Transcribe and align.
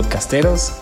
Podcasteros 0.00 0.72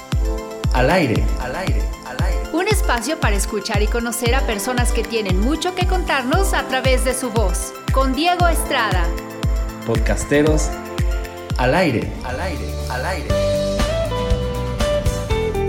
al 0.75 0.91
aire, 0.91 1.25
al 1.41 1.57
aire, 1.57 1.83
al 2.07 2.25
aire. 2.25 2.39
Un 2.53 2.69
espacio 2.69 3.19
para 3.19 3.35
escuchar 3.35 3.83
y 3.83 3.89
conocer 3.89 4.37
a 4.37 4.47
personas 4.47 4.93
que 4.93 5.03
tienen 5.03 5.41
mucho 5.41 5.75
que 5.75 5.89
contarnos 5.89 6.55
a 6.55 6.69
través 6.69 7.05
de 7.05 7.15
su 7.15 7.31
voz. 7.31 7.73
Con 7.93 8.13
Diego 8.13 8.47
Estrada. 8.47 9.09
Podcasteros 9.85 10.69
al 11.57 11.75
aire, 11.75 12.09
al 12.23 12.39
aire, 12.39 12.73
al 12.91 13.07
aire. 13.07 13.29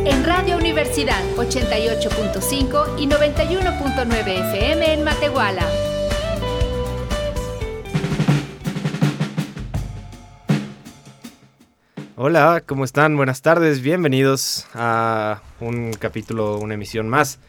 En 0.06 0.24
Radio 0.24 0.56
Universidad 0.56 1.24
88.5 1.36 3.00
y 3.00 3.08
91.9 3.08 4.28
FM 4.28 4.94
en 4.94 5.04
Matehuala. 5.04 5.66
Hola, 12.22 12.64
¿cómo 12.66 12.84
están? 12.84 13.16
Buenas 13.16 13.42
tardes, 13.42 13.82
bienvenidos 13.82 14.68
a 14.74 15.42
un 15.62 15.94
capítulo, 15.94 16.58
una 16.58 16.74
emisión 16.74 17.08
más 17.08 17.40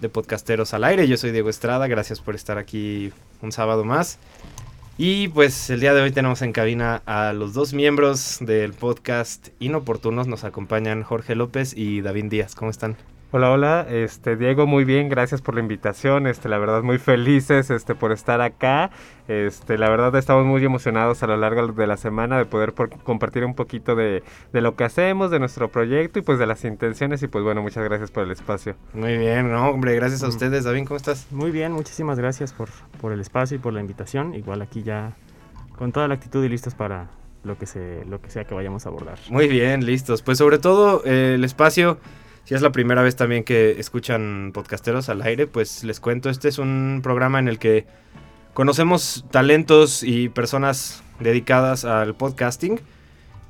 de 0.00 0.08
Podcasteros 0.08 0.72
al 0.72 0.84
Aire. 0.84 1.06
Yo 1.06 1.18
soy 1.18 1.30
Diego 1.30 1.50
Estrada, 1.50 1.88
gracias 1.88 2.22
por 2.22 2.34
estar 2.34 2.56
aquí 2.56 3.12
un 3.42 3.52
sábado 3.52 3.84
más. 3.84 4.18
Y 4.96 5.28
pues 5.28 5.68
el 5.68 5.80
día 5.80 5.92
de 5.92 6.00
hoy 6.00 6.10
tenemos 6.10 6.40
en 6.40 6.52
cabina 6.54 7.02
a 7.04 7.34
los 7.34 7.52
dos 7.52 7.74
miembros 7.74 8.38
del 8.40 8.72
podcast 8.72 9.48
Inoportunos. 9.58 10.26
Nos 10.26 10.44
acompañan 10.44 11.02
Jorge 11.02 11.34
López 11.34 11.76
y 11.76 12.00
David 12.00 12.30
Díaz. 12.30 12.54
¿Cómo 12.54 12.70
están? 12.70 12.96
Hola, 13.36 13.50
hola, 13.50 13.86
este 13.90 14.36
Diego, 14.36 14.64
muy 14.64 14.84
bien, 14.84 15.08
gracias 15.08 15.42
por 15.42 15.56
la 15.56 15.60
invitación, 15.60 16.28
este, 16.28 16.48
la 16.48 16.56
verdad 16.56 16.84
muy 16.84 16.98
felices, 16.98 17.68
este, 17.68 17.96
por 17.96 18.12
estar 18.12 18.40
acá, 18.40 18.92
este, 19.26 19.76
la 19.76 19.90
verdad 19.90 20.14
estamos 20.14 20.46
muy 20.46 20.64
emocionados 20.64 21.20
a 21.24 21.26
lo 21.26 21.36
largo 21.36 21.66
de 21.66 21.86
la 21.88 21.96
semana 21.96 22.38
de 22.38 22.44
poder 22.44 22.74
compartir 23.02 23.44
un 23.44 23.56
poquito 23.56 23.96
de, 23.96 24.22
de, 24.52 24.60
lo 24.60 24.76
que 24.76 24.84
hacemos, 24.84 25.32
de 25.32 25.40
nuestro 25.40 25.68
proyecto 25.68 26.20
y 26.20 26.22
pues 26.22 26.38
de 26.38 26.46
las 26.46 26.64
intenciones 26.64 27.24
y 27.24 27.26
pues 27.26 27.42
bueno, 27.42 27.60
muchas 27.60 27.82
gracias 27.82 28.12
por 28.12 28.22
el 28.22 28.30
espacio. 28.30 28.76
Muy 28.92 29.18
bien, 29.18 29.50
no, 29.50 29.68
hombre, 29.68 29.96
gracias 29.96 30.22
a 30.22 30.28
ustedes, 30.28 30.62
David, 30.62 30.84
¿cómo 30.86 30.96
estás? 30.96 31.26
Muy 31.32 31.50
bien, 31.50 31.72
muchísimas 31.72 32.20
gracias 32.20 32.52
por, 32.52 32.68
por 33.00 33.10
el 33.10 33.18
espacio 33.18 33.56
y 33.56 33.58
por 33.58 33.72
la 33.72 33.80
invitación, 33.80 34.36
igual 34.36 34.62
aquí 34.62 34.84
ya 34.84 35.16
con 35.76 35.90
toda 35.90 36.06
la 36.06 36.14
actitud 36.14 36.44
y 36.44 36.48
listos 36.48 36.76
para 36.76 37.08
lo 37.42 37.58
que, 37.58 37.66
se, 37.66 38.04
lo 38.04 38.20
que 38.20 38.30
sea 38.30 38.44
que 38.44 38.54
vayamos 38.54 38.86
a 38.86 38.90
abordar. 38.90 39.18
Muy 39.28 39.48
bien, 39.48 39.84
listos, 39.84 40.22
pues 40.22 40.38
sobre 40.38 40.58
todo 40.58 41.02
eh, 41.04 41.34
el 41.34 41.42
espacio 41.42 41.98
si 42.44 42.54
es 42.54 42.62
la 42.62 42.72
primera 42.72 43.02
vez 43.02 43.16
también 43.16 43.42
que 43.44 43.78
escuchan 43.78 44.50
podcasteros 44.52 45.08
al 45.08 45.22
aire, 45.22 45.46
pues 45.46 45.82
les 45.82 46.00
cuento, 46.00 46.28
este 46.28 46.48
es 46.48 46.58
un 46.58 47.00
programa 47.02 47.38
en 47.38 47.48
el 47.48 47.58
que 47.58 47.86
conocemos 48.52 49.24
talentos 49.30 50.02
y 50.02 50.28
personas 50.28 51.02
dedicadas 51.20 51.84
al 51.84 52.14
podcasting 52.14 52.80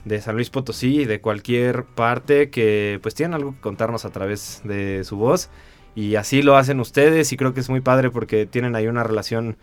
de 0.04 0.20
San 0.20 0.36
Luis 0.36 0.50
Potosí 0.50 1.00
y 1.00 1.04
de 1.06 1.20
cualquier 1.20 1.84
parte 1.84 2.50
que 2.50 2.98
pues 3.02 3.14
tienen 3.14 3.34
algo 3.34 3.54
que 3.54 3.60
contarnos 3.60 4.04
a 4.04 4.10
través 4.10 4.60
de 4.64 5.02
su 5.04 5.16
voz. 5.16 5.50
Y 5.96 6.16
así 6.16 6.42
lo 6.42 6.56
hacen 6.56 6.80
ustedes 6.80 7.32
y 7.32 7.36
creo 7.36 7.54
que 7.54 7.60
es 7.60 7.70
muy 7.70 7.80
padre 7.80 8.10
porque 8.10 8.46
tienen 8.46 8.74
ahí 8.74 8.86
una 8.86 9.04
relación 9.04 9.56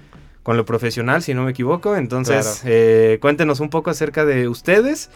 con 0.43 0.57
lo 0.57 0.65
profesional 0.65 1.21
si 1.21 1.33
no 1.33 1.43
me 1.43 1.51
equivoco. 1.51 1.95
Entonces 1.95 2.63
eh, 2.65 3.17
cuéntenos 3.21 3.59
un 3.59 3.69
poco 3.69 3.91
acerca 3.91 4.25
de 4.25 4.47
ustedes 4.47 5.09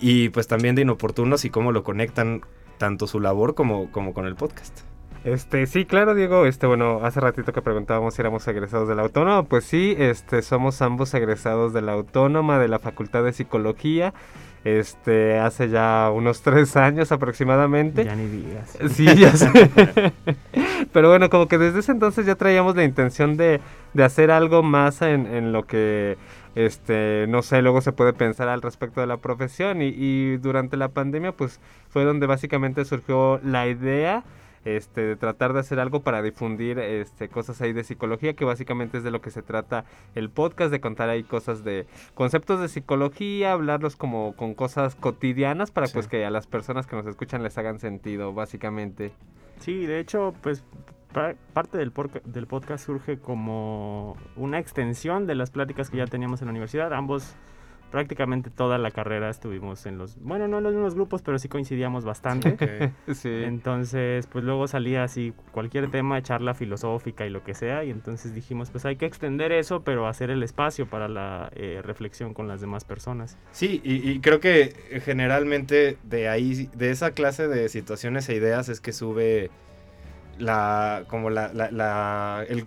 y 0.00 0.30
pues 0.30 0.48
también 0.48 0.74
de 0.74 0.82
inoportunos 0.82 1.44
y 1.44 1.50
cómo 1.50 1.70
lo 1.72 1.84
conectan 1.84 2.42
tanto 2.78 3.06
su 3.06 3.20
labor 3.20 3.54
como, 3.54 3.90
como 3.90 4.14
con 4.14 4.26
el 4.26 4.36
podcast. 4.36 4.80
Este, 5.24 5.66
sí, 5.66 5.86
claro, 5.86 6.14
Diego. 6.14 6.44
Este, 6.44 6.66
bueno, 6.66 7.00
hace 7.02 7.18
ratito 7.18 7.52
que 7.52 7.62
preguntábamos 7.62 8.14
si 8.14 8.20
éramos 8.20 8.46
egresados 8.46 8.88
de 8.88 8.94
la 8.94 9.02
Autónoma. 9.02 9.44
Pues 9.44 9.64
sí, 9.64 9.94
este, 9.98 10.42
somos 10.42 10.82
ambos 10.82 11.14
egresados 11.14 11.72
de 11.72 11.80
la 11.80 11.92
Autónoma, 11.92 12.58
de 12.58 12.68
la 12.68 12.78
Facultad 12.78 13.24
de 13.24 13.32
Psicología. 13.32 14.12
Este, 14.64 15.38
hace 15.38 15.68
ya 15.68 16.10
unos 16.12 16.40
tres 16.40 16.76
años 16.76 17.12
aproximadamente. 17.12 18.04
Ya 18.04 18.16
ni 18.16 18.26
digas. 18.26 18.78
Sí, 18.90 19.04
ya 19.04 19.32
sé. 19.36 19.50
Pero 20.92 21.10
bueno, 21.10 21.28
como 21.28 21.48
que 21.48 21.58
desde 21.58 21.80
ese 21.80 21.92
entonces 21.92 22.24
ya 22.24 22.34
traíamos 22.34 22.74
la 22.74 22.84
intención 22.84 23.36
de, 23.36 23.60
de 23.92 24.04
hacer 24.04 24.30
algo 24.30 24.62
más 24.62 25.02
en, 25.02 25.26
en 25.26 25.52
lo 25.52 25.66
que 25.66 26.16
este, 26.54 27.26
no 27.28 27.42
sé, 27.42 27.62
luego 27.62 27.80
se 27.80 27.92
puede 27.92 28.12
pensar 28.12 28.48
al 28.48 28.62
respecto 28.62 29.00
de 29.00 29.06
la 29.06 29.16
profesión 29.16 29.82
y, 29.82 30.36
durante 30.36 30.76
la 30.76 30.88
pandemia 30.88 31.32
pues 31.32 31.60
fue 31.88 32.04
donde 32.04 32.26
básicamente 32.26 32.84
surgió 32.84 33.40
la 33.42 33.66
idea 33.66 34.24
este, 34.64 35.02
de 35.02 35.16
tratar 35.16 35.52
de 35.52 35.60
hacer 35.60 35.80
algo 35.80 36.00
para 36.00 36.22
difundir 36.22 36.78
este, 36.78 37.28
cosas 37.28 37.60
ahí 37.60 37.72
de 37.72 37.84
psicología, 37.84 38.34
que 38.34 38.44
básicamente 38.44 38.98
es 38.98 39.04
de 39.04 39.10
lo 39.10 39.20
que 39.20 39.30
se 39.30 39.42
trata 39.42 39.84
el 40.14 40.30
podcast, 40.30 40.70
de 40.70 40.80
contar 40.80 41.08
ahí 41.08 41.22
cosas 41.22 41.64
de 41.64 41.86
conceptos 42.14 42.60
de 42.60 42.68
psicología, 42.68 43.52
hablarlos 43.52 43.96
como 43.96 44.34
con 44.36 44.54
cosas 44.54 44.94
cotidianas 44.94 45.70
para 45.70 45.88
pues 45.88 46.08
que 46.08 46.24
a 46.24 46.30
las 46.30 46.46
personas 46.46 46.86
que 46.86 46.96
nos 46.96 47.06
escuchan 47.06 47.42
les 47.42 47.56
hagan 47.58 47.78
sentido, 47.78 48.32
básicamente. 48.32 49.12
Sí, 49.58 49.86
de 49.86 50.00
hecho, 50.00 50.34
pues 50.42 50.64
parte 51.52 51.78
del, 51.78 51.92
del 52.24 52.46
podcast 52.46 52.84
surge 52.84 53.18
como 53.18 54.16
una 54.36 54.58
extensión 54.58 55.26
de 55.26 55.36
las 55.36 55.50
pláticas 55.50 55.90
que 55.90 55.98
ya 55.98 56.06
teníamos 56.06 56.42
en 56.42 56.46
la 56.46 56.50
universidad. 56.50 56.92
Ambos 56.92 57.36
prácticamente 57.94 58.50
toda 58.50 58.76
la 58.76 58.90
carrera 58.90 59.30
estuvimos 59.30 59.86
en 59.86 59.98
los, 59.98 60.16
bueno, 60.20 60.48
no 60.48 60.58
en 60.58 60.64
los 60.64 60.74
mismos 60.74 60.96
grupos, 60.96 61.22
pero 61.22 61.38
sí 61.38 61.48
coincidíamos 61.48 62.04
bastante. 62.04 62.92
Entonces, 63.24 64.26
pues 64.26 64.44
luego 64.44 64.66
salía 64.66 65.04
así 65.04 65.32
cualquier 65.52 65.92
tema, 65.92 66.20
charla 66.20 66.54
filosófica 66.54 67.24
y 67.24 67.30
lo 67.30 67.44
que 67.44 67.54
sea, 67.54 67.84
y 67.84 67.90
entonces 67.90 68.34
dijimos, 68.34 68.70
pues 68.70 68.84
hay 68.84 68.96
que 68.96 69.06
extender 69.06 69.52
eso, 69.52 69.84
pero 69.84 70.08
hacer 70.08 70.30
el 70.30 70.42
espacio 70.42 70.86
para 70.86 71.06
la 71.06 71.52
eh, 71.54 71.82
reflexión 71.84 72.34
con 72.34 72.48
las 72.48 72.60
demás 72.60 72.84
personas. 72.84 73.38
Sí, 73.52 73.80
y, 73.84 74.10
y, 74.10 74.18
creo 74.18 74.40
que 74.40 74.74
generalmente 75.04 75.96
de 76.02 76.28
ahí, 76.28 76.68
de 76.74 76.90
esa 76.90 77.12
clase 77.12 77.46
de 77.46 77.68
situaciones 77.68 78.28
e 78.28 78.34
ideas 78.34 78.68
es 78.68 78.80
que 78.80 78.92
sube 78.92 79.52
la, 80.36 81.04
como 81.06 81.30
la, 81.30 81.52
la, 81.52 82.44
el, 82.48 82.66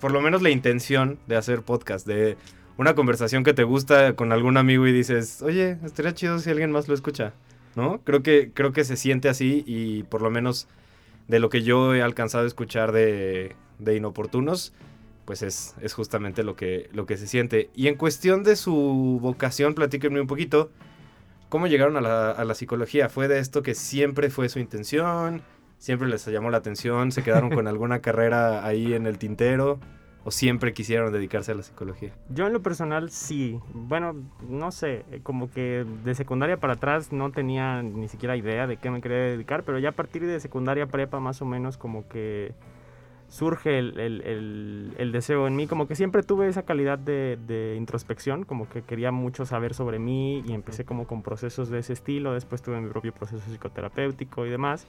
por 0.00 0.10
lo 0.10 0.20
menos 0.20 0.42
la 0.42 0.50
intención 0.50 1.20
de 1.28 1.36
hacer 1.36 1.62
podcast, 1.62 2.04
de 2.04 2.36
una 2.78 2.94
conversación 2.94 3.44
que 3.44 3.54
te 3.54 3.64
gusta 3.64 4.14
con 4.14 4.32
algún 4.32 4.56
amigo 4.56 4.86
y 4.86 4.92
dices, 4.92 5.42
oye, 5.42 5.78
estaría 5.84 6.14
chido 6.14 6.38
si 6.38 6.50
alguien 6.50 6.70
más 6.70 6.88
lo 6.88 6.94
escucha, 6.94 7.32
¿no? 7.74 8.00
Creo 8.04 8.22
que, 8.22 8.50
creo 8.52 8.72
que 8.72 8.84
se 8.84 8.96
siente 8.96 9.28
así 9.28 9.64
y 9.66 10.02
por 10.04 10.22
lo 10.22 10.30
menos 10.30 10.68
de 11.28 11.40
lo 11.40 11.48
que 11.48 11.62
yo 11.62 11.94
he 11.94 12.02
alcanzado 12.02 12.44
a 12.44 12.46
escuchar 12.46 12.92
de, 12.92 13.56
de 13.78 13.96
inoportunos, 13.96 14.72
pues 15.24 15.42
es, 15.42 15.74
es, 15.80 15.94
justamente 15.94 16.44
lo 16.44 16.54
que, 16.54 16.88
lo 16.92 17.06
que 17.06 17.16
se 17.16 17.26
siente. 17.26 17.70
Y 17.74 17.88
en 17.88 17.96
cuestión 17.96 18.44
de 18.44 18.54
su 18.56 19.18
vocación, 19.20 19.74
platíquenme 19.74 20.20
un 20.20 20.28
poquito, 20.28 20.70
¿cómo 21.48 21.66
llegaron 21.66 21.96
a 21.96 22.00
la, 22.00 22.30
a 22.30 22.44
la 22.44 22.54
psicología? 22.54 23.08
¿Fue 23.08 23.26
de 23.26 23.40
esto 23.40 23.62
que 23.62 23.74
siempre 23.74 24.30
fue 24.30 24.48
su 24.48 24.58
intención? 24.58 25.42
siempre 25.78 26.08
les 26.08 26.24
llamó 26.26 26.50
la 26.50 26.58
atención, 26.58 27.12
se 27.12 27.22
quedaron 27.22 27.50
con 27.50 27.66
alguna 27.68 28.00
carrera 28.00 28.66
ahí 28.66 28.94
en 28.94 29.06
el 29.06 29.18
tintero 29.18 29.78
o 30.26 30.32
siempre 30.32 30.72
quisieron 30.72 31.12
dedicarse 31.12 31.52
a 31.52 31.54
la 31.54 31.62
psicología? 31.62 32.12
Yo 32.30 32.48
en 32.48 32.52
lo 32.52 32.60
personal 32.60 33.10
sí. 33.10 33.60
Bueno, 33.72 34.12
no 34.48 34.72
sé, 34.72 35.04
eh, 35.12 35.20
como 35.22 35.48
que 35.52 35.86
de 36.04 36.14
secundaria 36.16 36.56
para 36.56 36.72
atrás 36.72 37.12
no 37.12 37.30
tenía 37.30 37.80
ni 37.80 38.08
siquiera 38.08 38.36
idea 38.36 38.66
de 38.66 38.76
qué 38.76 38.90
me 38.90 39.00
quería 39.00 39.18
dedicar, 39.18 39.62
pero 39.62 39.78
ya 39.78 39.90
a 39.90 39.92
partir 39.92 40.26
de 40.26 40.40
secundaria 40.40 40.86
prepa 40.88 41.20
más 41.20 41.40
o 41.42 41.44
menos 41.44 41.78
como 41.78 42.08
que 42.08 42.54
surge 43.28 43.78
el, 43.78 44.00
el, 44.00 44.94
el, 44.98 45.12
deseo 45.12 45.46
en 45.46 45.54
mí, 45.54 45.68
como 45.68 45.86
que 45.86 45.94
siempre 45.94 46.24
tuve 46.24 46.48
esa 46.48 46.64
calidad 46.64 46.98
de, 46.98 47.38
de, 47.46 47.76
introspección, 47.76 48.44
como 48.44 48.68
que 48.68 48.82
quería 48.82 49.12
mucho 49.12 49.46
saber 49.46 49.74
sobre 49.74 50.00
mí 50.00 50.42
y 50.44 50.54
empecé 50.54 50.84
como 50.84 51.06
con 51.06 51.22
procesos 51.22 51.68
de 51.68 51.78
ese 51.78 51.92
estilo, 51.92 52.34
después 52.34 52.62
tuve 52.62 52.80
mi 52.80 52.88
propio 52.88 53.12
proceso 53.12 53.42
psicoterapéutico 53.48 54.44
y 54.44 54.50
demás 54.50 54.86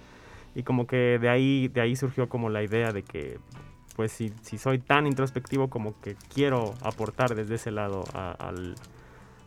y 0.55 0.63
como 0.63 0.87
que 0.87 1.19
de 1.19 1.29
ahí, 1.29 1.67
de 1.67 1.81
ahí 1.81 1.95
surgió 1.95 2.27
como 2.27 2.49
la 2.49 2.63
idea 2.63 2.91
de 2.91 3.03
que 3.03 3.37
pues 3.97 4.11
si, 4.11 4.31
si 4.43 4.59
soy 4.59 4.77
tan 4.77 5.07
introspectivo 5.07 5.69
como 5.69 5.99
que 5.99 6.15
quiero 6.33 6.75
aportar 6.81 7.35
desde 7.35 7.55
ese 7.55 7.71
lado 7.71 8.03
a, 8.13 8.51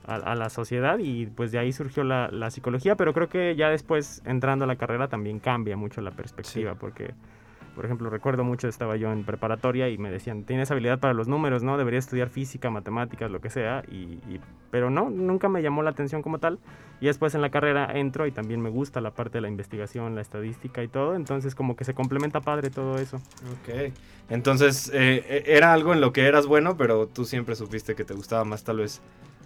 a, 0.07 0.35
la 0.35 0.51
sociedad 0.51 0.99
y 0.99 1.27
pues 1.27 1.53
de 1.53 1.61
ahí 1.61 1.73
surgió 1.73 2.03
la, 2.03 2.29
la, 2.33 2.51
psicología, 2.51 2.97
pero 2.97 3.15
creo 3.15 3.29
que 3.29 3.55
ya 3.55 3.71
después 3.71 4.23
entrando 4.27 4.65
a 4.65 4.69
la 4.69 4.75
carrera 4.75 5.07
también 5.07 5.39
cambia 5.39 5.77
mucho 5.77 6.01
la 6.01 6.11
perspectiva 6.11 6.75
porque 6.75 7.15
por 7.75 7.85
ejemplo, 7.85 8.11
recuerdo 8.11 8.45
mucho, 8.45 8.69
estaba 8.69 8.97
yo 8.97 9.13
en 9.13 9.25
preparatoria 9.25 9.89
y 9.89 9.99
me 9.99 10.11
decían, 10.11 10.45
tienes 10.45 10.71
habilidad 10.71 10.99
para 10.99 11.15
los 11.15 11.29
números, 11.29 11.63
¿no? 11.63 11.79
Deberías 11.79 12.05
estudiar 12.05 12.29
física, 12.29 12.71
matemáticas, 12.71 13.31
lo 13.31 13.41
que 13.41 13.51
sea. 13.51 13.83
Y, 13.91 14.19
pero 14.71 14.91
no, 14.91 15.11
nunca 15.11 15.49
me 15.49 15.63
llamó 15.63 15.83
la 15.83 15.91
atención 15.91 16.23
como 16.23 16.39
tal. 16.39 16.59
Y 17.01 17.07
después 17.07 17.35
en 17.35 17.41
la 17.41 17.51
carrera 17.51 17.91
entro 17.95 18.27
y 18.27 18.33
también 18.33 18.61
me 18.61 18.69
gusta 18.69 19.01
la 19.01 19.13
parte 19.13 19.39
de 19.39 19.43
la 19.43 19.49
investigación, 19.49 20.15
la 20.15 20.21
estadística 20.21 20.83
y 20.83 20.89
todo. 20.89 21.15
Entonces 21.15 21.55
como 21.55 21.77
que 21.77 21.85
se 21.85 21.95
complementa 21.95 22.41
padre 22.41 22.71
todo 22.71 22.99
eso. 22.99 23.17
Ok. 23.17 23.93
Entonces 24.29 24.91
eh, 24.93 25.25
e, 25.29 25.57
era 25.57 25.73
algo 25.73 25.93
en 25.93 26.01
lo 26.01 26.13
que 26.13 26.27
eras 26.27 26.47
bueno, 26.47 26.77
pero 26.77 27.07
tú 27.07 27.25
siempre 27.25 27.55
supiste 27.57 27.95
que 27.95 28.05
te 28.05 28.15
gustaba 28.15 28.45
más 28.45 28.65
tal 28.65 28.79
vez 28.79 29.01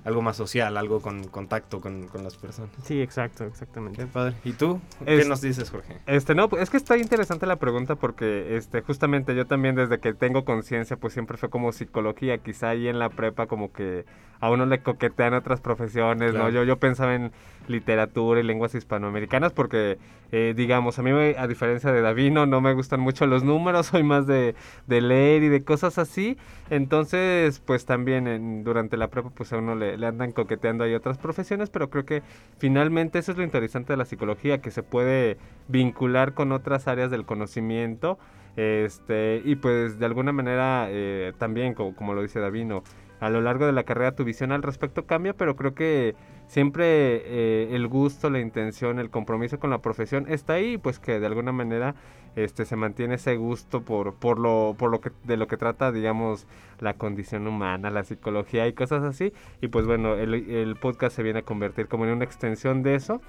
algo 0.04 0.20
más 0.20 0.36
social, 0.36 0.76
algo 0.76 1.00
con 1.00 1.24
contacto 1.24 1.80
con, 1.80 2.08
las 2.22 2.36
personas. 2.36 2.70
Sí, 2.82 3.00
exacto, 3.00 3.44
exactamente. 3.44 4.02
Qué 4.02 4.06
padre. 4.06 4.36
¿Y 4.44 4.52
tú? 4.52 4.80
¿Qué 5.04 5.24
nos 5.24 5.40
dices, 5.40 5.70
Jorge? 5.70 5.98
Este, 6.06 6.34
no, 6.34 6.48
es 6.58 6.70
que 6.70 6.76
está 6.76 6.96
interesante 6.98 7.46
la 7.46 7.56
pregunta 7.56 7.96
porque, 7.96 8.56
este, 8.56 8.82
justamente 8.82 9.34
yo 9.34 9.46
también 9.46 9.74
desde 9.74 9.98
que 10.00 10.12
tengo 10.12 10.44
conciencia, 10.44 10.96
pues 10.96 11.14
siempre 11.14 11.38
fue 11.38 11.48
como 11.48 11.72
psicología, 11.72 12.38
quizá 12.38 12.70
ahí 12.70 12.86
en 12.88 12.98
la 12.98 13.08
prepa 13.08 13.46
como 13.46 13.72
que 13.72 14.04
a 14.40 14.50
uno 14.50 14.66
le 14.66 14.82
coquetean 14.82 15.32
otras 15.32 15.60
profesiones, 15.60 16.34
¿no? 16.34 16.50
Yo, 16.50 16.64
yo 16.64 16.78
pensaba 16.78 17.14
en 17.14 17.32
literatura 17.68 18.40
y 18.40 18.42
lenguas 18.42 18.74
hispanoamericanas 18.74 19.52
porque, 19.52 19.98
eh, 20.32 20.54
digamos, 20.56 20.98
a 20.98 21.02
mí 21.02 21.10
a 21.10 21.46
diferencia 21.46 21.92
de 21.92 22.00
Davino 22.00 22.46
no 22.46 22.60
me 22.60 22.74
gustan 22.74 23.00
mucho 23.00 23.26
los 23.26 23.44
números, 23.44 23.86
soy 23.94 24.02
más 24.02 24.26
de, 24.26 24.54
leer 24.88 25.42
y 25.42 25.48
de 25.48 25.64
cosas 25.64 25.98
así, 25.98 26.36
entonces 26.70 27.60
pues 27.60 27.86
también 27.86 28.64
durante 28.64 28.96
la 28.96 29.08
prepa 29.08 29.30
pues 29.30 29.52
a 29.52 29.58
uno 29.58 29.74
le, 29.74 29.94
andan 30.06 30.32
coqueteando 30.32 30.84
ahí 30.84 30.94
otras 30.94 31.18
profesiones, 31.18 31.70
pero 31.70 31.90
creo 31.90 32.04
que 32.04 32.22
finalmente 32.58 33.18
eso 33.18 33.32
es 33.32 33.38
lo 33.38 33.44
interesante 33.44 33.92
de 33.92 33.96
la 33.96 34.04
psicología, 34.04 34.60
que 34.60 34.70
se 34.70 34.82
puede 34.82 35.36
vincular 35.68 36.34
con 36.34 36.52
otras 36.52 36.88
áreas 36.88 37.10
del 37.10 37.24
conocimiento. 37.24 38.18
Este, 38.56 39.42
y 39.44 39.56
pues 39.56 39.98
de 39.98 40.06
alguna 40.06 40.32
manera 40.32 40.86
eh, 40.88 41.32
también, 41.38 41.74
como, 41.74 42.14
lo 42.14 42.22
dice 42.22 42.38
Davino, 42.38 42.84
a 43.20 43.30
lo 43.30 43.40
largo 43.40 43.66
de 43.66 43.72
la 43.72 43.84
carrera 43.84 44.14
tu 44.14 44.24
visión 44.24 44.52
al 44.52 44.62
respecto 44.62 45.06
cambia, 45.06 45.32
pero 45.32 45.56
creo 45.56 45.74
que 45.74 46.14
siempre 46.46 47.22
eh, 47.24 47.68
el 47.72 47.88
gusto, 47.88 48.30
la 48.30 48.40
intención, 48.40 48.98
el 48.98 49.10
compromiso 49.10 49.58
con 49.58 49.70
la 49.70 49.78
profesión 49.78 50.26
está 50.28 50.54
ahí, 50.54 50.78
pues 50.78 50.98
que 50.98 51.20
de 51.20 51.26
alguna 51.26 51.52
manera 51.52 51.94
este 52.36 52.64
se 52.64 52.76
mantiene 52.76 53.14
ese 53.14 53.36
gusto 53.36 53.82
por, 53.82 54.14
por 54.14 54.38
lo, 54.38 54.74
por 54.76 54.90
lo 54.90 55.00
que, 55.00 55.10
de 55.24 55.36
lo 55.36 55.46
que 55.46 55.56
trata, 55.56 55.92
digamos, 55.92 56.46
la 56.80 56.94
condición 56.94 57.46
humana, 57.46 57.90
la 57.90 58.04
psicología 58.04 58.66
y 58.66 58.72
cosas 58.72 59.04
así. 59.04 59.32
Y 59.60 59.68
pues 59.68 59.86
bueno, 59.86 60.14
el, 60.14 60.34
el 60.34 60.76
podcast 60.76 61.14
se 61.16 61.22
viene 61.22 61.40
a 61.40 61.42
convertir 61.42 61.86
como 61.86 62.04
en 62.04 62.12
una 62.12 62.24
extensión 62.24 62.82
de 62.82 62.96
eso 62.96 63.20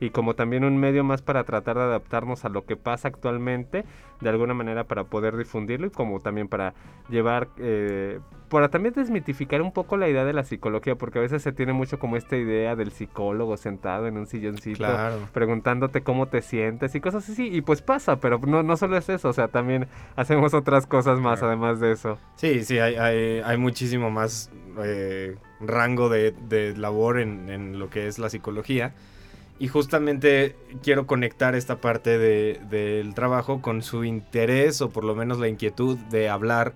y 0.00 0.10
como 0.10 0.34
también 0.34 0.64
un 0.64 0.78
medio 0.78 1.04
más 1.04 1.20
para 1.20 1.44
tratar 1.44 1.76
de 1.76 1.82
adaptarnos 1.82 2.44
a 2.46 2.48
lo 2.48 2.64
que 2.64 2.76
pasa 2.76 3.08
actualmente, 3.08 3.84
de 4.20 4.28
alguna 4.28 4.54
manera 4.54 4.84
para 4.84 5.04
poder 5.04 5.36
difundirlo 5.36 5.86
y 5.86 5.90
como 5.90 6.20
también 6.20 6.48
para 6.48 6.74
llevar, 7.10 7.48
eh, 7.58 8.18
para 8.48 8.70
también 8.70 8.94
desmitificar 8.94 9.60
un 9.60 9.72
poco 9.72 9.98
la 9.98 10.08
idea 10.08 10.24
de 10.24 10.32
la 10.32 10.42
psicología, 10.44 10.96
porque 10.96 11.18
a 11.18 11.22
veces 11.22 11.42
se 11.42 11.52
tiene 11.52 11.74
mucho 11.74 11.98
como 11.98 12.16
esta 12.16 12.36
idea 12.36 12.76
del 12.76 12.92
psicólogo 12.92 13.56
sentado 13.58 14.06
en 14.06 14.16
un 14.16 14.26
silloncito 14.26 14.86
preguntándote 15.32 16.00
cómo 16.02 16.26
te 16.28 16.40
sientes 16.40 16.94
y 16.94 17.00
cosas 17.00 17.28
así, 17.28 17.48
y 17.54 17.60
pues 17.60 17.82
pasa, 17.82 18.20
pero 18.20 18.38
no, 18.38 18.62
no 18.62 18.76
solo 18.78 18.96
es 18.96 19.08
eso, 19.08 19.28
o 19.28 19.32
sea, 19.34 19.48
también 19.48 19.86
hacemos 20.16 20.54
otras 20.54 20.86
cosas 20.86 21.20
más 21.20 21.42
además 21.42 21.78
de 21.78 21.92
eso. 21.92 22.18
Sí, 22.36 22.64
sí, 22.64 22.78
hay, 22.78 22.94
hay, 22.96 23.42
hay 23.44 23.56
muchísimo 23.58 24.10
más 24.10 24.50
eh, 24.82 25.36
rango 25.60 26.08
de, 26.08 26.32
de 26.48 26.74
labor 26.76 27.20
en, 27.20 27.50
en 27.50 27.78
lo 27.78 27.90
que 27.90 28.06
es 28.06 28.18
la 28.18 28.30
psicología. 28.30 28.94
Y 29.60 29.68
justamente 29.68 30.56
quiero 30.82 31.06
conectar 31.06 31.54
esta 31.54 31.82
parte 31.82 32.18
del 32.18 33.14
trabajo 33.14 33.60
con 33.60 33.82
su 33.82 34.04
interés 34.04 34.80
o 34.80 34.88
por 34.88 35.04
lo 35.04 35.14
menos 35.14 35.38
la 35.38 35.48
inquietud 35.48 35.98
de 36.10 36.30
hablar, 36.30 36.72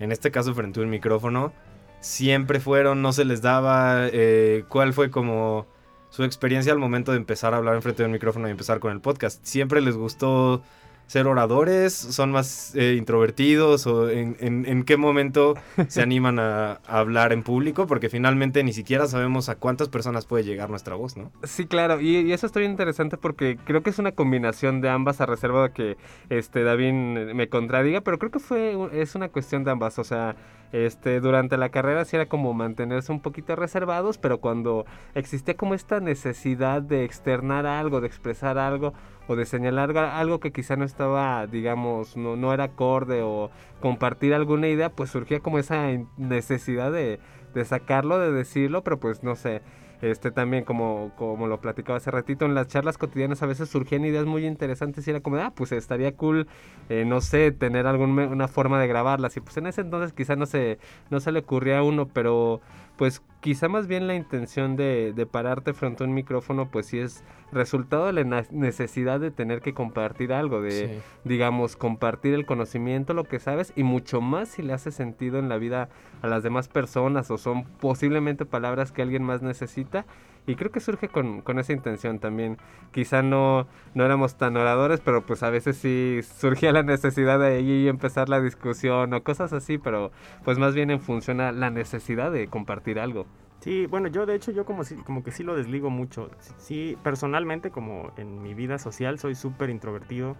en 0.00 0.10
este 0.10 0.30
caso 0.30 0.54
frente 0.54 0.80
a 0.80 0.84
un 0.84 0.88
micrófono. 0.88 1.52
Siempre 2.00 2.60
fueron, 2.60 3.02
no 3.02 3.12
se 3.12 3.26
les 3.26 3.42
daba, 3.42 4.08
eh, 4.10 4.64
cuál 4.70 4.94
fue 4.94 5.10
como 5.10 5.66
su 6.08 6.24
experiencia 6.24 6.72
al 6.72 6.78
momento 6.78 7.12
de 7.12 7.18
empezar 7.18 7.52
a 7.52 7.58
hablar 7.58 7.82
frente 7.82 8.02
de 8.02 8.06
un 8.06 8.12
micrófono 8.12 8.48
y 8.48 8.52
empezar 8.52 8.80
con 8.80 8.92
el 8.92 9.02
podcast. 9.02 9.44
Siempre 9.44 9.82
les 9.82 9.94
gustó 9.94 10.62
ser 11.06 11.26
oradores? 11.26 11.92
¿Son 11.92 12.30
más 12.32 12.74
eh, 12.74 12.94
introvertidos? 12.98 13.86
¿O 13.86 14.10
en, 14.10 14.84
qué 14.84 14.96
momento 14.96 15.54
se 15.88 16.02
animan 16.02 16.38
a, 16.38 16.80
hablar 16.86 17.32
en 17.32 17.42
público? 17.42 17.86
Porque 17.86 18.08
finalmente 18.08 18.62
ni 18.64 18.72
siquiera 18.72 19.06
sabemos 19.06 19.48
a 19.48 19.56
cuántas 19.56 19.88
personas 19.88 20.26
puede 20.26 20.44
llegar 20.44 20.70
nuestra 20.70 20.94
voz, 20.94 21.16
¿no? 21.16 21.30
Sí, 21.42 21.66
claro. 21.66 22.00
Y, 22.00 22.32
eso 22.32 22.46
está 22.46 22.60
bien 22.60 22.72
interesante 22.72 23.16
porque 23.16 23.58
creo 23.64 23.82
que 23.82 23.90
es 23.90 23.98
una 23.98 24.12
combinación 24.12 24.80
de 24.80 24.88
ambas 24.88 25.20
a 25.20 25.26
reserva 25.26 25.68
de 25.68 25.72
que 25.72 25.96
este, 26.30 26.62
David 26.62 26.92
me 27.34 27.48
contradiga, 27.48 28.00
pero 28.00 28.18
creo 28.18 28.30
que 28.30 28.40
fue, 28.40 28.76
es 28.92 29.14
una 29.14 29.28
cuestión 29.28 29.64
de 29.64 29.70
ambas. 29.70 29.98
O 29.98 30.04
sea, 30.04 30.36
este, 30.74 31.20
durante 31.20 31.56
la 31.56 31.68
carrera 31.68 32.04
sí 32.04 32.16
era 32.16 32.26
como 32.26 32.52
mantenerse 32.52 33.12
un 33.12 33.20
poquito 33.20 33.54
reservados, 33.54 34.18
pero 34.18 34.40
cuando 34.40 34.86
existía 35.14 35.56
como 35.56 35.72
esta 35.74 36.00
necesidad 36.00 36.82
de 36.82 37.04
externar 37.04 37.64
algo, 37.64 38.00
de 38.00 38.08
expresar 38.08 38.58
algo, 38.58 38.92
o 39.28 39.36
de 39.36 39.46
señalar 39.46 39.96
algo 39.96 40.40
que 40.40 40.50
quizá 40.50 40.74
no 40.74 40.84
estaba, 40.84 41.46
digamos, 41.46 42.16
no, 42.16 42.34
no 42.34 42.52
era 42.52 42.64
acorde 42.64 43.22
o 43.22 43.52
compartir 43.80 44.34
alguna 44.34 44.66
idea, 44.66 44.90
pues 44.90 45.10
surgía 45.10 45.38
como 45.38 45.60
esa 45.60 45.86
necesidad 46.16 46.90
de, 46.90 47.20
de 47.54 47.64
sacarlo, 47.64 48.18
de 48.18 48.32
decirlo, 48.32 48.82
pero 48.82 48.98
pues 48.98 49.22
no 49.22 49.36
sé. 49.36 49.62
Este 50.04 50.30
también, 50.30 50.64
como, 50.64 51.12
como 51.16 51.46
lo 51.46 51.60
platicaba 51.60 51.96
hace 51.96 52.10
ratito, 52.10 52.44
en 52.44 52.54
las 52.54 52.68
charlas 52.68 52.98
cotidianas 52.98 53.42
a 53.42 53.46
veces 53.46 53.70
surgían 53.70 54.04
ideas 54.04 54.26
muy 54.26 54.46
interesantes 54.46 55.06
y 55.06 55.10
era 55.10 55.20
como, 55.20 55.38
ah, 55.38 55.52
pues 55.54 55.72
estaría 55.72 56.14
cool, 56.14 56.46
eh, 56.90 57.04
no 57.06 57.22
sé, 57.22 57.52
tener 57.52 57.86
alguna 57.86 58.46
forma 58.48 58.78
de 58.80 58.86
grabarlas. 58.86 59.36
Y 59.38 59.40
pues 59.40 59.56
en 59.56 59.66
ese 59.66 59.80
entonces 59.80 60.12
quizá 60.12 60.36
no 60.36 60.44
se, 60.44 60.78
no 61.08 61.20
se 61.20 61.32
le 61.32 61.38
ocurría 61.40 61.78
a 61.78 61.82
uno, 61.82 62.06
pero 62.06 62.60
pues 62.96 63.22
quizá 63.40 63.68
más 63.68 63.86
bien 63.86 64.06
la 64.06 64.14
intención 64.14 64.76
de, 64.76 65.12
de, 65.14 65.26
pararte 65.26 65.74
frente 65.74 66.04
a 66.04 66.06
un 66.06 66.14
micrófono, 66.14 66.70
pues 66.70 66.86
sí 66.86 66.98
es 66.98 67.24
resultado 67.52 68.06
de 68.06 68.12
la 68.12 68.44
necesidad 68.50 69.20
de 69.20 69.30
tener 69.30 69.60
que 69.60 69.74
compartir 69.74 70.32
algo, 70.32 70.60
de, 70.60 71.00
digamos, 71.24 71.76
compartir 71.76 72.34
el 72.34 72.46
conocimiento, 72.46 73.12
lo 73.14 73.24
que 73.24 73.38
sabes, 73.40 73.72
y 73.76 73.82
mucho 73.82 74.20
más 74.20 74.48
si 74.48 74.62
le 74.62 74.72
hace 74.72 74.90
sentido 74.90 75.38
en 75.38 75.48
la 75.48 75.58
vida 75.58 75.88
a 76.22 76.26
las 76.26 76.42
demás 76.42 76.68
personas 76.68 77.30
o 77.30 77.38
son 77.38 77.64
posiblemente 77.64 78.44
palabras 78.44 78.92
que 78.92 79.02
alguien 79.02 79.22
más 79.22 79.42
necesita 79.42 80.06
y 80.46 80.56
creo 80.56 80.70
que 80.70 80.80
surge 80.80 81.08
con, 81.08 81.40
con, 81.40 81.58
esa 81.58 81.72
intención 81.72 82.18
también. 82.18 82.58
Quizá 82.92 83.22
no, 83.22 83.66
no 83.94 84.04
éramos 84.04 84.36
tan 84.36 84.56
oradores, 84.56 85.00
pero 85.00 85.24
pues 85.24 85.42
a 85.42 85.50
veces 85.50 85.76
sí 85.76 86.20
surgía 86.22 86.72
la 86.72 86.82
necesidad 86.82 87.38
de 87.38 87.56
ahí 87.56 87.88
empezar 87.88 88.28
la 88.28 88.40
discusión 88.40 89.14
o 89.14 89.22
cosas 89.22 89.52
así, 89.52 89.78
pero 89.78 90.10
pues 90.44 90.58
más 90.58 90.74
bien 90.74 90.90
en 90.90 91.00
función 91.00 91.40
a 91.40 91.52
la 91.52 91.70
necesidad 91.70 92.30
de 92.30 92.48
compartir 92.48 92.98
algo. 92.98 93.26
Sí, 93.60 93.86
bueno, 93.86 94.08
yo 94.08 94.26
de 94.26 94.34
hecho 94.34 94.50
yo 94.50 94.66
como, 94.66 94.84
si, 94.84 94.96
como 94.96 95.24
que 95.24 95.30
sí 95.30 95.42
lo 95.42 95.56
desligo 95.56 95.88
mucho. 95.88 96.30
Sí, 96.58 96.98
personalmente 97.02 97.70
como 97.70 98.12
en 98.18 98.42
mi 98.42 98.52
vida 98.52 98.78
social 98.78 99.18
soy 99.18 99.34
súper 99.34 99.70
introvertido. 99.70 100.36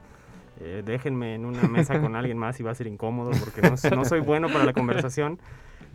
Eh, 0.60 0.82
déjenme 0.84 1.34
en 1.34 1.46
una 1.46 1.62
mesa 1.62 2.00
con 2.00 2.14
alguien 2.14 2.36
más 2.36 2.60
y 2.60 2.62
va 2.62 2.70
a 2.70 2.74
ser 2.74 2.86
incómodo 2.86 3.30
porque 3.40 3.62
no, 3.62 3.96
no 3.96 4.04
soy 4.04 4.20
bueno 4.20 4.48
para 4.48 4.66
la 4.66 4.74
conversación. 4.74 5.38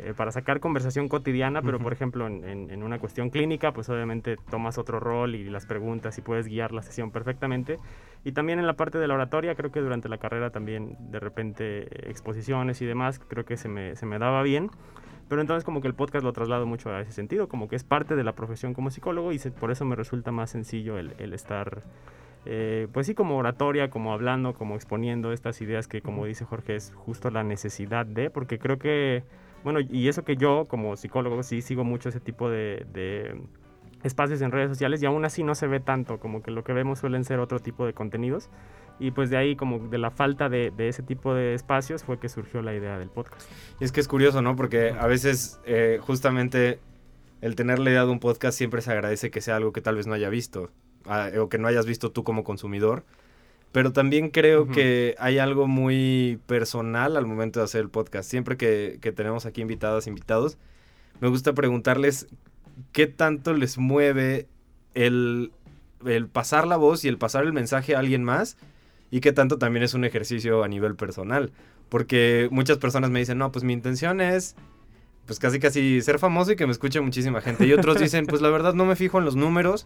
Eh, 0.01 0.13
para 0.15 0.31
sacar 0.31 0.61
conversación 0.61 1.09
cotidiana, 1.09 1.61
pero 1.61 1.77
por 1.77 1.91
ejemplo 1.91 2.25
en, 2.27 2.83
una 2.83 2.99
cuestión 2.99 3.29
clínica, 3.29 3.73
pues 3.73 3.89
obviamente 3.89 4.37
tomas 4.49 4.77
otro 4.77 4.99
rol 4.99 5.35
y 5.35 5.49
las 5.49 5.65
preguntas 5.65 6.17
y 6.17 6.21
puedes 6.21 6.47
guiar 6.47 6.71
la 6.71 6.81
sesión 6.81 7.11
perfectamente. 7.11 7.79
Y 8.23 8.31
también 8.31 8.59
en 8.59 8.67
la 8.67 8.73
parte 8.73 8.97
de 8.97 9.07
la 9.07 9.15
oratoria, 9.15 9.55
creo 9.55 9.71
que 9.71 9.81
durante 9.81 10.07
la 10.07 10.17
carrera 10.17 10.51
también 10.51 10.95
de 11.11 11.19
repente 11.19 12.09
exposiciones 12.09 12.81
y 12.81 12.85
demás, 12.85 13.19
creo 13.19 13.43
que 13.45 13.57
se 13.57 13.67
me, 13.67 13.95
se 13.97 14.05
me 14.05 14.19
daba 14.19 14.41
bien. 14.41 14.69
Pero 15.27 15.41
entonces 15.41 15.63
como 15.63 15.81
que 15.81 15.87
el 15.87 15.93
podcast 15.93 16.23
lo 16.23 16.33
traslado 16.33 16.65
mucho 16.65 16.91
a 16.91 17.01
ese 17.01 17.11
sentido, 17.11 17.49
como 17.49 17.67
que 17.67 17.75
es 17.75 17.83
parte 17.83 18.15
de 18.15 18.23
la 18.23 18.33
profesión 18.33 18.73
como 18.73 18.89
psicólogo 18.91 19.33
y 19.33 19.39
por 19.59 19.69
eso 19.69 19.85
me 19.85 19.95
resulta 19.95 20.31
más 20.31 20.49
sencillo 20.49 20.97
el, 20.97 21.13
el 21.19 21.33
estar, 21.33 21.83
eh, 22.45 22.87
pues 22.93 23.05
sí, 23.05 23.13
como 23.13 23.37
oratoria, 23.37 23.89
como 23.89 24.13
hablando, 24.13 24.53
como 24.53 24.75
exponiendo 24.75 25.31
estas 25.33 25.61
ideas 25.61 25.87
que 25.87 26.01
como 26.01 26.25
dice 26.25 26.45
Jorge 26.45 26.77
es 26.77 26.93
justo 26.95 27.29
la 27.29 27.43
necesidad 27.43 28.07
de, 28.07 28.31
porque 28.31 28.57
creo 28.57 28.79
que 28.79 29.23
bueno, 29.63 29.79
y 29.79 30.07
eso 30.07 30.23
que 30.23 30.37
yo 30.37 30.65
como 30.67 30.95
psicólogo 30.95 31.43
sí 31.43 31.61
sigo 31.61 31.83
mucho 31.83 32.09
ese 32.09 32.19
tipo 32.19 32.49
de, 32.49 33.35
espacios 34.03 34.41
en 34.41 34.51
redes 34.51 34.69
sociales 34.69 35.01
y 35.03 35.05
aún 35.05 35.25
así 35.25 35.43
no 35.43 35.55
se 35.55 35.67
ve 35.67 35.79
tanto, 35.79 36.19
como 36.19 36.41
que 36.41 36.51
lo 36.51 36.63
que 36.63 36.73
vemos 36.73 36.99
suelen 36.99 37.25
ser 37.25 37.39
otro 37.39 37.59
tipo 37.59 37.85
de 37.85 37.93
contenidos. 37.93 38.49
Y 39.01 39.11
pues 39.11 39.29
de 39.29 39.37
ahí, 39.37 39.55
como 39.55 39.79
de 39.87 39.97
la 39.97 40.11
falta 40.11 40.49
de, 40.49 40.73
ese 40.77 41.03
tipo 41.03 41.33
de 41.33 41.53
espacios, 41.53 42.03
fue 42.03 42.19
que 42.19 42.27
surgió 42.27 42.61
la 42.61 42.75
idea 42.75 42.99
del 42.99 43.09
podcast. 43.09 43.49
Y 43.79 43.85
es 43.85 43.93
que 43.93 44.01
es 44.01 44.09
curioso, 44.09 44.41
¿no? 44.41 44.57
Porque 44.57 44.91
a 44.91 45.07
veces 45.07 45.61
eh, 45.65 45.99
justamente 46.01 46.79
el 47.41 47.55
tener 47.55 47.79
la 47.79 47.91
idea 47.91 48.05
de 48.05 48.11
un 48.11 48.19
podcast 48.19 48.57
siempre 48.57 48.81
se 48.81 48.91
agradece 48.91 49.31
que 49.31 49.39
sea 49.39 49.55
algo 49.55 49.71
que 49.71 49.81
tal 49.81 49.95
vez 49.95 50.05
no 50.05 50.13
haya 50.13 50.29
visto 50.29 50.71
ah, 51.05 51.29
o 51.39 51.47
que 51.47 51.57
no 51.57 51.69
hayas 51.69 51.85
visto 51.85 52.11
tú 52.11 52.23
como 52.23 52.43
consumidor. 52.43 53.05
Pero 53.71 53.93
también 53.93 54.29
creo 54.29 54.67
que 54.67 55.15
hay 55.19 55.37
algo 55.37 55.67
muy 55.67 56.39
personal 56.47 57.15
al 57.15 57.27
momento 57.27 57.59
de 57.59 57.65
hacer 57.65 57.81
el 57.81 57.89
podcast. 57.89 58.29
Siempre 58.29 58.57
que, 58.57 58.99
tenemos 59.15 59.45
aquí 59.45 59.61
invitadas, 59.61 60.07
invitados, 60.07 60.57
me 61.19 61.27
gusta 61.27 61.53
preguntarles 61.53 62.27
qué 62.93 63.05
tanto 63.05 63.53
les 63.53 63.77
mueve 63.77 64.47
el, 64.95 65.51
el 66.05 66.27
pasar 66.27 66.65
la 66.65 66.77
voz 66.77 67.05
y 67.05 67.09
el 67.09 67.17
pasar 67.17 67.43
el 67.43 67.53
mensaje 67.53 67.95
a 67.95 67.99
alguien 67.99 68.23
más 68.23 68.57
y 69.11 69.19
qué 69.19 69.33
tanto 69.33 69.59
también 69.59 69.83
es 69.83 69.93
un 69.93 70.03
ejercicio 70.03 70.63
a 70.63 70.67
nivel 70.67 70.95
personal. 70.95 71.51
Porque 71.89 72.47
muchas 72.51 72.79
personas 72.79 73.11
me 73.11 73.19
dicen, 73.19 73.37
no, 73.37 73.51
pues 73.51 73.63
mi 73.63 73.73
intención 73.73 74.19
es 74.19 74.55
pues 75.27 75.37
casi 75.37 75.59
casi 75.59 76.01
ser 76.01 76.17
famoso 76.17 76.53
y 76.53 76.55
que 76.55 76.65
me 76.65 76.71
escuche 76.71 76.99
muchísima 77.01 77.39
gente. 77.41 77.67
Y 77.67 77.73
otros 77.73 77.99
dicen, 78.01 78.25
pues 78.25 78.41
la 78.41 78.49
verdad 78.49 78.73
no 78.73 78.85
me 78.85 78.95
fijo 78.95 79.19
en 79.19 79.25
los 79.25 79.35
números 79.35 79.85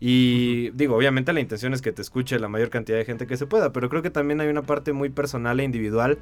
y 0.00 0.70
digo, 0.70 0.96
obviamente 0.96 1.32
la 1.32 1.40
intención 1.40 1.74
es 1.74 1.82
que 1.82 1.92
te 1.92 2.00
escuche 2.02 2.38
la 2.38 2.48
mayor 2.48 2.70
cantidad 2.70 2.96
de 2.96 3.04
gente 3.04 3.26
que 3.26 3.36
se 3.36 3.46
pueda, 3.46 3.72
pero 3.72 3.88
creo 3.90 4.02
que 4.02 4.10
también 4.10 4.40
hay 4.40 4.48
una 4.48 4.62
parte 4.62 4.92
muy 4.92 5.10
personal 5.10 5.60
e 5.60 5.64
individual, 5.64 6.18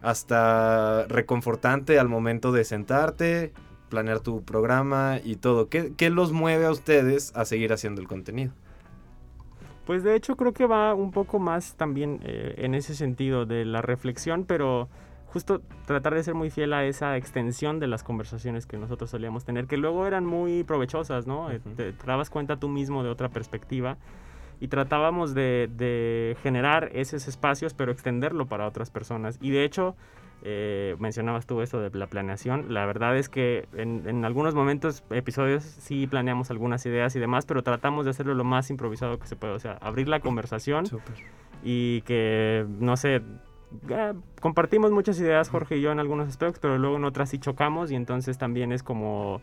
hasta 0.00 1.06
reconfortante 1.08 1.98
al 1.98 2.08
momento 2.08 2.52
de 2.52 2.64
sentarte 2.64 3.52
planear 3.88 4.20
tu 4.20 4.42
programa 4.42 5.20
y 5.22 5.36
todo. 5.36 5.68
¿Qué, 5.68 5.92
qué 5.96 6.10
los 6.10 6.32
mueve 6.32 6.66
a 6.66 6.70
ustedes 6.70 7.32
a 7.36 7.44
seguir 7.44 7.72
haciendo 7.72 8.00
el 8.00 8.08
contenido? 8.08 8.52
Pues 9.84 10.02
de 10.02 10.16
hecho 10.16 10.36
creo 10.36 10.52
que 10.52 10.66
va 10.66 10.94
un 10.94 11.12
poco 11.12 11.38
más 11.38 11.76
también 11.76 12.20
eh, 12.24 12.54
en 12.58 12.74
ese 12.74 12.94
sentido 12.94 13.46
de 13.46 13.64
la 13.64 13.82
reflexión, 13.82 14.44
pero 14.44 14.88
justo 15.36 15.60
tratar 15.84 16.14
de 16.14 16.22
ser 16.22 16.32
muy 16.32 16.48
fiel 16.48 16.72
a 16.72 16.86
esa 16.86 17.18
extensión 17.18 17.78
de 17.78 17.86
las 17.86 18.02
conversaciones 18.02 18.64
que 18.64 18.78
nosotros 18.78 19.10
solíamos 19.10 19.44
tener, 19.44 19.66
que 19.66 19.76
luego 19.76 20.06
eran 20.06 20.24
muy 20.24 20.64
provechosas, 20.64 21.26
¿no? 21.26 21.50
Eh, 21.50 21.60
te, 21.76 21.92
te 21.92 22.06
dabas 22.06 22.30
cuenta 22.30 22.56
tú 22.56 22.70
mismo 22.70 23.04
de 23.04 23.10
otra 23.10 23.28
perspectiva 23.28 23.98
y 24.60 24.68
tratábamos 24.68 25.34
de, 25.34 25.68
de, 25.76 26.38
generar 26.42 26.88
esos 26.94 27.28
espacios, 27.28 27.74
pero 27.74 27.92
extenderlo 27.92 28.46
para 28.46 28.66
otras 28.66 28.90
personas. 28.90 29.36
Y 29.42 29.50
de 29.50 29.64
hecho, 29.64 29.94
eh, 30.40 30.96
mencionabas 31.00 31.44
tú 31.44 31.60
eso 31.60 31.80
de 31.80 31.90
la 31.98 32.06
planeación. 32.06 32.72
La 32.72 32.86
verdad 32.86 33.14
es 33.18 33.28
que 33.28 33.68
en, 33.74 34.04
en, 34.06 34.24
algunos 34.24 34.54
momentos, 34.54 35.04
episodios, 35.10 35.64
sí 35.64 36.06
planeamos 36.06 36.50
algunas 36.50 36.86
ideas 36.86 37.14
y 37.14 37.20
demás, 37.20 37.44
pero 37.44 37.62
tratamos 37.62 38.06
de 38.06 38.12
hacerlo 38.12 38.32
lo 38.32 38.44
más 38.44 38.70
improvisado 38.70 39.18
que 39.18 39.26
se 39.26 39.36
puede. 39.36 39.52
O 39.52 39.58
sea, 39.58 39.72
abrir 39.82 40.08
la 40.08 40.20
conversación 40.20 40.86
Super. 40.86 41.14
y 41.62 42.00
que, 42.06 42.64
no 42.80 42.96
sé, 42.96 43.20
eh, 43.88 44.14
compartimos 44.40 44.90
muchas 44.90 45.18
ideas, 45.20 45.48
Jorge 45.48 45.76
y 45.78 45.80
yo, 45.80 45.92
en 45.92 45.98
algunos 46.00 46.28
aspectos, 46.28 46.58
pero 46.60 46.78
luego 46.78 46.96
en 46.96 47.04
otras 47.04 47.30
sí 47.30 47.38
chocamos 47.38 47.90
y 47.90 47.94
entonces 47.94 48.38
también 48.38 48.72
es 48.72 48.82
como 48.82 49.40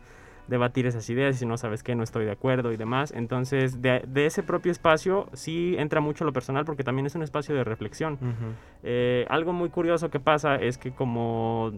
debatir 0.47 0.85
esas 0.85 1.09
ideas 1.09 1.35
y 1.35 1.39
si 1.39 1.45
no 1.45 1.57
sabes 1.57 1.83
qué, 1.83 1.95
no 1.95 2.03
estoy 2.03 2.25
de 2.25 2.31
acuerdo 2.31 2.71
y 2.71 2.77
demás. 2.77 3.13
Entonces, 3.15 3.81
de, 3.81 4.03
de, 4.07 4.25
ese 4.25 4.43
propio 4.43 4.71
espacio 4.71 5.29
sí 5.33 5.75
entra 5.77 6.01
mucho 6.01 6.25
lo 6.25 6.33
personal 6.33 6.65
porque 6.65 6.83
también 6.83 7.05
es 7.05 7.15
un 7.15 7.23
espacio 7.23 7.55
de 7.55 7.63
reflexión. 7.63 8.13
Uh 8.21 8.25
-huh. 8.25 8.53
eh, 8.83 9.25
algo 9.29 9.53
muy 9.53 9.69
curioso 9.69 10.09
que 10.09 10.19
pasa 10.19 10.55
es 10.55 10.77
que 10.77 10.91
como 10.91 11.71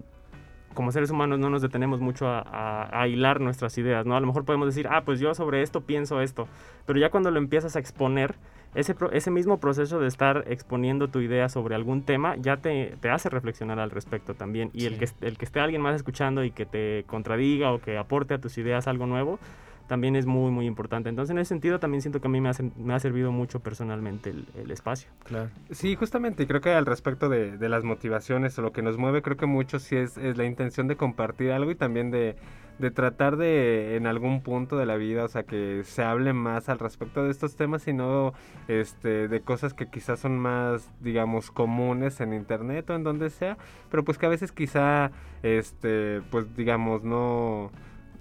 como 0.76 0.92
seres 0.92 1.10
humanos 1.10 1.40
no 1.40 1.50
nos 1.50 1.64
detenemos 1.64 2.00
mucho 2.00 2.28
a, 2.28 2.42
a, 2.42 3.02
a, 3.02 3.08
hilar 3.08 3.42
nuestras 3.42 3.76
ideas, 3.80 4.06
¿no? 4.06 4.16
A 4.16 4.20
lo 4.20 4.28
mejor 4.28 4.46
podemos 4.46 4.68
decir, 4.68 4.88
ah, 4.92 5.02
pues 5.04 5.20
yo 5.20 5.34
sobre 5.34 5.64
esto 5.64 5.82
pienso 5.82 6.22
esto, 6.22 6.48
pero 6.86 7.00
ya 7.00 7.10
cuando 7.10 7.32
lo 7.32 7.40
empiezas 7.40 7.76
a 7.76 7.80
exponer, 7.80 8.36
ese, 8.76 8.94
ese 9.14 9.32
mismo 9.32 9.58
proceso 9.60 10.00
de 10.00 10.08
estar 10.08 10.44
exponiendo 10.48 11.08
tu 11.08 11.22
idea 11.22 11.48
sobre 11.50 11.76
algún 11.76 12.04
tema 12.04 12.36
ya 12.36 12.58
te, 12.58 12.98
te 13.00 13.10
hace 13.10 13.30
reflexionar 13.30 13.80
al 13.80 13.90
respecto 13.90 14.34
también. 14.34 14.70
Y 14.74 14.82
sí. 14.82 14.88
el, 14.88 14.98
que, 15.00 15.08
el 15.22 15.38
que 15.38 15.46
esté 15.46 15.62
alguien 15.62 15.82
más 15.82 15.96
escuchando 15.96 16.44
y 16.44 16.52
que 16.52 16.66
te 16.66 17.06
contradiga 17.08 17.72
o 17.72 17.80
que 17.80 17.98
aporte 17.98 18.34
a 18.34 18.38
tus 18.38 18.58
ideas 18.58 18.88
algo 18.88 19.06
nuevo, 19.06 19.40
también 19.88 20.16
es 20.16 20.26
muy, 20.26 20.52
muy 20.52 20.66
importante. 20.66 21.10
Entonces, 21.10 21.32
en 21.32 21.40
ese 21.40 21.50
sentido, 21.50 21.80
también 21.80 22.02
siento 22.02 22.22
que 22.22 22.28
a 22.28 22.32
mí 22.32 22.42
me 22.42 22.50
ha, 22.50 22.54
me 22.78 22.94
ha 22.94 23.00
servido 23.00 23.32
mucho 23.32 23.60
personalmente 23.60 24.32
el, 24.32 24.46
el, 24.56 24.72
espacio. 24.72 25.10
Claro. 25.24 25.50
Sí, 25.72 25.96
justamente, 25.96 26.48
creo 26.48 26.62
que 26.62 26.72
al 26.72 26.86
respecto 26.86 27.30
de, 27.30 27.58
de, 27.58 27.70
las 27.70 27.84
motivaciones 27.84 28.58
o 28.58 28.62
lo 28.62 28.72
que 28.72 28.82
nos 28.82 28.98
mueve, 28.98 29.22
creo 29.22 29.38
que 29.38 29.46
mucho 29.46 29.80
sí 29.80 29.96
es, 29.96 30.18
es 30.18 30.38
la 30.38 30.46
intención 30.46 30.88
de 30.88 30.96
compartir 30.96 31.52
algo 31.52 31.72
y 31.72 31.76
también 31.76 32.12
de, 32.12 32.36
de 32.80 32.92
tratar 32.92 33.38
de, 33.38 33.96
en 33.96 34.06
algún 34.06 34.42
punto 34.42 34.78
de 34.78 34.86
la 34.86 34.98
vida, 34.98 35.24
o 35.24 35.28
sea, 35.28 35.44
que 35.44 35.84
se 35.86 36.04
hable 36.04 36.34
más 36.34 36.68
al 36.68 36.80
respecto 36.80 37.24
de 37.24 37.32
estos 37.32 37.56
temas 37.56 37.88
y 37.88 37.94
no 37.94 38.34
este, 38.68 39.28
de 39.28 39.42
cosas 39.42 39.74
que 39.74 39.88
quizás 39.88 40.20
son 40.20 40.38
más, 40.38 40.92
digamos, 41.00 41.52
comunes 41.52 42.20
en 42.20 42.34
internet 42.34 42.90
o 42.90 42.96
en 42.96 43.04
donde 43.04 43.30
sea, 43.30 43.58
pero 43.90 44.04
pues 44.04 44.18
que 44.18 44.26
a 44.26 44.30
veces 44.30 44.52
quizá, 44.52 45.12
este, 45.42 46.22
pues 46.32 46.56
digamos, 46.56 47.04
no 47.04 47.72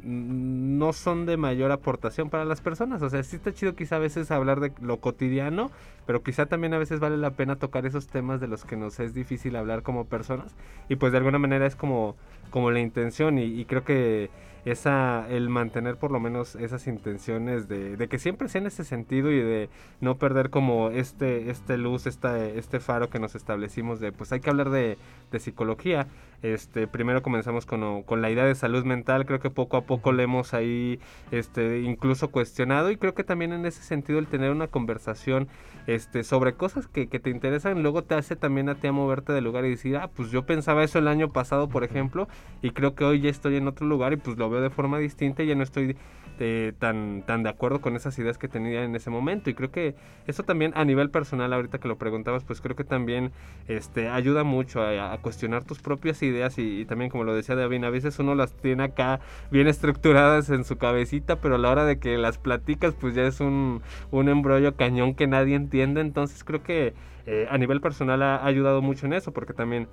no 0.04 0.92
son 0.92 1.24
de 1.26 1.36
mayor 1.36 1.72
aportación 1.72 2.30
para 2.30 2.44
las 2.44 2.60
personas. 2.60 3.02
O 3.02 3.08
sea, 3.08 3.22
sí 3.22 3.36
está 3.36 3.52
chido 3.52 3.74
quizá 3.74 3.96
a 3.96 4.00
veces 4.00 4.30
hablar 4.30 4.60
de 4.60 4.72
lo 4.80 4.98
cotidiano, 4.98 5.70
pero 6.06 6.22
quizá 6.22 6.46
también 6.46 6.74
a 6.74 6.78
veces 6.78 7.00
vale 7.00 7.16
la 7.16 7.30
pena 7.30 7.56
tocar 7.56 7.86
esos 7.86 8.06
temas 8.06 8.40
de 8.40 8.48
los 8.48 8.64
que 8.64 8.76
nos 8.76 9.00
es 9.00 9.14
difícil 9.14 9.56
hablar 9.56 9.82
como 9.82 10.04
personas. 10.04 10.54
Y 10.88 10.96
pues 10.96 11.12
de 11.12 11.18
alguna 11.18 11.38
manera 11.38 11.66
es 11.66 11.74
como, 11.74 12.16
como 12.54 12.70
la 12.70 12.78
intención 12.78 13.36
y, 13.36 13.46
y 13.46 13.64
creo 13.64 13.82
que 13.82 14.30
esa 14.64 15.26
el 15.28 15.50
mantener 15.50 15.96
por 15.96 16.10
lo 16.10 16.20
menos 16.20 16.54
esas 16.54 16.86
intenciones 16.86 17.68
de, 17.68 17.96
de, 17.96 18.08
que 18.08 18.18
siempre 18.18 18.48
sea 18.48 18.60
en 18.60 18.68
ese 18.68 18.84
sentido 18.84 19.30
y 19.30 19.40
de 19.40 19.68
no 20.00 20.18
perder 20.18 20.50
como 20.50 20.90
este 20.90 21.50
este 21.50 21.76
luz 21.76 22.06
este 22.06 22.58
este 22.58 22.78
faro 22.80 23.10
que 23.10 23.18
nos 23.18 23.34
establecimos 23.34 24.00
de 24.00 24.12
pues 24.12 24.32
hay 24.32 24.40
que 24.40 24.50
hablar 24.50 24.70
de, 24.70 24.96
de 25.30 25.40
psicología. 25.40 26.06
Este 26.42 26.86
primero 26.86 27.22
comenzamos 27.22 27.64
con, 27.64 28.02
con, 28.02 28.20
la 28.20 28.30
idea 28.30 28.44
de 28.44 28.54
salud 28.54 28.84
mental 28.84 29.24
creo 29.24 29.40
que 29.40 29.48
poco 29.48 29.78
a 29.78 29.84
poco 29.86 30.12
le 30.12 30.24
hemos 30.24 30.52
ahí 30.52 31.00
este 31.30 31.80
incluso 31.80 32.30
cuestionado 32.30 32.90
y 32.90 32.98
creo 32.98 33.14
que 33.14 33.24
también 33.24 33.54
en 33.54 33.64
ese 33.64 33.82
sentido 33.82 34.18
el 34.18 34.26
tener 34.26 34.50
una 34.50 34.66
conversación 34.68 35.48
este 35.86 36.22
sobre 36.22 36.52
cosas 36.52 36.86
que, 36.86 37.08
que 37.08 37.18
te 37.18 37.30
interesan 37.30 37.82
luego 37.82 38.04
te 38.04 38.14
hace 38.14 38.36
también 38.36 38.68
a 38.68 38.74
ti 38.74 38.88
a 38.88 38.92
moverte 38.92 39.32
del 39.32 39.44
lugar 39.44 39.64
y 39.64 39.70
decir 39.70 39.96
ah 39.96 40.08
pues 40.14 40.30
yo 40.30 40.44
pensaba 40.44 40.84
eso 40.84 40.98
el 40.98 41.08
año 41.08 41.32
pasado 41.32 41.70
por 41.70 41.82
ejemplo 41.82 42.28
y 42.62 42.70
creo 42.70 42.94
que 42.94 43.04
hoy 43.04 43.20
ya 43.20 43.30
estoy 43.30 43.56
en 43.56 43.68
otro 43.68 43.86
lugar 43.86 44.12
y 44.12 44.16
pues 44.16 44.38
lo 44.38 44.48
veo 44.48 44.60
de 44.60 44.70
forma 44.70 44.98
distinta 44.98 45.42
y 45.42 45.48
ya 45.48 45.54
no 45.54 45.62
estoy 45.62 45.96
eh, 46.40 46.72
tan, 46.80 47.22
tan 47.26 47.44
de 47.44 47.48
acuerdo 47.48 47.80
con 47.80 47.94
esas 47.94 48.18
ideas 48.18 48.38
que 48.38 48.48
tenía 48.48 48.82
en 48.82 48.96
ese 48.96 49.08
momento. 49.08 49.50
Y 49.50 49.54
creo 49.54 49.70
que 49.70 49.94
eso 50.26 50.42
también 50.42 50.72
a 50.74 50.84
nivel 50.84 51.10
personal, 51.10 51.52
ahorita 51.52 51.78
que 51.78 51.86
lo 51.86 51.96
preguntabas, 51.96 52.42
pues 52.42 52.60
creo 52.60 52.74
que 52.74 52.82
también 52.82 53.30
este, 53.68 54.08
ayuda 54.08 54.42
mucho 54.42 54.82
a, 54.82 55.16
cuestionar 55.18 55.62
tus 55.64 55.80
propias 55.80 56.22
ideas 56.22 56.58
y, 56.58 56.80
y, 56.80 56.84
también 56.86 57.10
como 57.10 57.22
lo 57.22 57.34
decía 57.34 57.54
David, 57.54 57.84
a 57.84 57.90
veces 57.90 58.18
uno 58.18 58.34
las 58.34 58.52
tiene 58.52 58.82
acá 58.82 59.20
bien 59.50 59.68
estructuradas 59.68 60.50
en 60.50 60.64
su 60.64 60.76
cabecita, 60.76 61.36
pero 61.36 61.54
a 61.54 61.58
la 61.58 61.70
hora 61.70 61.84
de 61.84 61.98
que 61.98 62.18
las 62.18 62.38
platicas 62.38 62.94
pues 62.94 63.14
ya 63.14 63.22
es 63.22 63.40
un, 63.40 63.82
un 64.10 64.28
embrollo 64.28 64.74
cañón 64.74 65.14
que 65.14 65.26
nadie 65.28 65.54
entiende. 65.54 66.00
Entonces 66.00 66.42
creo 66.42 66.62
que 66.62 66.94
eh, 67.26 67.46
a 67.48 67.58
nivel 67.58 67.80
personal 67.80 68.22
ha 68.22 68.44
ayudado 68.44 68.82
mucho 68.82 69.06
en 69.06 69.12
eso, 69.12 69.32
porque 69.32 69.52
también 69.52 69.86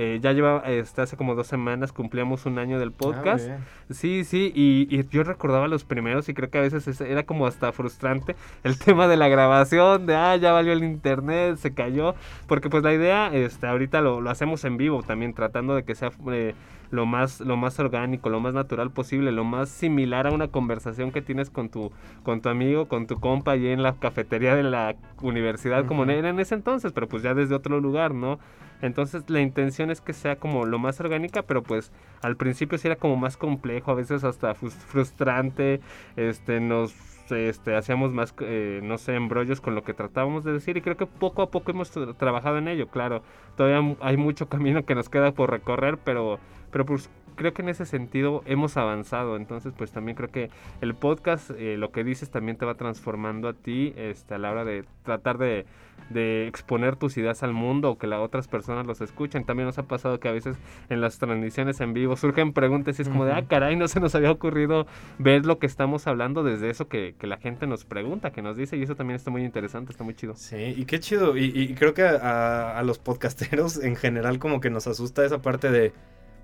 eh, 0.00 0.20
ya 0.22 0.32
lleva, 0.32 0.62
este, 0.66 1.02
hace 1.02 1.16
como 1.16 1.34
dos 1.34 1.48
semanas 1.48 1.90
cumplíamos 1.92 2.46
un 2.46 2.60
año 2.60 2.78
del 2.78 2.92
podcast. 2.92 3.50
Ah, 3.50 3.58
sí, 3.90 4.22
sí, 4.22 4.52
y, 4.54 4.86
y, 4.88 5.08
yo 5.08 5.24
recordaba 5.24 5.66
los 5.66 5.82
primeros 5.82 6.28
y 6.28 6.34
creo 6.34 6.50
que 6.50 6.58
a 6.58 6.60
veces 6.60 7.00
era 7.00 7.24
como 7.24 7.48
hasta 7.48 7.72
frustrante 7.72 8.36
el 8.62 8.78
tema 8.78 9.08
de 9.08 9.16
la 9.16 9.26
grabación, 9.26 10.06
de, 10.06 10.14
ah, 10.14 10.36
ya 10.36 10.52
valió 10.52 10.72
el 10.72 10.84
internet, 10.84 11.56
se 11.56 11.74
cayó, 11.74 12.14
porque 12.46 12.70
pues 12.70 12.84
la 12.84 12.94
idea, 12.94 13.34
este, 13.34 13.66
ahorita 13.66 14.00
lo, 14.00 14.20
lo 14.20 14.30
hacemos 14.30 14.64
en 14.64 14.76
vivo 14.76 15.02
también, 15.02 15.34
tratando 15.34 15.74
de 15.74 15.82
que 15.82 15.96
sea... 15.96 16.12
Eh, 16.30 16.54
lo 16.90 17.06
más, 17.06 17.40
lo 17.40 17.56
más 17.56 17.78
orgánico, 17.78 18.30
lo 18.30 18.40
más 18.40 18.54
natural 18.54 18.90
posible, 18.90 19.32
lo 19.32 19.44
más 19.44 19.68
similar 19.68 20.26
a 20.26 20.30
una 20.30 20.48
conversación 20.48 21.12
que 21.12 21.22
tienes 21.22 21.50
con 21.50 21.68
tu, 21.68 21.92
con 22.22 22.40
tu 22.40 22.48
amigo, 22.48 22.88
con 22.88 23.06
tu 23.06 23.20
compa 23.20 23.52
allí 23.52 23.68
en 23.68 23.82
la 23.82 23.94
cafetería 23.96 24.54
de 24.54 24.62
la 24.62 24.96
universidad, 25.22 25.80
uh 25.80 25.84
-huh. 25.84 25.88
como 25.88 26.04
era 26.04 26.28
en 26.28 26.40
ese 26.40 26.54
entonces, 26.54 26.92
pero 26.92 27.08
pues 27.08 27.22
ya 27.22 27.34
desde 27.34 27.54
otro 27.54 27.80
lugar, 27.80 28.14
¿no? 28.14 28.38
Entonces 28.80 29.24
la 29.28 29.40
intención 29.40 29.90
es 29.90 30.00
que 30.00 30.12
sea 30.12 30.36
como 30.36 30.64
lo 30.64 30.78
más 30.78 31.00
orgánica, 31.00 31.42
pero 31.42 31.62
pues 31.62 31.92
al 32.22 32.36
principio 32.36 32.78
sí 32.78 32.86
era 32.88 32.96
como 32.96 33.16
más 33.16 33.36
complejo, 33.36 33.90
a 33.90 33.94
veces 33.94 34.24
hasta 34.24 34.54
frustrante, 34.54 35.80
este, 36.16 36.60
nos 36.60 37.17
este, 37.32 37.76
hacíamos 37.76 38.12
más, 38.12 38.34
eh, 38.40 38.80
no 38.82 38.98
sé, 38.98 39.14
embrollos 39.14 39.60
con 39.60 39.74
lo 39.74 39.82
que 39.82 39.94
tratábamos 39.94 40.44
de 40.44 40.52
decir 40.52 40.76
y 40.76 40.82
creo 40.82 40.96
que 40.96 41.06
poco 41.06 41.42
a 41.42 41.50
poco 41.50 41.70
hemos 41.70 41.90
trabajado 41.90 42.58
en 42.58 42.68
ello, 42.68 42.88
claro, 42.88 43.22
todavía 43.56 43.96
hay 44.00 44.16
mucho 44.16 44.48
camino 44.48 44.84
que 44.84 44.94
nos 44.94 45.08
queda 45.08 45.32
por 45.32 45.50
recorrer, 45.50 45.98
pero, 45.98 46.38
pero 46.70 46.86
pues 46.86 47.10
creo 47.38 47.54
que 47.54 47.62
en 47.62 47.70
ese 47.70 47.86
sentido 47.86 48.42
hemos 48.44 48.76
avanzado. 48.76 49.36
Entonces, 49.36 49.72
pues 49.76 49.92
también 49.92 50.16
creo 50.16 50.28
que 50.28 50.50
el 50.82 50.94
podcast, 50.94 51.50
eh, 51.52 51.76
lo 51.78 51.92
que 51.92 52.04
dices, 52.04 52.30
también 52.30 52.58
te 52.58 52.66
va 52.66 52.74
transformando 52.74 53.48
a 53.48 53.54
ti 53.54 53.94
este, 53.96 54.34
a 54.34 54.38
la 54.38 54.50
hora 54.50 54.64
de 54.64 54.84
tratar 55.04 55.38
de, 55.38 55.64
de, 56.10 56.46
exponer 56.48 56.96
tus 56.96 57.16
ideas 57.16 57.42
al 57.42 57.52
mundo 57.52 57.92
o 57.92 57.98
que 57.98 58.06
las 58.06 58.18
otras 58.18 58.48
personas 58.48 58.86
los 58.86 59.00
escuchen. 59.00 59.44
También 59.44 59.66
nos 59.66 59.78
ha 59.78 59.84
pasado 59.84 60.18
que 60.18 60.28
a 60.28 60.32
veces 60.32 60.56
en 60.90 61.00
las 61.00 61.18
transmisiones 61.18 61.80
en 61.80 61.94
vivo 61.94 62.16
surgen 62.16 62.52
preguntas 62.52 62.98
y 62.98 63.02
es 63.02 63.08
como 63.08 63.24
de, 63.24 63.32
ah, 63.32 63.44
caray, 63.48 63.76
no 63.76 63.86
se 63.86 64.00
nos 64.00 64.14
había 64.14 64.32
ocurrido 64.32 64.86
ver 65.18 65.46
lo 65.46 65.58
que 65.58 65.66
estamos 65.66 66.06
hablando 66.08 66.42
desde 66.42 66.68
eso 66.68 66.88
que, 66.88 67.14
que, 67.18 67.28
la 67.28 67.36
gente 67.38 67.66
nos 67.66 67.84
pregunta, 67.84 68.32
que 68.32 68.42
nos 68.42 68.56
dice. 68.56 68.76
Y 68.76 68.82
eso 68.82 68.96
también 68.96 69.14
está 69.16 69.30
muy 69.30 69.44
interesante, 69.44 69.92
está 69.92 70.02
muy 70.02 70.14
chido. 70.14 70.34
Sí, 70.34 70.74
y 70.76 70.84
qué 70.86 70.98
chido. 70.98 71.36
Y, 71.36 71.52
y 71.54 71.74
creo 71.74 71.94
que 71.94 72.02
a, 72.02 72.76
a 72.76 72.82
los 72.82 72.98
podcasteros 72.98 73.82
en 73.82 73.94
general 73.94 74.40
como 74.40 74.60
que 74.60 74.70
nos 74.70 74.88
asusta 74.88 75.24
esa 75.24 75.40
parte 75.40 75.70
de 75.70 75.92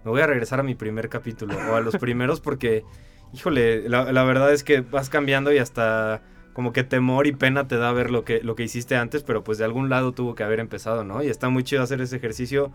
me 0.04 0.11
voy 0.11 0.20
a 0.20 0.26
regresar 0.26 0.61
a 0.61 0.62
mi 0.62 0.75
primer 0.75 1.08
capítulo 1.08 1.56
o 1.70 1.75
a 1.75 1.80
los 1.80 1.96
primeros 1.96 2.40
porque, 2.40 2.84
híjole, 3.32 3.88
la, 3.88 4.12
la, 4.12 4.25
verdad 4.25 4.52
es 4.52 4.64
que 4.64 4.80
vas 4.80 5.08
cambiando 5.08 5.52
y 5.52 5.58
hasta 5.58 6.23
como 6.52 6.73
que 6.73 6.84
temor 6.84 7.26
y 7.26 7.32
pena 7.32 7.66
te 7.66 7.76
da 7.76 7.92
ver 7.92 8.11
lo 8.11 8.25
que, 8.25 8.40
lo 8.42 8.54
que 8.54 8.62
hiciste 8.62 8.96
antes, 8.96 9.23
pero 9.25 9.42
pues 9.42 9.58
de 9.58 9.64
algún 9.64 9.90
lado 9.90 10.12
tuvo 10.12 10.34
que 10.34 10.44
haber 10.44 10.61
empezado, 10.61 11.04
¿no? 11.04 11.23
Y 11.23 11.28
está 11.28 11.49
muy 11.49 11.64
chido 11.64 11.82
hacer 11.82 12.00
ese 12.00 12.16
ejercicio, 12.16 12.70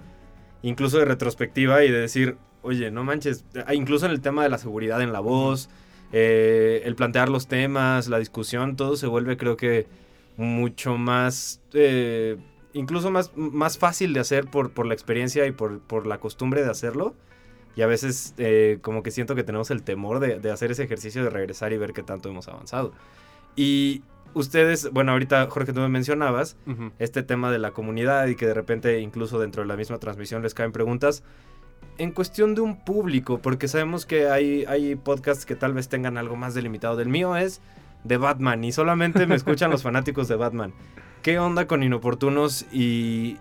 incluso 0.61 0.99
de 0.99 1.05
retrospectiva 1.05 1.83
y 1.83 1.91
de 1.91 1.99
decir, 1.99 2.37
oye, 2.61 2.91
no 2.91 3.03
manches, 3.03 3.45
ah, 3.65 3.73
incluso 3.73 4.05
en 4.05 4.11
el 4.11 4.21
tema 4.21 4.43
de 4.43 4.49
la 4.49 4.57
seguridad 4.57 5.01
en 5.01 5.13
la 5.13 5.21
voz, 5.21 5.69
eh, 6.11 6.81
el 6.83 6.95
plantear 6.95 7.29
los 7.29 7.47
temas, 7.47 8.09
la 8.09 8.19
discusión, 8.19 8.75
todo 8.75 8.97
se 8.97 9.07
vuelve 9.07 9.37
creo 9.37 9.55
que 9.55 9.87
mucho 10.35 10.97
más... 10.97 11.61
Eh, 11.73 12.37
incluso 12.73 13.11
más, 13.11 13.31
más 13.35 13.77
fácil 13.77 14.13
de 14.13 14.19
hacer 14.19 14.47
por, 14.47 14.71
por 14.71 14.85
la 14.85 14.93
experiencia 14.93 15.45
y 15.45 15.51
por, 15.51 15.79
por, 15.79 16.05
la 16.07 16.19
costumbre 16.19 16.63
de 16.63 16.69
hacerlo. 16.69 17.15
Y 17.75 17.81
a 17.81 17.87
veces 17.87 18.33
eh, 18.37 18.79
como 18.81 19.03
que 19.03 19.11
siento 19.11 19.35
que 19.35 19.43
tenemos 19.43 19.71
el 19.71 19.83
temor 19.83 20.19
de, 20.19 20.39
de, 20.39 20.51
hacer 20.51 20.71
ese 20.71 20.83
ejercicio 20.83 21.23
de 21.23 21.29
regresar 21.29 21.71
y 21.73 21.77
ver 21.77 21.93
qué 21.93 22.03
tanto 22.03 22.29
hemos 22.29 22.47
avanzado. 22.47 22.91
Y 23.55 24.03
ustedes, 24.33 24.91
bueno, 24.91 25.11
ahorita 25.11 25.47
Jorge 25.49 25.73
tú 25.73 25.79
me 25.81 25.89
mencionabas 25.89 26.57
uh 26.65 26.71
-huh. 26.71 26.91
este 26.99 27.23
tema 27.23 27.51
de 27.51 27.59
la 27.59 27.71
comunidad 27.71 28.27
y 28.27 28.35
que 28.35 28.47
de 28.47 28.53
repente 28.53 28.99
incluso 28.99 29.39
dentro 29.39 29.61
de 29.63 29.67
la 29.67 29.75
misma 29.75 29.97
transmisión 29.97 30.41
les 30.41 30.53
caen 30.53 30.71
preguntas. 30.71 31.23
en 31.97 32.11
cuestión 32.11 32.55
de 32.55 32.61
un 32.61 32.83
público, 32.85 33.39
porque 33.39 33.67
sabemos 33.67 34.05
que 34.05 34.29
hay, 34.29 34.63
hay 34.65 34.95
podcasts 34.95 35.45
que 35.45 35.55
tal 35.55 35.73
vez 35.73 35.89
tengan 35.89 36.17
algo 36.17 36.37
más 36.37 36.53
delimitado. 36.53 36.95
Del 36.95 37.09
mío 37.09 37.35
es 37.35 37.61
de 38.05 38.15
Batman 38.17 38.63
y 38.63 38.71
solamente 38.71 39.27
me 39.27 39.35
escuchan 39.35 39.69
los 39.69 39.83
fanáticos 39.87 40.29
de 40.29 40.35
Batman. 40.37 40.73
¿Qué 41.21 41.37
onda 41.37 41.67
con 41.67 41.83
inoportunos 41.83 42.65
y 42.71 43.37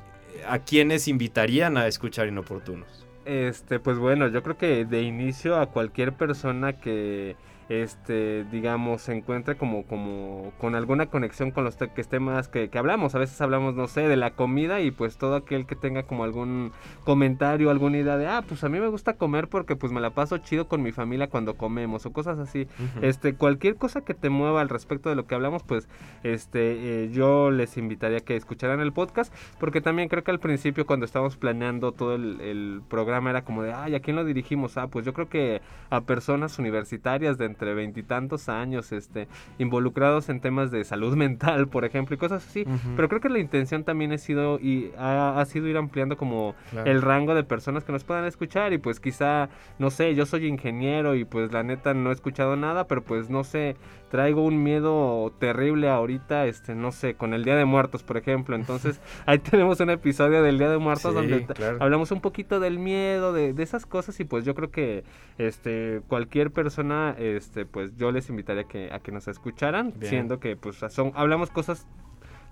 a 0.49 0.58
quiénes 0.58 1.06
invitarían 1.06 1.76
a 1.76 1.87
escuchar 1.87 2.26
inoportunos? 2.26 3.06
Este, 3.25 3.78
pues 3.78 3.99
bueno, 3.99 4.28
yo 4.28 4.42
creo 4.42 4.56
que 4.56 4.85
de 4.85 5.02
inicio 5.02 5.56
a 5.61 5.66
cualquier 5.66 6.12
persona 6.12 6.73
que 6.73 7.37
este, 7.69 8.45
digamos, 8.51 9.03
se 9.03 9.15
encuentre 9.15 9.57
como, 9.57 9.85
como 9.85 10.53
con 10.59 10.75
alguna 10.75 11.07
conexión 11.07 11.51
con 11.51 11.65
los 11.65 11.77
que 11.77 12.05
temas 12.05 12.49
que, 12.49 12.71
que, 12.71 12.79
hablamos. 12.79 13.15
A 13.15 13.19
veces 13.19 13.41
hablamos, 13.41 13.75
no 13.75 13.89
sé, 13.89 14.09
de 14.09 14.17
la 14.17 14.31
comida 14.31 14.81
y 14.81 14.91
pues 14.91 15.19
todo 15.19 15.37
aquel 15.37 15.67
que 15.67 15.77
tenga 15.77 16.05
como 16.05 16.25
algún 16.25 16.73
comentario, 17.05 17.71
alguna 17.71 17.99
idea 17.99 18.17
de, 18.17 18.27
ah, 18.27 18.43
pues 18.47 18.65
a 18.65 18.69
mí 18.69 18.81
me 18.81 18.89
gusta 18.89 19.15
comer 19.15 19.49
porque 19.49 19.77
pues 19.77 19.93
me 19.93 20.01
la 20.01 20.11
paso 20.11 20.39
chido 20.39 20.67
con 20.67 20.83
mi 20.83 20.93
familia 20.93 21.29
cuando 21.29 21.57
comemos 21.57 22.07
o 22.07 22.13
cosas 22.13 22.39
así. 22.39 22.67
Este, 23.03 23.35
cualquier 23.35 23.77
cosa 23.77 24.01
que 24.01 24.15
te 24.15 24.31
mueva 24.31 24.63
al 24.63 24.69
respecto 24.71 25.11
de 25.11 25.17
lo 25.17 25.27
que 25.27 25.35
hablamos, 25.35 25.63
pues, 25.63 25.89
este, 26.23 27.05
eh, 27.05 27.11
yo 27.11 27.51
les 27.51 27.77
invitaría 27.77 28.19
a 28.19 28.21
que 28.23 28.37
escucharan 28.37 28.81
el 28.81 28.93
podcast 28.93 29.35
porque 29.61 29.81
también 29.81 30.09
creo 30.09 30.25
que 30.25 30.31
al 30.31 30.41
principio 30.41 30.87
cuando 30.87 31.05
estábamos 31.05 31.37
planeando 31.37 31.93
todo 31.93 32.15
el, 32.15 32.41
el 32.41 32.83
programa 32.89 33.31
era 33.31 33.45
como 33.45 33.63
de, 33.63 33.73
ay, 33.73 33.95
¿a 33.95 34.01
quién 34.01 34.17
lo 34.17 34.25
dirigimos? 34.25 34.79
Ah, 34.79 34.87
pues 34.87 35.05
yo 35.05 35.13
creo 35.13 35.29
que 35.29 35.61
a 35.91 36.01
personas 36.03 36.59
universitarias 36.59 37.37
de 37.37 37.58
entre 37.59 37.75
veintitantos 37.75 38.49
años, 38.49 38.93
este, 38.93 39.27
involucrados 39.59 40.29
en 40.29 40.41
temas 40.41 40.71
de 40.71 40.85
salud 40.85 41.17
mental, 41.17 41.67
por 41.67 41.85
ejemplo, 41.85 42.15
y 42.15 42.19
cosas 42.19 42.47
así. 42.47 42.65
Pero 42.95 43.09
creo 43.09 43.21
que 43.21 43.29
la 43.29 43.41
intención 43.41 43.83
también 43.83 44.12
ha 44.12 44.19
sido 44.19 44.61
y 44.61 44.93
ha, 44.97 45.45
sido 45.47 45.67
ir 45.67 45.77
ampliando 45.77 46.17
como 46.17 46.55
el 46.85 47.03
rango 47.03 47.35
de 47.35 47.43
personas 47.43 47.83
que 47.83 47.91
nos 47.91 48.05
puedan 48.05 48.25
escuchar 48.27 48.73
y 48.73 48.79
pues 48.79 49.00
quizá, 49.00 49.49
no 49.79 49.91
sé, 49.91 50.15
yo 50.15 50.25
soy 50.25 50.47
ingeniero 50.47 51.17
y 51.17 51.25
pues 51.25 51.53
la 51.53 51.65
neta 51.65 51.95
no 51.95 52.11
he 52.11 52.12
escuchado 52.12 52.57
nada, 52.57 52.87
pero 52.87 53.03
pues 53.03 53.29
no 53.29 53.43
sé, 53.43 53.77
traigo 54.11 54.43
un 54.43 54.62
miedo 54.62 55.33
terrible 55.38 55.88
ahorita, 55.88 56.47
este, 56.47 56.75
no 56.75 56.93
sé, 56.93 57.15
con 57.15 57.35
el 57.35 57.45
Día 57.45 57.57
de 57.57 57.65
Muertos, 57.65 58.03
por 58.03 58.17
ejemplo. 58.17 58.57
Entonces, 58.57 59.00
ahí 59.27 59.38
tenemos 59.38 59.81
un 59.81 59.91
episodio 59.91 60.43
del 60.43 60.59
Día 60.59 60.71
de 60.71 60.79
Muertos 60.79 61.15
donde 61.15 61.47
hablamos 61.81 62.11
un 62.11 62.21
poquito 62.21 62.61
del 62.61 62.79
miedo, 62.79 63.33
de, 63.33 63.53
de, 63.53 63.62
esas 63.62 63.87
cosas, 63.87 64.19
y 64.21 64.25
pues 64.25 64.45
yo 64.45 64.55
creo 64.55 64.71
que 64.71 65.05
este 65.38 66.03
cualquier 66.09 66.50
persona, 66.50 67.15
este, 67.19 67.48
pues 67.71 67.97
yo 67.97 68.11
les 68.12 68.28
invitaría 68.28 68.62
a 68.62 68.69
que, 68.69 68.93
a 68.93 69.00
que 69.00 69.12
nos 69.12 69.28
escucharan, 69.28 69.95
siendo 70.00 70.40
que 70.40 70.57
pues 70.57 70.76
son, 70.76 71.12
hablamos 71.14 71.50
cosas 71.50 71.87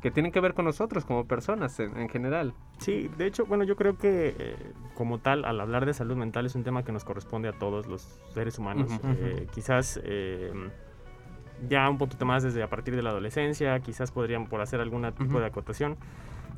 que 0.03 0.11
tienen 0.11 0.31
que 0.31 0.41
ver 0.41 0.55
con 0.55 0.65
nosotros 0.65 1.05
como 1.05 1.27
personas 1.27 1.81
en, 1.81 2.09
general. 2.09 2.55
Sí, 2.79 3.11
de 3.17 3.27
hecho, 3.27 3.47
bueno, 3.47 3.65
yo 3.65 3.77
creo 3.77 3.97
que 3.99 4.35
eh, 4.39 4.57
como 4.95 5.19
tal, 5.19 5.45
al 5.45 5.61
hablar 5.61 5.87
de 5.87 5.95
salud 5.95 6.17
mental 6.17 6.47
es 6.47 6.55
un 6.55 6.65
tema 6.65 6.85
que 6.85 6.93
nos 6.93 7.05
corresponde 7.05 7.49
a 7.49 7.53
todos 7.53 7.87
los 7.87 8.21
seres 8.35 8.59
humanos. 8.59 8.91
Eh, 9.05 9.47
quizás 9.53 9.99
eh, 10.05 10.53
ya 11.69 11.89
un 11.89 11.99
poquito 11.99 12.27
más 12.27 12.43
desde 12.43 12.63
a 12.63 12.69
partir 12.69 12.95
de 12.95 13.03
la 13.03 13.11
adolescencia, 13.11 13.81
quizás 13.81 14.13
podrían 14.13 14.47
por 14.47 14.61
hacer 14.61 14.81
algún 14.81 15.11
tipo 15.13 15.41
de 15.41 15.47
acotación. 15.47 15.97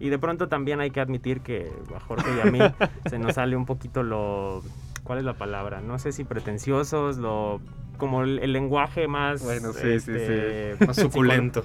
Y 0.00 0.10
de 0.10 0.18
pronto 0.18 0.48
también 0.48 0.80
hay 0.80 0.90
que 0.90 1.00
admitir 1.00 1.40
que 1.40 1.72
a 1.94 2.00
Jorge 2.00 2.28
y 2.36 2.46
a 2.46 2.50
mí 2.50 2.58
se 3.08 3.18
nos 3.18 3.34
sale 3.34 3.56
un 3.56 3.66
poquito 3.66 4.02
lo... 4.02 4.62
¿Cuál 5.04 5.20
es 5.20 5.24
la 5.24 5.38
palabra? 5.38 5.80
No 5.80 5.98
sé 5.98 6.12
si 6.12 6.24
pretenciosos, 6.24 7.16
lo 7.16 7.60
como 7.98 8.22
el, 8.22 8.52
lenguaje 8.52 9.06
más 9.06 9.42
bueno, 9.42 9.72
sí, 9.72 10.00
sí, 10.00 10.00
sí. 10.00 10.12
Este, 10.14 10.76
más 10.86 10.96
suculento. 10.96 11.64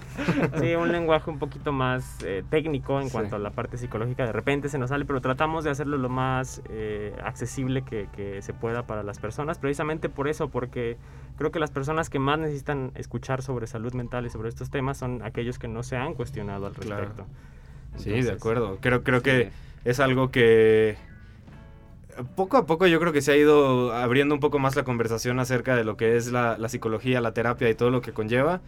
sí, 0.60 0.76
un 0.76 0.92
lenguaje 0.92 1.30
un 1.30 1.40
poquito 1.40 1.72
más 1.72 2.18
eh, 2.26 2.44
técnico 2.50 3.00
en 3.00 3.10
cuanto 3.10 3.38
a 3.38 3.40
la 3.40 3.52
parte 3.52 3.78
psicológica. 3.78 4.26
De 4.26 4.34
repente 4.34 4.68
se 4.68 4.78
nos 4.78 4.90
sale, 4.90 5.06
pero 5.06 5.22
tratamos 5.22 5.64
de 5.64 5.70
hacerlo 5.70 5.98
lo 5.98 6.10
más 6.10 6.62
eh, 6.70 7.16
accesible 7.24 7.84
que, 7.84 8.10
que, 8.16 8.42
se 8.42 8.54
pueda 8.54 8.84
para 8.84 9.04
las 9.04 9.20
personas, 9.20 9.60
precisamente 9.60 10.10
por 10.10 10.28
eso, 10.28 10.50
porque 10.50 10.98
creo 11.38 11.52
que 11.52 11.60
las 11.60 11.72
personas 11.72 12.10
que 12.10 12.20
más 12.20 12.40
necesitan 12.40 12.92
escuchar 12.96 13.42
sobre 13.42 13.68
salud 13.68 13.94
mental 13.94 14.26
y 14.26 14.30
sobre 14.30 14.50
estos 14.50 14.70
temas 14.70 14.98
son 14.98 15.22
aquellos 15.24 15.60
que 15.60 15.68
no 15.68 15.84
se 15.84 15.96
han 15.96 16.14
cuestionado 16.16 16.66
al 16.66 16.76
respecto. 16.76 17.26
sí, 17.96 18.22
de 18.22 18.32
acuerdo. 18.32 18.80
Creo, 18.82 19.04
creo 19.04 19.22
que 19.22 19.52
es 19.86 20.00
algo 20.00 20.32
que 20.32 20.98
poco 22.36 22.58
a 22.58 22.66
poco 22.66 22.88
yo 22.88 23.00
creo 23.00 23.14
que 23.14 23.22
se 23.22 23.32
ha 23.32 23.38
ido 23.38 23.94
abriendo 23.94 24.36
un 24.36 24.42
poco 24.42 24.60
más 24.60 24.76
la 24.76 24.84
conversación 24.84 25.40
acerca 25.40 25.76
de 25.76 25.84
lo 25.84 25.98
que 25.98 26.16
es 26.16 26.32
la, 26.32 26.58
psicología, 26.70 27.22
la 27.22 27.34
terapia 27.34 27.70
y 27.70 27.76
todo 27.76 27.90
lo 27.90 28.02
que 28.02 28.14
conlleva. 28.14 28.62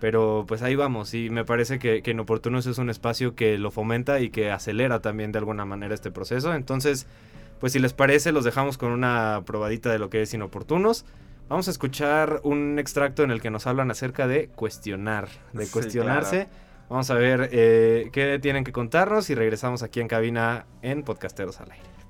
Pero 0.00 0.44
pues 0.48 0.62
ahí 0.62 0.74
vamos, 0.74 1.14
y 1.14 1.30
me 1.30 1.44
parece 1.44 1.78
que, 1.78 2.02
que 2.02 2.10
Inoportunos 2.10 2.66
es 2.66 2.78
un 2.78 2.90
espacio 2.90 3.36
que 3.36 3.56
lo 3.56 3.70
fomenta 3.70 4.18
y 4.18 4.30
que 4.30 4.50
acelera 4.50 5.00
también 5.00 5.30
de 5.30 5.38
alguna 5.38 5.64
manera 5.64 5.94
este 5.94 6.10
proceso. 6.10 6.52
Entonces, 6.54 7.06
pues 7.60 7.72
si 7.72 7.78
les 7.78 7.92
parece, 7.92 8.32
los 8.32 8.42
dejamos 8.42 8.78
con 8.78 8.90
una 8.90 9.42
probadita 9.46 9.92
de 9.92 10.00
lo 10.00 10.10
que 10.10 10.22
es 10.22 10.34
Inoportunos. 10.34 11.04
Vamos 11.48 11.68
a 11.68 11.70
escuchar 11.70 12.40
un 12.42 12.78
extracto 12.78 13.22
en 13.22 13.30
el 13.30 13.40
que 13.40 13.50
nos 13.50 13.68
hablan 13.68 13.90
acerca 13.90 14.26
de 14.26 14.48
cuestionar, 14.48 15.28
de 15.52 15.68
cuestionarse. 15.68 16.48
Vamos 16.88 17.10
a 17.10 17.14
ver 17.14 17.48
eh, 17.52 18.10
qué 18.12 18.38
tienen 18.40 18.64
que 18.64 18.72
contarnos 18.72 19.30
y 19.30 19.34
regresamos 19.34 19.82
aquí 19.82 20.00
en 20.00 20.08
cabina 20.08 20.66
en 20.82 21.04
Podcasteros 21.04 21.60
al 21.60 21.70
Aire. 21.70 22.01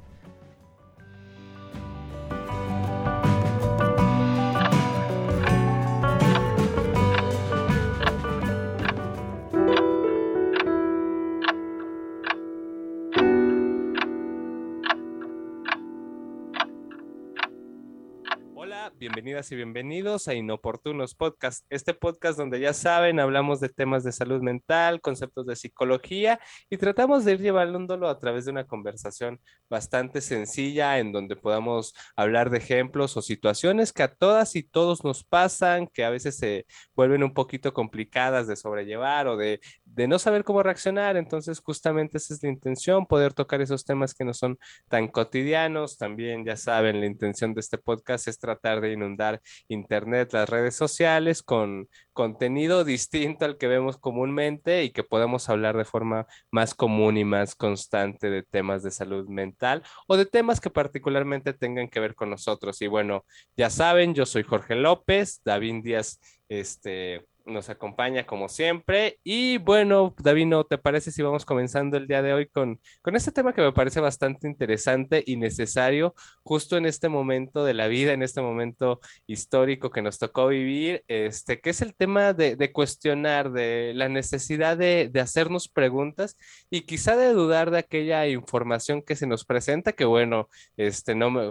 Bienvenidas 19.02 19.50
y 19.50 19.56
bienvenidos 19.56 20.28
a 20.28 20.34
Inoportunos 20.34 21.16
Podcast. 21.16 21.66
Este 21.70 21.92
podcast 21.92 22.38
donde 22.38 22.60
ya 22.60 22.72
saben, 22.72 23.18
hablamos 23.18 23.58
de 23.58 23.68
temas 23.68 24.04
de 24.04 24.12
salud 24.12 24.42
mental, 24.42 25.00
conceptos 25.00 25.44
de 25.44 25.56
psicología 25.56 26.38
y 26.70 26.76
tratamos 26.76 27.24
de 27.24 27.32
ir 27.32 27.40
llevándolo 27.40 28.08
a 28.08 28.20
través 28.20 28.44
de 28.44 28.52
una 28.52 28.68
conversación 28.68 29.40
bastante 29.68 30.20
sencilla 30.20 31.00
en 31.00 31.10
donde 31.10 31.34
podamos 31.34 31.94
hablar 32.14 32.50
de 32.50 32.58
ejemplos 32.58 33.16
o 33.16 33.22
situaciones 33.22 33.92
que 33.92 34.04
a 34.04 34.14
todas 34.14 34.54
y 34.54 34.62
todos 34.62 35.02
nos 35.02 35.24
pasan, 35.24 35.88
que 35.88 36.04
a 36.04 36.10
veces 36.10 36.36
se 36.36 36.66
vuelven 36.94 37.24
un 37.24 37.34
poquito 37.34 37.74
complicadas 37.74 38.46
de 38.46 38.54
sobrellevar 38.54 39.26
o 39.26 39.36
de, 39.36 39.58
de 39.94 40.08
no 40.08 40.18
saber 40.18 40.44
cómo 40.44 40.62
reaccionar. 40.62 41.16
Entonces, 41.16 41.60
justamente 41.60 42.18
esa 42.18 42.34
es 42.34 42.42
la 42.42 42.48
intención, 42.48 43.06
poder 43.06 43.34
tocar 43.34 43.60
esos 43.60 43.84
temas 43.84 44.14
que 44.14 44.24
no 44.24 44.34
son 44.34 44.58
tan 44.88 45.08
cotidianos. 45.08 45.98
También, 45.98 46.44
ya 46.44 46.56
saben, 46.56 47.00
la 47.00 47.06
intención 47.06 47.54
de 47.54 47.60
este 47.60 47.78
podcast 47.78 48.28
es 48.28 48.38
tratar 48.38 48.80
de 48.80 48.92
inundar 48.92 49.40
Internet, 49.68 50.32
las 50.32 50.48
redes 50.48 50.74
sociales 50.76 51.42
con 51.42 51.88
contenido 52.12 52.84
distinto 52.84 53.44
al 53.44 53.56
que 53.56 53.68
vemos 53.68 53.96
comúnmente 53.98 54.84
y 54.84 54.90
que 54.90 55.04
podemos 55.04 55.48
hablar 55.48 55.76
de 55.76 55.84
forma 55.84 56.26
más 56.50 56.74
común 56.74 57.16
y 57.16 57.24
más 57.24 57.54
constante 57.54 58.30
de 58.30 58.42
temas 58.42 58.82
de 58.82 58.90
salud 58.90 59.28
mental 59.28 59.82
o 60.06 60.16
de 60.16 60.26
temas 60.26 60.60
que 60.60 60.70
particularmente 60.70 61.52
tengan 61.52 61.88
que 61.88 62.00
ver 62.00 62.14
con 62.14 62.30
nosotros. 62.30 62.80
Y 62.82 62.86
bueno, 62.86 63.24
ya 63.56 63.70
saben, 63.70 64.14
yo 64.14 64.26
soy 64.26 64.42
Jorge 64.42 64.74
López, 64.74 65.40
David 65.44 65.82
Díaz, 65.82 66.20
este 66.48 67.26
nos 67.46 67.68
acompaña 67.70 68.26
como 68.26 68.48
siempre. 68.48 69.18
Y 69.24 69.58
bueno, 69.58 70.14
Davino, 70.18 70.64
¿te 70.64 70.78
parece 70.78 71.10
si 71.10 71.22
vamos 71.22 71.44
comenzando 71.44 71.96
el 71.96 72.06
día 72.06 72.22
de 72.22 72.32
hoy 72.32 72.46
con, 72.46 72.80
con 73.02 73.16
este 73.16 73.32
tema 73.32 73.52
que 73.52 73.62
me 73.62 73.72
parece 73.72 74.00
bastante 74.00 74.46
interesante 74.46 75.22
y 75.26 75.36
necesario 75.36 76.14
justo 76.42 76.76
en 76.76 76.86
este 76.86 77.08
momento 77.08 77.64
de 77.64 77.74
la 77.74 77.88
vida, 77.88 78.12
en 78.12 78.22
este 78.22 78.40
momento 78.40 79.00
histórico 79.26 79.90
que 79.90 80.02
nos 80.02 80.18
tocó 80.18 80.48
vivir, 80.48 81.04
este, 81.08 81.60
que 81.60 81.70
es 81.70 81.82
el 81.82 81.94
tema 81.94 82.32
de, 82.32 82.56
de 82.56 82.72
cuestionar, 82.72 83.52
de 83.52 83.92
la 83.94 84.08
necesidad 84.08 84.76
de, 84.76 85.08
de, 85.12 85.20
hacernos 85.20 85.68
preguntas 85.68 86.36
y 86.70 86.82
quizá 86.82 87.16
de 87.16 87.32
dudar 87.32 87.70
de 87.70 87.78
aquella 87.78 88.26
información 88.26 89.02
que 89.02 89.16
se 89.16 89.26
nos 89.26 89.44
presenta, 89.44 89.92
que 89.92 90.04
bueno, 90.04 90.48
este, 90.76 91.14
no 91.14 91.30
me, 91.30 91.42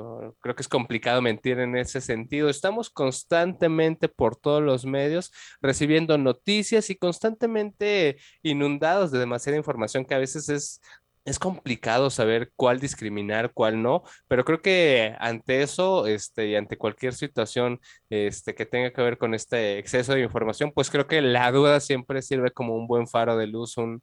creo 0.41 0.55
que 0.55 0.61
es 0.61 0.67
complicado 0.67 1.21
mentir 1.21 1.59
en 1.59 1.75
ese 1.75 2.01
sentido. 2.01 2.49
Estamos 2.49 2.89
constantemente 2.89 4.09
por 4.09 4.35
todos 4.35 4.61
los 4.61 4.85
medios 4.85 5.31
recibiendo 5.61 5.80
noticias 6.17 6.89
y 6.89 6.95
constantemente 6.95 8.17
inundados 8.43 9.11
de 9.11 9.19
demasiada 9.19 9.57
información 9.57 10.05
que 10.05 10.15
a 10.15 10.19
veces 10.19 10.49
es 10.49 10.81
es 11.25 11.39
complicado 11.39 12.09
saber 12.09 12.51
cuál 12.55 12.79
discriminar, 12.79 13.51
cuál 13.53 13.81
no, 13.81 14.03
pero 14.27 14.43
creo 14.43 14.61
que 14.61 15.15
ante 15.19 15.61
eso, 15.61 16.07
este, 16.07 16.47
y 16.47 16.55
ante 16.55 16.77
cualquier 16.77 17.13
situación, 17.13 17.79
este, 18.09 18.55
que 18.55 18.65
tenga 18.65 18.91
que 18.91 19.01
ver 19.01 19.17
con 19.17 19.33
este 19.35 19.77
exceso 19.77 20.13
de 20.13 20.21
información, 20.21 20.71
pues 20.73 20.89
creo 20.89 21.07
que 21.07 21.21
la 21.21 21.51
duda 21.51 21.79
siempre 21.79 22.21
sirve 22.21 22.51
como 22.51 22.75
un 22.75 22.87
buen 22.87 23.07
faro 23.07 23.37
de 23.37 23.47
luz, 23.47 23.77
un, 23.77 24.01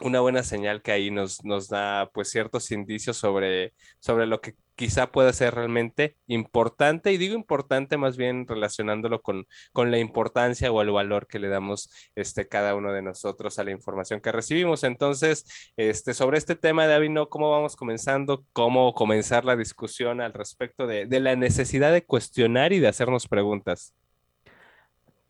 una 0.00 0.20
buena 0.20 0.42
señal 0.42 0.82
que 0.82 0.92
ahí 0.92 1.10
nos, 1.10 1.44
nos 1.44 1.68
da, 1.68 2.10
pues, 2.12 2.30
ciertos 2.30 2.70
indicios 2.70 3.16
sobre, 3.16 3.72
sobre 4.00 4.26
lo 4.26 4.40
que 4.40 4.54
quizá 4.76 5.10
pueda 5.12 5.32
ser 5.32 5.54
realmente 5.54 6.16
importante, 6.26 7.12
y 7.12 7.16
digo 7.16 7.34
importante 7.34 7.96
más 7.96 8.16
bien 8.16 8.46
relacionándolo 8.46 9.22
con, 9.22 9.46
con 9.72 9.90
la 9.90 9.98
importancia 9.98 10.70
o 10.72 10.82
el 10.82 10.90
valor 10.90 11.26
que 11.26 11.38
le 11.38 11.48
damos 11.48 11.90
este, 12.14 12.48
cada 12.48 12.74
uno 12.74 12.92
de 12.92 13.02
nosotros 13.02 13.58
a 13.58 13.64
la 13.64 13.70
información 13.70 14.20
que 14.20 14.32
recibimos. 14.32 14.84
Entonces, 14.84 15.72
este, 15.76 16.14
sobre 16.14 16.38
este 16.38 16.56
tema, 16.56 16.86
David, 16.86 17.10
¿no? 17.10 17.28
¿cómo 17.28 17.50
vamos 17.50 17.76
comenzando? 17.76 18.44
¿Cómo 18.52 18.94
comenzar 18.94 19.44
la 19.44 19.56
discusión 19.56 20.20
al 20.20 20.32
respecto 20.32 20.86
de, 20.86 21.06
de 21.06 21.20
la 21.20 21.36
necesidad 21.36 21.92
de 21.92 22.04
cuestionar 22.04 22.72
y 22.72 22.80
de 22.80 22.88
hacernos 22.88 23.28
preguntas? 23.28 23.94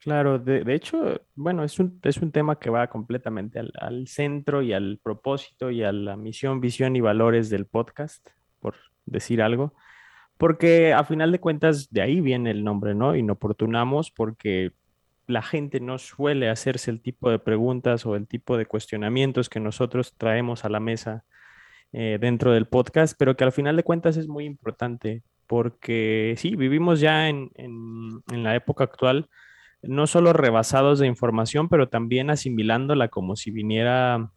Claro, 0.04 0.38
de, 0.38 0.64
de, 0.64 0.74
hecho, 0.74 1.22
bueno, 1.34 1.64
es 1.64 1.78
un, 1.78 1.98
es 2.02 2.18
un 2.18 2.30
tema 2.30 2.58
que 2.58 2.68
va 2.68 2.88
completamente 2.88 3.58
al, 3.58 3.72
al, 3.80 4.06
centro 4.06 4.60
y 4.60 4.74
al 4.74 5.00
propósito 5.02 5.70
y 5.70 5.82
a 5.82 5.92
la 5.92 6.14
misión, 6.18 6.60
visión 6.60 6.94
y 6.94 7.00
valores 7.00 7.48
del 7.48 7.64
podcast, 7.64 8.28
por 8.60 8.74
decir 9.06 9.42
algo, 9.42 9.74
porque 10.38 10.92
a 10.92 11.04
final 11.04 11.32
de 11.32 11.40
cuentas 11.40 11.90
de 11.90 12.02
ahí 12.02 12.20
viene 12.20 12.50
el 12.50 12.64
nombre, 12.64 12.94
¿no? 12.94 13.14
Inoportunamos 13.16 14.10
porque 14.10 14.72
la 15.26 15.42
gente 15.42 15.80
no 15.80 15.98
suele 15.98 16.50
hacerse 16.50 16.90
el 16.90 17.00
tipo 17.00 17.30
de 17.30 17.38
preguntas 17.38 18.04
o 18.06 18.16
el 18.16 18.26
tipo 18.26 18.56
de 18.56 18.66
cuestionamientos 18.66 19.48
que 19.48 19.60
nosotros 19.60 20.14
traemos 20.16 20.64
a 20.64 20.68
la 20.68 20.80
mesa 20.80 21.24
eh, 21.92 22.18
dentro 22.20 22.52
del 22.52 22.66
podcast, 22.66 23.16
pero 23.18 23.36
que 23.36 23.44
al 23.44 23.52
final 23.52 23.76
de 23.76 23.84
cuentas 23.84 24.16
es 24.16 24.28
muy 24.28 24.44
importante 24.44 25.22
porque 25.46 26.34
sí, 26.36 26.56
vivimos 26.56 27.00
ya 27.00 27.28
en, 27.28 27.50
en, 27.54 28.22
en 28.32 28.42
la 28.42 28.54
época 28.56 28.84
actual 28.84 29.28
no 29.88 30.06
solo 30.06 30.32
rebasados 30.32 30.98
de 30.98 31.06
información, 31.06 31.68
pero 31.68 31.88
también 31.88 32.30
asimilándola 32.30 33.08
como 33.08 33.36
si 33.36 33.50
viniera, 33.50 34.30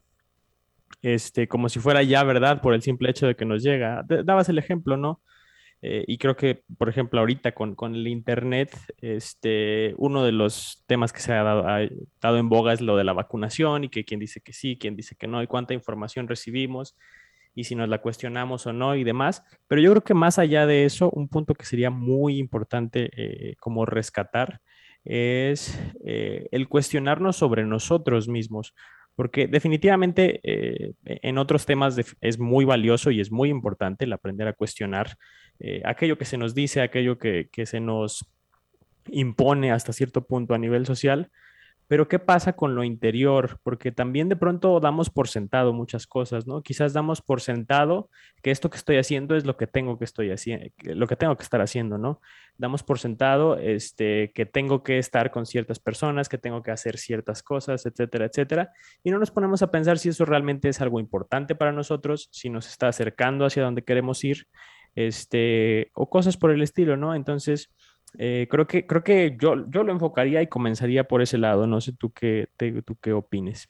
este, 1.01 1.47
como 1.47 1.69
si 1.69 1.79
fuera 1.79 2.03
ya 2.03 2.23
verdad 2.23 2.61
por 2.61 2.73
el 2.73 2.81
simple 2.81 3.09
hecho 3.09 3.27
de 3.27 3.35
que 3.35 3.45
nos 3.45 3.63
llega. 3.63 4.03
Dabas 4.07 4.49
el 4.49 4.57
ejemplo, 4.57 4.97
¿no? 4.97 5.21
Eh, 5.81 6.03
y 6.07 6.17
creo 6.17 6.35
que, 6.35 6.63
por 6.77 6.89
ejemplo, 6.89 7.19
ahorita 7.19 7.53
con, 7.53 7.75
con, 7.75 7.93
el 7.93 8.07
Internet, 8.07 8.75
este, 8.99 9.93
uno 9.97 10.23
de 10.23 10.31
los 10.31 10.83
temas 10.87 11.13
que 11.13 11.19
se 11.19 11.33
ha 11.33 11.43
dado, 11.43 12.37
en 12.37 12.49
boga 12.49 12.73
es 12.73 12.81
lo 12.81 12.97
de 12.97 13.03
la 13.03 13.13
vacunación 13.13 13.83
y 13.83 13.89
que 13.89 14.03
quién 14.03 14.19
dice 14.19 14.41
que 14.41 14.53
sí, 14.53 14.77
quién 14.79 14.95
dice 14.95 15.15
que 15.15 15.27
no, 15.27 15.41
y 15.43 15.47
cuánta 15.47 15.75
información 15.75 16.27
recibimos 16.27 16.97
y 17.53 17.65
si 17.65 17.75
nos 17.75 17.89
la 17.89 18.01
cuestionamos 18.01 18.65
o 18.65 18.73
no 18.73 18.95
y 18.95 19.03
demás. 19.03 19.43
Pero 19.67 19.81
yo 19.81 19.91
creo 19.91 20.03
que 20.03 20.13
más 20.15 20.39
allá 20.39 20.65
de 20.65 20.85
eso, 20.85 21.11
un 21.11 21.27
punto 21.27 21.53
que 21.53 21.65
sería 21.65 21.91
muy 21.91 22.37
importante 22.39 23.09
eh, 23.13 23.55
como 23.59 23.85
rescatar 23.85 24.61
es 25.03 25.79
eh, 26.03 26.47
el 26.51 26.67
cuestionarnos 26.67 27.37
sobre 27.37 27.63
nosotros 27.65 28.27
mismos, 28.27 28.73
porque 29.17 29.47
definitivamente 29.47 30.39
eh, 30.43 30.93
en 31.03 31.39
otros 31.39 31.65
temas 31.65 31.97
es 32.21 32.37
muy 32.37 32.65
valioso 32.65 33.09
y 33.09 33.19
es 33.19 33.31
muy 33.31 33.49
importante 33.49 34.05
el 34.05 34.13
aprender 34.13 34.47
a 34.47 34.53
cuestionar 34.53 35.17
eh, 35.59 35.81
aquello 35.85 36.19
que 36.19 36.25
se 36.25 36.37
nos 36.37 36.53
dice, 36.53 36.81
aquello 36.81 37.17
que, 37.17 37.49
que 37.51 37.65
se 37.65 37.79
nos 37.79 38.29
impone 39.07 39.71
hasta 39.71 39.91
cierto 39.91 40.27
punto 40.27 40.53
a 40.53 40.59
nivel 40.59 40.85
social, 40.85 41.31
pero 41.87 42.07
¿qué 42.09 42.19
pasa 42.19 42.53
con 42.53 42.75
lo 42.75 42.83
interior? 42.83 43.59
Porque 43.63 43.91
también 43.91 44.27
de 44.27 44.35
pronto 44.35 44.79
damos 44.79 45.09
por 45.09 45.29
sentado 45.29 45.71
muchas 45.71 46.05
cosas, 46.05 46.45
¿no? 46.45 46.61
Quizás 46.61 46.91
damos 46.91 47.21
por 47.21 47.39
sentado 47.39 48.09
que 48.41 48.51
esto 48.51 48.69
que 48.69 48.77
estoy 48.77 48.97
haciendo 48.97 49.35
es 49.35 49.45
lo 49.45 49.55
que 49.55 49.67
tengo 49.67 49.97
que 49.97 50.03
estoy 50.03 50.31
haciendo, 50.31 50.67
lo 50.83 51.07
que 51.07 51.15
tengo 51.15 51.37
que 51.37 51.43
estar 51.43 51.61
haciendo, 51.61 51.97
¿no? 51.97 52.21
Damos 52.57 52.83
por 52.83 52.99
sentado 52.99 53.57
este 53.57 54.31
que 54.33 54.45
tengo 54.45 54.83
que 54.83 54.97
estar 54.97 55.31
con 55.31 55.45
ciertas 55.45 55.79
personas, 55.79 56.27
que 56.27 56.37
tengo 56.37 56.61
que 56.61 56.71
hacer 56.71 56.97
ciertas 56.97 57.41
cosas, 57.41 57.85
etcétera, 57.85 58.25
etcétera, 58.25 58.73
y 59.03 59.11
no 59.11 59.19
nos 59.19 59.31
ponemos 59.31 59.61
a 59.61 59.71
pensar 59.71 59.97
si 59.97 60.09
eso 60.09 60.25
realmente 60.25 60.67
es 60.69 60.81
algo 60.81 60.99
importante 60.99 61.55
para 61.55 61.71
nosotros, 61.71 62.27
si 62.31 62.49
nos 62.49 62.67
está 62.67 62.89
acercando 62.89 63.45
hacia 63.45 63.63
donde 63.63 63.83
queremos 63.83 64.23
ir, 64.25 64.47
este 64.97 65.91
o 65.93 66.09
cosas 66.09 66.37
por 66.37 66.51
el 66.51 66.61
estilo, 66.61 66.97
¿no? 66.97 67.13
Entonces, 67.15 67.71
eh, 68.17 68.47
creo 68.49 68.67
que, 68.67 68.85
creo 68.87 69.03
que 69.03 69.37
yo, 69.39 69.69
yo 69.69 69.83
lo 69.83 69.91
enfocaría 69.91 70.41
y 70.41 70.47
comenzaría 70.47 71.05
por 71.07 71.21
ese 71.21 71.37
lado. 71.37 71.67
No 71.67 71.81
sé 71.81 71.93
tú 71.93 72.11
qué, 72.11 72.49
te, 72.57 72.81
tú 72.83 72.97
qué 73.01 73.13
opines. 73.13 73.69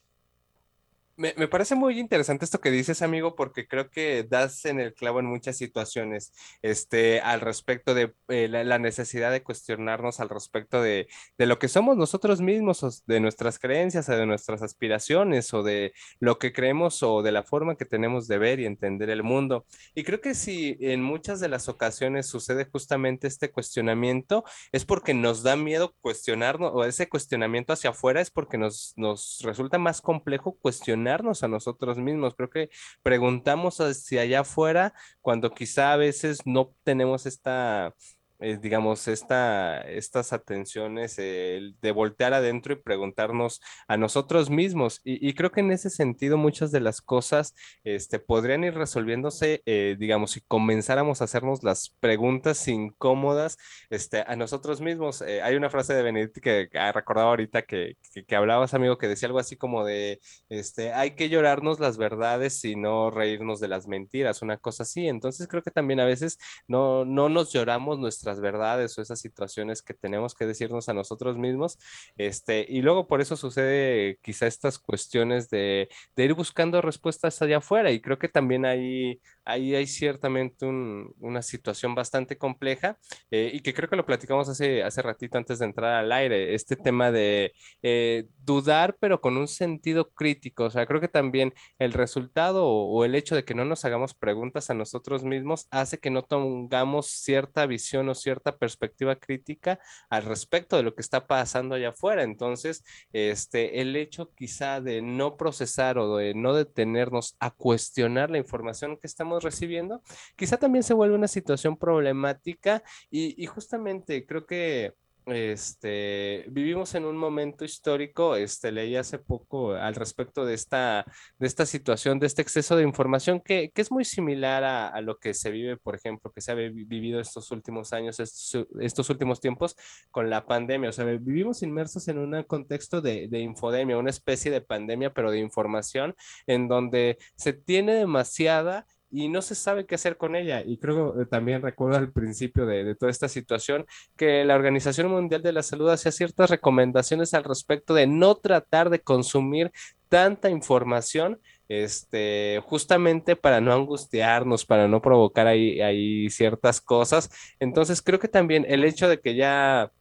Me, 1.19 1.33
me, 1.35 1.47
parece 1.47 1.73
muy 1.73 1.99
interesante 1.99 2.45
esto 2.45 2.61
que 2.61 2.69
dices, 2.69 3.01
amigo, 3.01 3.35
porque 3.35 3.67
creo 3.67 3.89
que 3.89 4.23
das 4.23 4.65
en 4.65 4.79
el 4.79 4.93
clavo 4.93 5.19
en 5.19 5.25
muchas 5.25 5.57
situaciones 5.57 6.31
este, 6.61 7.21
al 7.21 7.41
respecto 7.41 7.95
de 7.95 8.13
eh, 8.27 8.47
la, 8.47 8.63
la, 8.63 8.77
necesidad 8.77 9.31
de 9.31 9.41
cuestionarnos 9.41 10.19
al 10.19 10.29
respecto 10.29 10.79
de, 10.79 11.07
de, 11.39 11.45
lo 11.47 11.57
que 11.57 11.69
somos 11.69 11.97
nosotros 11.97 12.39
mismos, 12.39 13.03
de 13.07 13.19
nuestras 13.19 13.57
creencias, 13.57 14.07
o 14.09 14.15
de 14.15 14.27
nuestras 14.27 14.61
aspiraciones, 14.61 15.51
o 15.55 15.63
de 15.63 15.91
lo 16.19 16.37
que 16.37 16.53
creemos, 16.53 17.01
o 17.01 17.23
de 17.23 17.31
la 17.31 17.41
forma 17.41 17.77
que 17.77 17.85
tenemos 17.85 18.27
de 18.27 18.37
ver 18.37 18.59
y 18.59 18.67
entender 18.67 19.09
el 19.09 19.23
mundo. 19.23 19.65
Y 19.95 20.03
creo 20.03 20.21
que 20.21 20.35
si 20.35 20.77
en 20.81 21.01
muchas 21.01 21.39
de 21.39 21.49
las 21.49 21.67
ocasiones 21.67 22.27
sucede 22.27 22.65
justamente 22.71 23.25
este 23.25 23.49
cuestionamiento, 23.49 24.43
es 24.71 24.85
porque 24.85 25.15
nos 25.15 25.41
da 25.41 25.55
miedo 25.55 25.95
cuestionarnos, 25.99 26.71
o 26.75 26.83
ese 26.83 27.09
cuestionamiento 27.09 27.73
hacia 27.73 27.89
afuera 27.89 28.21
es 28.21 28.29
porque 28.29 28.59
nos, 28.59 28.93
nos 28.97 29.39
resulta 29.41 29.79
más 29.79 29.99
complejo 29.99 30.55
cuestionar 30.61 31.06
a 31.43 31.47
nosotros 31.47 31.97
mismos. 31.97 32.35
Creo 32.35 32.49
que 32.49 32.69
preguntamos 33.03 33.79
hacia 33.79 34.21
allá 34.21 34.41
afuera 34.41 34.93
cuando 35.21 35.51
quizá 35.51 35.93
a 35.93 35.97
veces 35.97 36.39
no 36.45 36.73
tenemos 36.83 37.25
esta 37.25 37.93
digamos, 38.39 39.07
esta, 39.07 39.81
estas 39.81 40.31
atenciones 40.33 41.15
eh, 41.17 41.71
de 41.81 41.91
voltear 41.91 42.33
adentro 42.33 42.73
y 42.73 42.75
preguntarnos 42.77 43.61
a 43.87 43.97
nosotros 43.97 44.49
mismos. 44.49 45.01
Y, 45.03 45.33
creo 45.33 45.51
que 45.51 45.61
en 45.61 45.71
ese 45.71 45.89
sentido 45.89 46.37
muchas 46.37 46.71
de 46.71 46.79
las 46.79 47.01
cosas 47.01 47.55
este, 47.83 48.19
podrían 48.19 48.63
ir 48.63 48.75
resolviéndose, 48.75 49.61
eh, 49.65 49.95
digamos, 49.99 50.31
si 50.31 50.41
comenzáramos 50.41 51.21
a 51.21 51.25
hacernos 51.25 51.63
las 51.63 51.89
preguntas 51.99 52.67
incómodas 52.67 53.57
este, 53.89 54.23
a 54.27 54.35
nosotros 54.35 54.81
mismos. 54.81 55.21
Eh, 55.21 55.41
hay 55.41 55.55
una 55.55 55.69
frase 55.69 55.93
de 55.93 56.03
Benedetti 56.03 56.41
que, 56.41 56.69
que 56.71 56.91
recordado 56.91 57.29
ahorita 57.29 57.63
que, 57.63 57.97
que, 58.13 58.25
que, 58.25 58.35
hablabas, 58.35 58.73
amigo, 58.73 58.97
que 58.97 59.07
decía 59.07 59.27
algo 59.27 59.39
así 59.39 59.57
como 59.57 59.83
de, 59.83 60.19
este, 60.49 60.93
hay 60.93 61.15
que 61.15 61.29
llorarnos 61.29 61.79
las 61.79 61.97
verdades 61.97 62.63
y 62.65 62.75
no 62.75 63.11
reírnos 63.11 63.59
de 63.59 63.67
las 63.67 63.87
mentiras, 63.87 64.41
una 64.41 64.57
cosa 64.57 64.83
así. 64.83 65.07
Entonces 65.07 65.47
creo 65.47 65.63
que 65.63 65.71
también 65.71 65.99
a 65.99 66.05
veces 66.05 66.37
no, 66.67 67.05
no 67.05 67.29
nos 67.29 67.51
lloramos 67.51 67.99
nuestras 67.99 68.26
nuestras 68.27 68.41
verdades 68.41 68.97
o 68.97 69.01
esas 69.01 69.19
situaciones 69.19 69.81
que 69.81 69.93
tenemos 69.93 70.35
que 70.35 70.45
decirnos 70.45 70.89
a 70.89 70.93
nosotros 70.93 71.37
mismos. 71.37 71.77
Este, 72.17 72.65
y 72.67 72.81
luego 72.81 73.07
por 73.07 73.21
eso 73.21 73.37
sucede 73.37 74.19
quizá 74.21 74.47
estas 74.47 74.79
cuestiones 74.79 75.49
de, 75.49 75.89
de 76.15 76.25
ir 76.25 76.33
buscando 76.33 76.81
respuestas 76.81 77.41
allá 77.41 77.57
afuera. 77.57 77.91
Y 77.91 78.01
creo 78.01 78.19
que 78.19 78.27
también 78.27 78.65
hay, 78.65 79.21
ahí 79.45 79.75
hay 79.75 79.87
ciertamente 79.87 80.65
un, 80.65 81.13
una 81.19 81.41
situación 81.41 81.95
bastante 81.95 82.37
compleja 82.37 82.97
eh, 83.31 83.51
y 83.53 83.61
que 83.61 83.73
creo 83.73 83.89
que 83.89 83.95
lo 83.95 84.05
platicamos 84.05 84.49
hace, 84.49 84.83
hace 84.83 85.01
ratito 85.01 85.37
antes 85.37 85.59
de 85.59 85.65
entrar 85.65 85.93
al 85.93 86.11
aire, 86.11 86.53
este 86.53 86.75
tema 86.75 87.11
de 87.11 87.53
eh, 87.81 88.25
dudar 88.43 88.97
pero 88.99 89.21
con 89.21 89.37
un 89.37 89.47
sentido 89.47 90.09
crítico, 90.09 90.65
o 90.65 90.69
sea, 90.69 90.85
creo 90.85 90.99
que 91.01 91.07
también 91.07 91.53
el 91.79 91.93
resultado 91.93 92.65
o, 92.65 92.87
o, 92.91 93.05
el 93.05 93.15
hecho 93.15 93.35
de 93.35 93.43
que 93.43 93.55
no 93.55 93.65
nos 93.65 93.85
hagamos 93.85 94.13
preguntas 94.13 94.69
a 94.69 94.73
nosotros 94.73 95.23
mismos 95.23 95.67
hace 95.71 95.99
que 95.99 96.09
no 96.09 96.23
tengamos 96.23 97.07
cierta 97.07 97.65
visión 97.65 98.09
o 98.09 98.15
cierta 98.17 98.57
perspectiva 98.57 99.15
crítica 99.15 99.79
al 100.09 100.23
respecto 100.23 100.75
de 100.77 100.83
lo 100.83 100.93
que 100.93 101.01
está 101.01 101.27
pasando 101.27 101.75
allá 101.75 101.89
afuera, 101.89 102.23
entonces, 102.23 102.83
este, 103.13 103.81
el 103.81 103.95
hecho 103.95 104.33
quizá 104.33 104.81
de 104.81 105.01
no 105.01 105.37
procesar 105.37 105.97
o 105.97 106.17
de 106.17 106.33
no 106.33 106.53
detenernos 106.53 107.35
a 107.39 107.51
cuestionar 107.51 108.29
la 108.29 108.37
información 108.37 108.97
que 108.97 109.07
estamos 109.07 109.43
recibiendo, 109.43 110.01
quizá 110.35 110.57
también 110.57 110.83
se 110.83 110.93
vuelve 110.93 111.15
una 111.15 111.27
situación 111.27 111.77
problemática 111.77 112.83
y, 113.09 113.41
y 113.41 113.45
justamente 113.45 114.25
creo 114.25 114.45
que 114.45 114.93
este, 115.27 116.45
vivimos 116.49 116.95
en 116.95 117.05
un 117.05 117.17
momento 117.17 117.65
histórico, 117.65 118.35
este, 118.35 118.71
leí 118.71 118.95
hace 118.95 119.19
poco 119.19 119.73
al 119.73 119.95
respecto 119.95 120.45
de 120.45 120.53
esta, 120.53 121.05
de 121.37 121.47
esta 121.47 121.65
situación, 121.65 122.19
de 122.19 122.27
este 122.27 122.41
exceso 122.41 122.75
de 122.75 122.83
información 122.83 123.41
que, 123.41 123.71
que 123.71 123.81
es 123.81 123.91
muy 123.91 124.05
similar 124.05 124.63
a, 124.63 125.01
lo 125.01 125.17
que 125.17 125.33
se 125.33 125.51
vive, 125.51 125.77
por 125.77 125.95
ejemplo, 125.95 126.31
que 126.31 126.41
se 126.41 126.51
ha 126.51 126.55
vivido 126.55 127.19
estos 127.19 127.51
últimos 127.51 127.93
años, 127.93 128.19
estos, 128.19 128.67
estos 128.79 129.09
últimos 129.09 129.39
tiempos 129.39 129.75
con 130.11 130.29
la 130.29 130.45
pandemia. 130.45 130.89
O 130.89 130.93
sea, 130.93 131.05
vivimos 131.05 131.61
inmersos 131.61 132.07
en 132.07 132.19
un 132.19 132.43
contexto 132.43 133.01
de, 133.01 133.27
de 133.27 133.39
infodemia, 133.39 133.97
una 133.97 134.09
especie 134.09 134.51
de 134.51 134.61
pandemia, 134.61 135.13
pero 135.13 135.31
de 135.31 135.39
información, 135.39 136.15
en 136.45 136.67
donde 136.67 137.17
se 137.35 137.53
tiene 137.53 137.93
demasiada 137.93 138.85
y 139.11 139.29
no 139.29 139.41
se 139.41 139.55
sabe 139.55 139.85
qué 139.85 139.95
hacer 139.95 140.17
con 140.17 140.35
ella. 140.35 140.61
Y 140.65 140.77
creo 140.77 141.15
que 141.17 141.25
también 141.25 141.61
recuerdo 141.61 141.97
al 141.97 142.11
principio 142.11 142.65
de, 142.65 142.95
toda 142.95 143.11
esta 143.11 143.29
situación 143.29 143.85
que 144.15 144.43
la 144.43 144.55
Organización 144.55 145.09
Mundial 145.09 145.41
de 145.41 145.53
la 145.53 145.63
Salud 145.63 145.89
hacía 145.89 146.11
ciertas 146.11 146.49
recomendaciones 146.49 147.33
al 147.33 147.43
respecto 147.43 147.93
de 147.93 148.07
no 148.07 148.35
tratar 148.35 148.89
de 148.89 148.99
consumir 148.99 149.71
tanta 150.09 150.49
información. 150.49 151.39
Este, 151.69 152.61
justamente 152.63 153.35
para 153.35 153.59
no 153.59 153.73
angustiarnos, 153.73 154.65
para 154.65 154.87
no 154.87 155.01
provocar 155.01 155.47
ahí, 155.47 156.29
ciertas 156.29 156.79
cosas. 156.79 157.29
Entonces, 157.59 158.01
creo 158.01 158.19
que 158.19 158.29
también 158.29 158.65
el 158.69 158.85
hecho 158.85 159.09
de 159.09 159.19
que 159.19 159.35
ya 159.35 159.91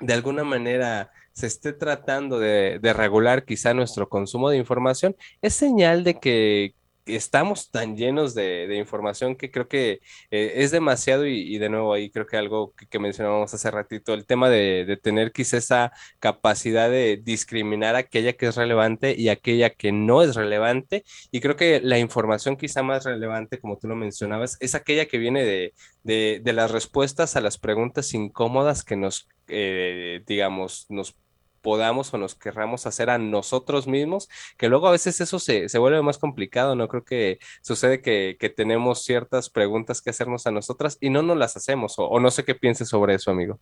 de 0.00 0.14
alguna 0.14 0.42
manera 0.42 1.10
se 1.32 1.46
esté 1.46 1.74
tratando 1.74 2.38
de 2.38 2.94
regular 2.94 3.44
quizá 3.44 3.74
nuestro 3.74 4.08
consumo 4.08 4.48
de 4.48 4.56
información 4.56 5.14
es 5.42 5.54
señal 5.54 6.02
de 6.02 6.18
que 6.18 6.74
estamos 7.06 7.70
tan 7.70 7.96
llenos 7.96 8.34
de, 8.34 8.76
información 8.76 9.36
que 9.36 9.50
creo 9.50 9.68
que 9.68 10.00
eh, 10.30 10.52
es 10.56 10.70
demasiado 10.70 11.26
y, 11.26 11.58
de 11.58 11.68
nuevo 11.68 11.92
ahí 11.92 12.10
creo 12.10 12.26
que 12.26 12.36
algo 12.36 12.74
que, 12.74 12.98
mencionábamos 12.98 13.52
hace 13.54 13.70
ratito, 13.70 14.14
el 14.14 14.26
tema 14.26 14.48
de, 14.48 14.98
tener 15.02 15.32
quizá 15.32 15.56
esa 15.56 15.92
capacidad 16.20 16.90
de 16.90 17.20
discriminar 17.22 17.96
aquella 17.96 18.34
que 18.34 18.46
es 18.46 18.56
relevante 18.56 19.14
y 19.18 19.28
aquella 19.28 19.70
que 19.70 19.92
no 19.92 20.22
es 20.22 20.34
relevante 20.36 21.04
y 21.30 21.40
creo 21.40 21.56
que 21.56 21.80
la 21.82 21.98
información 21.98 22.56
quizá 22.56 22.82
más 22.82 23.04
relevante, 23.04 23.58
como 23.60 23.78
tú 23.78 23.88
lo 23.88 23.96
mencionabas, 23.96 24.56
es 24.60 24.74
aquella 24.74 25.06
que 25.06 25.18
viene 25.18 25.44
de, 25.44 26.40
de 26.42 26.52
las 26.52 26.70
respuestas 26.70 27.36
a 27.36 27.40
las 27.40 27.58
preguntas 27.58 28.14
incómodas 28.14 28.84
que 28.84 28.96
nos, 28.96 29.28
eh, 29.48 30.22
digamos, 30.26 30.86
nos 30.88 31.16
podamos 31.62 32.12
o 32.12 32.18
nos 32.18 32.34
querramos 32.34 32.86
hacer 32.86 33.08
a 33.08 33.18
nosotros 33.18 33.86
mismos, 33.86 34.28
que 34.58 34.68
luego 34.68 34.88
a 34.88 34.90
veces 34.90 35.20
eso 35.20 35.38
se, 35.38 35.66
vuelve 35.78 36.02
más 36.02 36.18
complicado, 36.18 36.74
¿no? 36.74 36.88
Creo 36.88 37.04
que 37.04 37.38
sucede 37.62 38.02
que, 38.02 38.36
tenemos 38.54 39.04
ciertas 39.04 39.48
preguntas 39.48 40.02
que 40.02 40.10
hacernos 40.10 40.46
a 40.46 40.50
nosotras 40.50 40.98
y 41.00 41.08
no 41.08 41.22
nos 41.22 41.38
las 41.38 41.56
hacemos, 41.56 41.94
o, 41.96 42.20
no 42.20 42.30
sé 42.30 42.44
qué 42.44 42.54
pienses 42.54 42.88
sobre 42.88 43.14
eso, 43.14 43.30
amigo. 43.30 43.58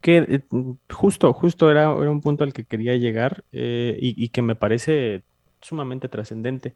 Que 0.00 0.42
justo, 0.90 1.32
justo 1.32 1.70
era, 1.70 1.82
era, 1.82 2.10
un 2.10 2.20
punto 2.20 2.42
al 2.44 2.52
que 2.52 2.64
quería 2.64 2.96
llegar 2.96 3.44
eh, 3.52 3.96
y, 4.00 4.28
que 4.30 4.42
me 4.42 4.56
parece 4.56 5.22
sumamente 5.60 6.08
trascendente. 6.08 6.74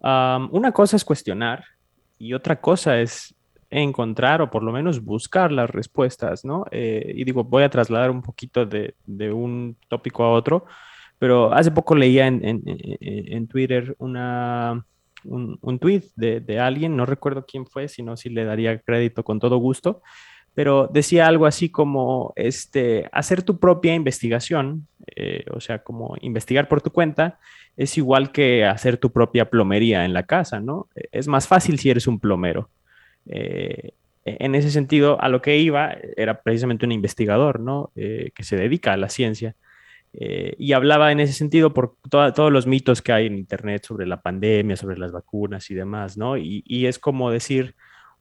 una 0.00 0.72
cosa 0.72 0.96
es 0.96 1.04
cuestionar 1.04 1.64
y 2.18 2.34
otra 2.34 2.60
cosa 2.60 3.00
es 3.00 3.34
encontrar 3.70 4.40
o 4.40 4.50
por 4.50 4.62
lo 4.62 4.72
menos 4.72 5.04
buscar 5.04 5.52
las 5.52 5.70
respuestas, 5.70 6.44
¿no? 6.44 6.64
Eh, 6.70 7.12
y 7.14 7.24
digo, 7.24 7.44
voy 7.44 7.62
a 7.62 7.70
trasladar 7.70 8.10
un 8.10 8.22
poquito 8.22 8.64
de, 8.66 8.94
un 9.32 9.76
tópico 9.88 10.24
a 10.24 10.32
otro, 10.32 10.64
pero 11.18 11.52
hace 11.52 11.70
poco 11.70 11.94
leía 11.94 12.26
en, 12.26 13.48
Twitter 13.48 13.94
una, 13.98 14.84
un, 15.24 15.58
un 15.60 15.78
tweet 15.78 16.04
de, 16.16 16.60
alguien, 16.60 16.96
no 16.96 17.04
recuerdo 17.06 17.44
quién 17.46 17.66
fue, 17.66 17.88
sino 17.88 18.16
si 18.16 18.30
le 18.30 18.44
daría 18.44 18.78
crédito 18.80 19.24
con 19.24 19.38
todo 19.38 19.58
gusto, 19.58 20.02
pero 20.54 20.88
decía 20.92 21.26
algo 21.26 21.46
así 21.46 21.68
como 21.68 22.32
este, 22.34 23.08
hacer 23.12 23.42
tu 23.42 23.58
propia 23.58 23.94
investigación, 23.94 24.88
eh, 25.14 25.44
o 25.52 25.60
sea, 25.60 25.82
como 25.84 26.16
investigar 26.20 26.68
por 26.68 26.80
tu 26.80 26.90
cuenta, 26.90 27.38
es 27.76 27.96
igual 27.96 28.32
que 28.32 28.64
hacer 28.64 28.96
tu 28.96 29.12
propia 29.12 29.50
plomería 29.50 30.04
en 30.04 30.12
la 30.12 30.24
casa, 30.24 30.58
¿no? 30.58 30.88
Es 31.12 31.28
más 31.28 31.46
fácil 31.46 31.78
si 31.78 31.90
eres 31.90 32.08
un 32.08 32.18
plomero. 32.18 32.70
Eh, 33.28 33.92
en 34.24 34.54
ese 34.54 34.70
sentido, 34.70 35.20
a 35.20 35.28
lo 35.28 35.40
que 35.40 35.56
iba 35.56 35.96
era 36.16 36.42
precisamente 36.42 36.86
un 36.86 36.92
investigador, 36.92 37.60
¿no? 37.60 37.92
Eh, 37.96 38.30
que 38.34 38.42
se 38.42 38.56
dedica 38.56 38.92
a 38.92 38.96
la 38.96 39.08
ciencia. 39.08 39.56
Eh, 40.12 40.54
y 40.58 40.72
hablaba 40.72 41.12
en 41.12 41.20
ese 41.20 41.34
sentido 41.34 41.74
por 41.74 41.96
todos 42.10 42.52
los 42.52 42.66
mitos 42.66 43.02
que 43.02 43.12
hay 43.12 43.26
en 43.26 43.36
Internet 43.36 43.84
sobre 43.86 44.06
la 44.06 44.20
pandemia, 44.20 44.76
sobre 44.76 44.98
las 44.98 45.12
vacunas 45.12 45.70
y 45.70 45.74
demás, 45.74 46.16
¿no? 46.16 46.36
Y, 46.36 46.62
y, 46.66 46.86
es 46.86 46.98
como 46.98 47.30
decir, 47.30 47.74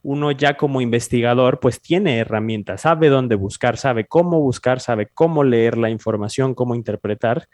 uno 0.04 0.32
ya 0.32 0.58
como 0.58 0.82
investigador, 0.82 1.60
pues 1.60 1.82
tiene 1.82 2.18
herramientas, 2.20 2.82
sabe 2.82 3.10
dónde 3.10 3.36
buscar, 3.36 3.78
sabe 3.78 4.06
cómo 4.06 4.40
buscar, 4.42 4.80
sabe 4.80 5.08
cómo 5.14 5.44
leer 5.44 5.78
la 5.78 5.90
información, 5.90 6.54
cómo 6.56 6.76
interpretar. 6.76 7.48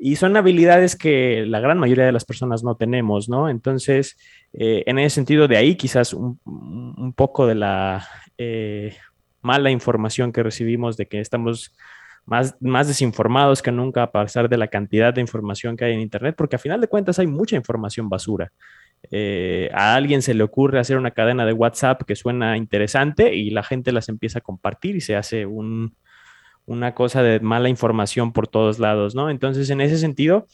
Y 0.00 0.16
son 0.16 0.36
habilidades 0.36 0.94
que 0.96 1.44
la 1.46 1.60
gran 1.60 1.78
mayoría 1.78 2.06
de 2.06 2.12
las 2.12 2.24
personas 2.24 2.62
no 2.62 2.76
tenemos, 2.76 3.28
¿no? 3.28 3.48
Entonces, 3.48 4.16
eh, 4.52 4.84
en 4.86 4.98
ese 4.98 5.16
sentido, 5.16 5.48
de 5.48 5.56
ahí 5.56 5.74
quizás 5.74 6.14
un, 6.14 6.38
poco 7.16 7.46
de 7.46 7.56
la 7.56 8.06
eh, 8.36 8.96
mala 9.42 9.70
información 9.70 10.32
que 10.32 10.42
recibimos 10.42 10.96
de 10.96 11.06
que 11.06 11.20
estamos 11.20 11.74
más, 12.26 12.56
más 12.60 12.86
desinformados 12.86 13.60
que 13.60 13.72
nunca 13.72 14.04
a 14.04 14.12
pesar 14.12 14.48
de 14.48 14.58
la 14.58 14.68
cantidad 14.68 15.12
de 15.12 15.20
información 15.20 15.76
que 15.76 15.86
hay 15.86 15.94
en 15.94 16.00
Internet, 16.00 16.36
porque 16.38 16.56
a 16.56 16.60
final 16.60 16.80
de 16.80 16.88
cuentas 16.88 17.18
hay 17.18 17.26
mucha 17.26 17.56
información 17.56 18.08
basura. 18.08 18.52
Eh, 19.10 19.70
a 19.72 19.94
alguien 19.94 20.22
se 20.22 20.34
le 20.34 20.42
ocurre 20.42 20.78
hacer 20.78 20.96
una 20.96 21.12
cadena 21.12 21.46
de 21.46 21.52
WhatsApp 21.52 22.02
que 22.02 22.16
suena 22.16 22.56
interesante 22.56 23.34
y 23.34 23.50
la 23.50 23.62
gente 23.62 23.92
las 23.92 24.08
empieza 24.08 24.40
a 24.40 24.42
compartir 24.42 24.96
y 24.96 25.00
se 25.00 25.16
hace 25.16 25.46
un, 25.46 25.94
una 26.68 26.94
cosa 26.94 27.22
de 27.22 27.40
mala 27.40 27.70
información 27.70 28.32
por 28.32 28.46
todos 28.46 28.78
lados, 28.78 29.14
¿no? 29.14 29.30
Entonces, 29.30 29.70
en 29.70 29.80
ese 29.80 29.96
sentido, 29.96 30.46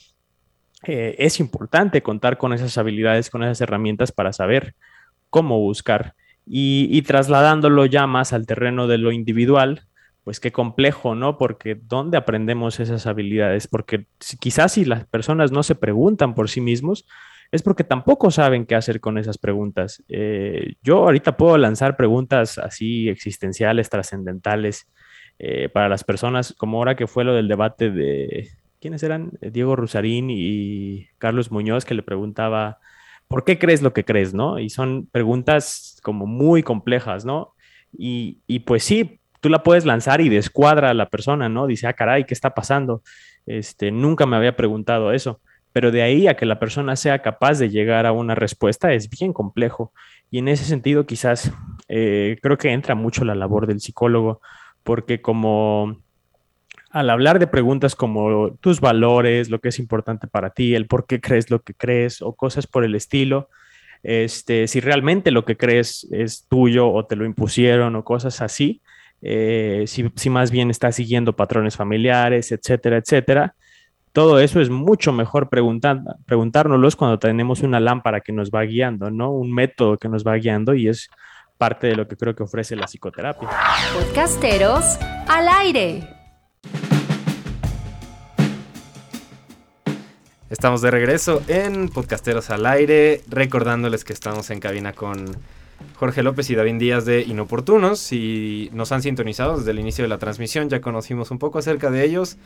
eh, 0.86 1.16
es 1.18 1.40
importante 1.40 2.02
contar 2.02 2.38
con 2.38 2.52
esas 2.52 2.78
habilidades, 2.78 3.30
con 3.30 3.42
esas 3.42 3.60
herramientas 3.60 4.12
para 4.12 4.32
saber 4.32 4.74
cómo 5.28 5.58
buscar. 5.58 6.14
Y, 6.46 7.02
trasladándolo 7.02 7.86
ya 7.86 8.06
más 8.06 8.32
al 8.32 8.46
terreno 8.46 8.86
de 8.86 8.98
lo 8.98 9.10
individual, 9.10 9.82
pues 10.22 10.40
qué 10.40 10.52
complejo, 10.52 11.14
¿no? 11.16 11.36
Porque 11.36 11.74
¿dónde 11.74 12.16
aprendemos 12.16 12.78
esas 12.80 13.06
habilidades? 13.06 13.66
Porque 13.66 14.06
quizás 14.38 14.72
si 14.72 14.84
las 14.84 15.06
personas 15.06 15.50
no 15.50 15.62
se 15.62 15.74
preguntan 15.74 16.34
por 16.34 16.48
sí 16.48 16.60
mismos, 16.60 17.06
es 17.50 17.62
porque 17.62 17.82
tampoco 17.82 18.30
saben 18.30 18.66
qué 18.66 18.76
hacer 18.76 19.00
con 19.00 19.18
esas 19.18 19.38
preguntas. 19.38 20.04
Eh, 20.08 20.74
yo 20.82 20.98
ahorita 20.98 21.36
puedo 21.36 21.58
lanzar 21.58 21.96
preguntas 21.96 22.58
así 22.58 23.08
existenciales, 23.08 23.90
trascendentales, 23.90 24.86
eh, 25.38 25.68
para 25.68 25.88
las 25.88 26.04
personas, 26.04 26.54
como 26.56 26.78
ahora 26.78 26.96
que 26.96 27.06
fue 27.06 27.24
lo 27.24 27.34
del 27.34 27.48
debate 27.48 27.90
de, 27.90 28.48
¿quiénes 28.80 29.02
eran? 29.02 29.32
Eh, 29.40 29.50
Diego 29.50 29.76
Rusarín 29.76 30.28
y 30.30 31.08
Carlos 31.18 31.50
Muñoz, 31.50 31.84
que 31.84 31.94
le 31.94 32.02
preguntaba, 32.02 32.78
¿por 33.28 33.44
qué 33.44 33.58
crees 33.58 33.82
lo 33.82 33.92
que 33.92 34.04
crees? 34.04 34.34
¿no? 34.34 34.58
Y 34.58 34.70
son 34.70 35.06
preguntas 35.10 35.98
como 36.02 36.26
muy 36.26 36.62
complejas, 36.62 37.24
¿no? 37.24 37.54
Y, 37.96 38.38
y 38.46 38.60
pues 38.60 38.84
sí, 38.84 39.20
tú 39.40 39.48
la 39.48 39.62
puedes 39.62 39.84
lanzar 39.84 40.20
y 40.20 40.28
descuadra 40.28 40.90
a 40.90 40.94
la 40.94 41.10
persona, 41.10 41.48
¿no? 41.48 41.66
Dice, 41.66 41.86
ah, 41.86 41.92
caray, 41.92 42.24
¿qué 42.24 42.34
está 42.34 42.54
pasando? 42.54 43.02
Este, 43.46 43.90
nunca 43.90 44.26
me 44.26 44.36
había 44.36 44.56
preguntado 44.56 45.12
eso. 45.12 45.40
Pero 45.72 45.90
de 45.90 46.02
ahí 46.02 46.28
a 46.28 46.34
que 46.36 46.46
la 46.46 46.58
persona 46.58 46.96
sea 46.96 47.20
capaz 47.20 47.58
de 47.58 47.68
llegar 47.68 48.06
a 48.06 48.12
una 48.12 48.34
respuesta 48.34 48.92
es 48.92 49.10
bien 49.10 49.32
complejo. 49.32 49.92
Y 50.30 50.38
en 50.38 50.48
ese 50.48 50.64
sentido, 50.64 51.04
quizás 51.04 51.52
eh, 51.88 52.38
creo 52.40 52.56
que 52.56 52.72
entra 52.72 52.94
mucho 52.94 53.24
la 53.24 53.34
labor 53.34 53.66
del 53.66 53.80
psicólogo 53.80 54.40
porque 54.84 55.20
como 55.20 55.98
al 56.90 57.10
hablar 57.10 57.40
de 57.40 57.48
preguntas 57.48 57.96
como 57.96 58.52
tus 58.60 58.80
valores, 58.80 59.50
lo 59.50 59.60
que 59.60 59.70
es 59.70 59.80
importante 59.80 60.28
para 60.28 60.50
ti, 60.50 60.76
el 60.76 60.86
por 60.86 61.06
qué 61.06 61.20
crees 61.20 61.50
lo 61.50 61.60
que 61.60 61.74
crees 61.74 62.22
o 62.22 62.34
cosas 62.34 62.68
por 62.68 62.84
el 62.84 62.94
estilo, 62.94 63.48
este, 64.04 64.68
si 64.68 64.78
realmente 64.78 65.32
lo 65.32 65.44
que 65.44 65.56
crees 65.56 66.06
es 66.12 66.46
tuyo 66.46 66.88
o 66.92 67.04
te 67.04 67.16
lo 67.16 67.24
impusieron 67.24 67.96
o 67.96 68.04
cosas 68.04 68.40
así, 68.42 68.80
eh, 69.22 69.84
si, 69.88 70.08
si, 70.14 70.30
más 70.30 70.50
bien 70.50 70.70
estás 70.70 70.94
siguiendo 70.94 71.34
patrones 71.34 71.74
familiares, 71.74 72.52
etcétera, 72.52 72.98
etcétera. 72.98 73.54
Todo 74.12 74.38
eso 74.38 74.60
es 74.60 74.70
mucho 74.70 75.12
mejor 75.12 75.48
preguntar, 75.48 76.00
preguntárnoslos 76.26 76.94
cuando 76.94 77.18
tenemos 77.18 77.62
una 77.62 77.80
lámpara 77.80 78.20
que 78.20 78.32
nos 78.32 78.50
va 78.50 78.62
guiando, 78.62 79.10
¿no? 79.10 79.32
Un 79.32 79.52
método 79.52 79.98
que 79.98 80.08
nos 80.08 80.24
va 80.24 80.36
guiando 80.36 80.74
y 80.74 80.88
es 80.88 81.08
parte 81.58 81.88
de 81.88 81.96
lo 81.96 82.08
que 82.08 82.16
creo 82.16 82.34
que 82.34 82.42
ofrece 82.42 82.76
la 82.76 82.86
psicoterapia. 82.86 83.48
Podcasteros 83.94 84.98
al 85.28 85.48
aire. 85.48 86.08
Estamos 90.50 90.82
de 90.82 90.90
regreso 90.90 91.42
en 91.48 91.88
Podcasteros 91.88 92.50
al 92.50 92.66
aire, 92.66 93.22
recordándoles 93.28 94.04
que 94.04 94.12
estamos 94.12 94.50
en 94.50 94.60
cabina 94.60 94.92
con 94.92 95.36
Jorge 95.96 96.22
López 96.22 96.48
y 96.50 96.54
David 96.54 96.76
Díaz 96.76 97.04
de 97.04 97.22
Inoportunos. 97.22 97.98
Si 97.98 98.70
nos 98.72 98.92
han 98.92 99.02
sintonizado 99.02 99.58
desde 99.58 99.70
el 99.70 99.78
inicio 99.78 100.04
de 100.04 100.08
la 100.08 100.18
transmisión, 100.18 100.68
ya 100.68 100.80
conocimos 100.80 101.30
un 101.30 101.38
poco 101.38 101.58
acerca 101.58 101.90
de 101.90 102.04
ellos 102.04 102.36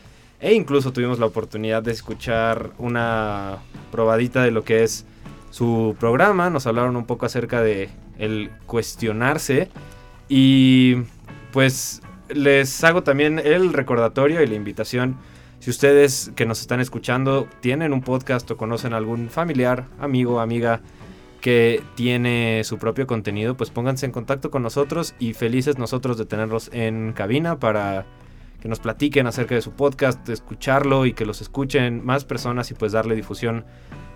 e 0.40 0.54
incluso 0.54 0.92
tuvimos 0.92 1.18
la 1.18 1.26
oportunidad 1.26 1.82
de 1.82 1.92
escuchar 1.92 2.70
una 2.78 3.58
probadita 3.90 4.42
de 4.42 4.52
lo 4.52 4.64
que 4.64 4.84
es 4.84 5.04
su 5.50 5.96
programa. 5.98 6.50
Nos 6.50 6.66
hablaron 6.66 6.96
un 6.96 7.06
poco 7.06 7.26
acerca 7.26 7.62
de 7.62 7.90
el 8.18 8.50
cuestionarse. 8.66 9.68
Y 10.28 10.96
pues 11.52 12.02
les 12.28 12.84
hago 12.84 13.02
también 13.02 13.38
el 13.38 13.72
recordatorio 13.72 14.42
y 14.42 14.46
la 14.46 14.54
invitación. 14.54 15.16
Si 15.60 15.70
ustedes 15.70 16.32
que 16.36 16.46
nos 16.46 16.60
están 16.60 16.80
escuchando 16.80 17.48
tienen 17.60 17.92
un 17.92 18.02
podcast 18.02 18.48
o 18.50 18.56
conocen 18.56 18.92
algún 18.92 19.28
familiar, 19.28 19.86
amigo, 19.98 20.40
amiga 20.40 20.80
que 21.40 21.82
tiene 21.94 22.62
su 22.64 22.78
propio 22.78 23.06
contenido, 23.06 23.56
pues 23.56 23.70
pónganse 23.70 24.06
en 24.06 24.12
contacto 24.12 24.50
con 24.50 24.62
nosotros 24.62 25.14
y 25.18 25.34
felices 25.34 25.78
nosotros 25.78 26.18
de 26.18 26.26
tenerlos 26.26 26.70
en 26.72 27.12
cabina 27.12 27.58
para 27.58 28.06
que 28.60 28.68
nos 28.68 28.80
platiquen 28.80 29.26
acerca 29.26 29.54
de 29.54 29.62
su 29.62 29.72
podcast, 29.72 30.28
escucharlo 30.28 31.06
y 31.06 31.12
que 31.12 31.24
los 31.24 31.40
escuchen 31.40 32.04
más 32.04 32.24
personas 32.24 32.70
y 32.70 32.74
pues 32.74 32.92
darle 32.92 33.14
difusión 33.14 33.64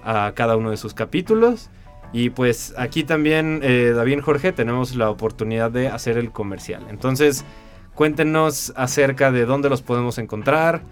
a 0.05 0.33
cada 0.35 0.57
uno 0.57 0.71
de 0.71 0.77
sus 0.77 0.95
capítulos. 0.95 1.71
Y 2.13 2.31
pues 2.31 2.75
aquí 2.77 3.05
también, 3.05 3.61
eh, 3.63 3.93
David 3.95 4.21
Jorge, 4.21 4.53
tenemos 4.53 4.95
la 4.97 5.09
oportunidad 5.09 5.71
de 5.71 5.89
hacer 5.89 6.19
el 6.19 6.31
comercial. 6.31 6.85
Entonces, 6.91 7.45
cuéntenos 7.95 8.73
acerca 8.77 9.33
de 9.33 9.47
dónde 9.47 9.71
los 9.71 9.83
podemos 9.83 10.19
encontrar, 10.19 10.83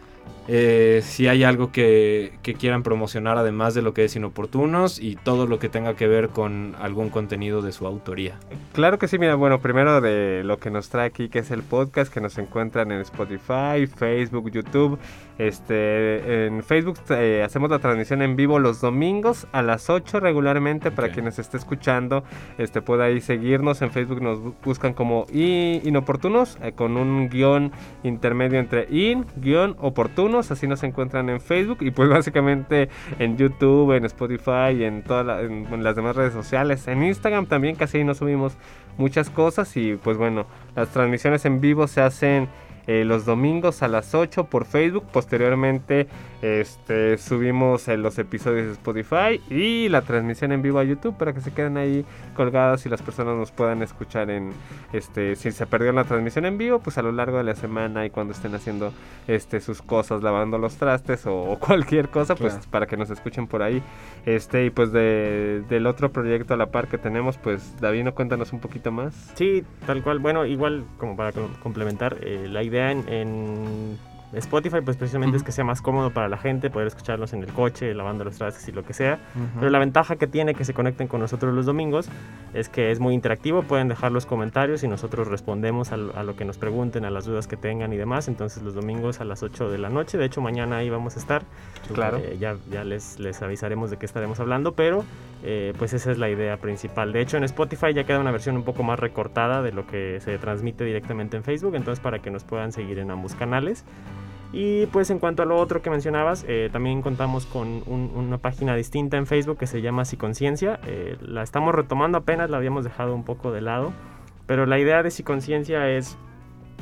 eh, 0.48 1.00
si 1.04 1.28
hay 1.28 1.44
algo 1.44 1.70
que, 1.70 2.32
que, 2.42 2.54
quieran 2.54 2.82
promocionar 2.82 3.38
además 3.38 3.74
de 3.74 3.82
lo 3.82 3.94
que 3.94 4.04
es 4.04 4.16
inoportunos 4.16 4.98
y 5.00 5.16
todo 5.16 5.46
lo 5.46 5.58
que 5.58 5.68
tenga 5.68 5.94
que 5.94 6.08
ver 6.08 6.30
con 6.30 6.74
algún 6.80 7.10
contenido 7.10 7.62
de 7.62 7.72
su 7.72 7.86
autoría. 7.86 8.38
Claro 8.72 8.98
que 8.98 9.08
sí, 9.08 9.18
mira, 9.18 9.34
bueno, 9.34 9.60
primero 9.60 10.00
de 10.00 10.42
lo 10.44 10.58
que 10.58 10.70
nos 10.70 10.88
trae 10.88 11.06
aquí, 11.06 11.28
que 11.28 11.40
es 11.40 11.50
el 11.50 11.62
podcast, 11.62 12.12
que 12.12 12.20
nos 12.20 12.38
encuentran 12.38 12.90
en 12.90 13.00
Spotify, 13.00 13.86
Facebook, 13.86 14.50
YouTube. 14.50 14.98
Este, 15.38 16.46
en 16.46 16.62
Facebook 16.62 16.98
eh, 17.08 17.42
hacemos 17.42 17.70
la 17.70 17.78
transmisión 17.78 18.20
en 18.20 18.36
vivo 18.36 18.58
los 18.58 18.82
domingos 18.82 19.46
a 19.52 19.62
las 19.62 19.88
8 19.88 20.20
regularmente 20.20 20.90
para 20.90 21.12
quienes 21.12 21.38
esté 21.38 21.56
escuchando, 21.56 22.24
este 22.58 22.82
pueda 22.82 23.04
ahí 23.04 23.22
seguirnos. 23.22 23.80
En 23.80 23.90
Facebook 23.90 24.20
nos 24.20 24.38
buscan 24.62 24.92
como 24.92 25.26
inoportunos 25.32 26.58
eh, 26.62 26.72
con 26.72 26.98
un 26.98 27.30
guion 27.30 27.72
intermedio 28.02 28.58
entre 28.58 28.86
in, 28.90 29.24
guion 29.36 29.76
así 30.38 30.66
nos 30.66 30.82
encuentran 30.82 31.28
en 31.28 31.40
Facebook 31.40 31.78
y 31.80 31.90
pues 31.90 32.08
básicamente 32.10 32.88
en 33.18 33.36
YouTube, 33.36 33.92
en 33.96 34.04
Spotify, 34.04 34.84
en 34.84 35.02
todas 35.02 35.26
las 35.26 35.96
demás 35.96 36.16
redes 36.16 36.32
sociales, 36.32 36.86
en 36.88 37.02
Instagram 37.02 37.46
también 37.46 37.76
casi 37.76 38.04
nos 38.04 38.18
subimos 38.18 38.56
muchas 38.98 39.30
cosas 39.30 39.76
y 39.76 39.96
pues 39.96 40.16
bueno, 40.16 40.46
las 40.76 40.88
transmisiones 40.90 41.44
en 41.44 41.60
vivo 41.60 41.86
se 41.86 42.00
hacen 42.00 42.48
eh, 42.86 43.04
los 43.04 43.24
domingos 43.24 43.82
a 43.82 43.88
las 43.88 44.14
8 44.14 44.44
por 44.44 44.64
Facebook. 44.64 45.04
Posteriormente 45.12 46.08
este, 46.42 47.18
subimos 47.18 47.86
eh, 47.88 47.98
los 47.98 48.18
episodios 48.18 48.66
de 48.66 48.72
Spotify 48.72 49.40
y 49.50 49.88
la 49.90 50.02
transmisión 50.02 50.52
en 50.52 50.62
vivo 50.62 50.78
a 50.78 50.84
YouTube 50.84 51.16
para 51.16 51.34
que 51.34 51.40
se 51.42 51.52
queden 51.52 51.76
ahí 51.76 52.04
colgadas 52.34 52.86
y 52.86 52.88
las 52.88 53.02
personas 53.02 53.36
nos 53.36 53.50
puedan 53.50 53.82
escuchar 53.82 54.30
en 54.30 54.52
este 54.94 55.36
si 55.36 55.52
se 55.52 55.66
perdió 55.66 55.92
la 55.92 56.04
transmisión 56.04 56.46
en 56.46 56.56
vivo 56.56 56.78
pues 56.78 56.96
a 56.96 57.02
lo 57.02 57.12
largo 57.12 57.36
de 57.36 57.44
la 57.44 57.54
semana 57.54 58.06
y 58.06 58.10
cuando 58.10 58.32
estén 58.32 58.54
haciendo 58.54 58.92
este 59.28 59.60
sus 59.60 59.82
cosas 59.82 60.22
lavando 60.22 60.56
los 60.56 60.76
trastes 60.76 61.26
o, 61.26 61.58
cualquier 61.60 62.08
cosa 62.08 62.34
pues 62.34 62.54
para 62.70 62.86
que 62.86 62.96
nos 62.96 63.10
escuchen 63.10 63.46
por 63.46 63.62
ahí. 63.62 63.82
Este 64.24 64.64
y 64.64 64.70
pues 64.70 64.92
de, 64.92 65.62
del 65.68 65.86
otro 65.86 66.10
proyecto 66.10 66.54
a 66.54 66.56
la 66.56 66.70
par 66.70 66.88
que 66.88 66.96
tenemos 66.96 67.36
pues 67.36 67.76
David 67.80 68.04
no 68.04 68.14
cuéntanos 68.14 68.52
un 68.54 68.60
poquito 68.60 68.90
más. 68.90 69.32
Sí 69.34 69.62
tal 69.86 70.02
cual. 70.02 70.20
Bueno 70.20 70.46
igual 70.46 70.84
como 70.96 71.16
para 71.16 71.32
complementar 71.62 72.16
eh, 72.22 72.46
la 72.48 72.62
idea 72.70 72.90
en 72.92 73.98
Spotify 74.32 74.78
pues 74.84 74.96
precisamente 74.96 75.36
es 75.36 75.42
que 75.42 75.52
sea 75.52 75.64
más 75.64 75.82
cómodo 75.82 76.10
para 76.10 76.28
la 76.28 76.36
gente 76.36 76.70
poder 76.70 76.86
escucharlos 76.86 77.32
en 77.32 77.42
el 77.42 77.52
coche, 77.52 77.92
lavando 77.94 78.24
los 78.24 78.36
trastes 78.36 78.66
y 78.68 78.72
lo 78.72 78.84
que 78.84 78.92
sea. 78.92 79.18
Pero 79.58 79.70
la 79.70 79.78
ventaja 79.78 80.16
que 80.16 80.26
tiene 80.26 80.54
que 80.54 80.64
se 80.64 80.74
conecten 80.74 81.08
con 81.08 81.20
nosotros 81.20 81.54
los 81.54 81.66
domingos 81.66 82.08
es 82.54 82.68
que 82.68 82.90
es 82.90 83.00
muy 83.00 83.14
interactivo, 83.14 83.62
pueden 83.62 83.88
dejar 83.88 84.12
los 84.12 84.26
comentarios 84.26 84.82
y 84.82 84.88
nosotros 84.88 85.28
respondemos 85.28 85.92
a, 85.92 85.96
lo 85.96 86.36
que 86.36 86.44
nos 86.44 86.58
pregunten, 86.58 87.04
a 87.04 87.10
las 87.10 87.24
dudas 87.24 87.46
que 87.46 87.56
tengan 87.56 87.92
y 87.92 87.96
demás. 87.96 88.28
Entonces 88.28 88.62
los 88.62 88.74
domingos 88.74 89.20
a 89.20 89.24
las 89.24 89.42
8 89.42 89.70
de 89.70 89.78
la 89.78 89.88
noche, 89.88 90.18
de 90.18 90.26
hecho 90.26 90.40
mañana 90.40 90.78
ahí 90.78 90.90
vamos 90.90 91.16
a 91.16 91.18
estar. 91.18 91.42
Claro. 91.92 92.18
Eh, 92.18 92.36
ya 92.38 92.56
ya 92.70 92.84
les, 92.84 93.18
les 93.18 93.42
avisaremos 93.42 93.90
de 93.90 93.96
qué 93.96 94.06
estaremos 94.06 94.38
hablando, 94.40 94.72
pero 94.72 95.04
eh, 95.42 95.72
pues 95.78 95.92
esa 95.92 96.12
es 96.12 96.18
la 96.18 96.28
idea 96.28 96.56
principal. 96.58 97.12
De 97.12 97.20
hecho 97.20 97.36
en 97.36 97.44
Spotify 97.44 97.92
ya 97.94 98.04
queda 98.04 98.18
una 98.20 98.30
versión 98.30 98.56
un 98.56 98.62
poco 98.62 98.82
más 98.82 98.98
recortada 98.98 99.62
de 99.62 99.72
lo 99.72 99.86
que 99.86 100.20
se 100.20 100.38
transmite 100.38 100.84
directamente 100.84 101.36
en 101.36 101.44
Facebook, 101.44 101.74
entonces 101.74 102.00
para 102.00 102.20
que 102.20 102.30
nos 102.30 102.44
puedan 102.44 102.72
seguir 102.72 102.98
en 102.98 103.10
ambos 103.10 103.34
canales. 103.34 103.84
Y 104.52 104.86
pues 104.86 105.10
en 105.10 105.20
cuanto 105.20 105.42
a 105.42 105.46
lo 105.46 105.56
otro 105.56 105.80
que 105.80 105.90
mencionabas, 105.90 106.44
eh, 106.48 106.70
también 106.72 107.02
contamos 107.02 107.46
con 107.46 107.82
una 107.86 108.38
página 108.38 108.74
distinta 108.74 109.16
en 109.16 109.26
Facebook 109.26 109.58
que 109.58 109.66
se 109.66 109.80
llama 109.80 110.04
Psiconciencia. 110.04 110.80
Eh, 110.86 111.16
la 111.20 111.42
estamos 111.42 111.74
retomando 111.74 112.18
apenas, 112.18 112.50
la 112.50 112.56
habíamos 112.56 112.84
dejado 112.84 113.14
un 113.14 113.24
poco 113.24 113.52
de 113.52 113.60
lado. 113.60 113.92
Pero 114.46 114.66
la 114.66 114.80
idea 114.80 115.04
de 115.04 115.12
Psiconciencia 115.12 115.88
es 115.88 116.16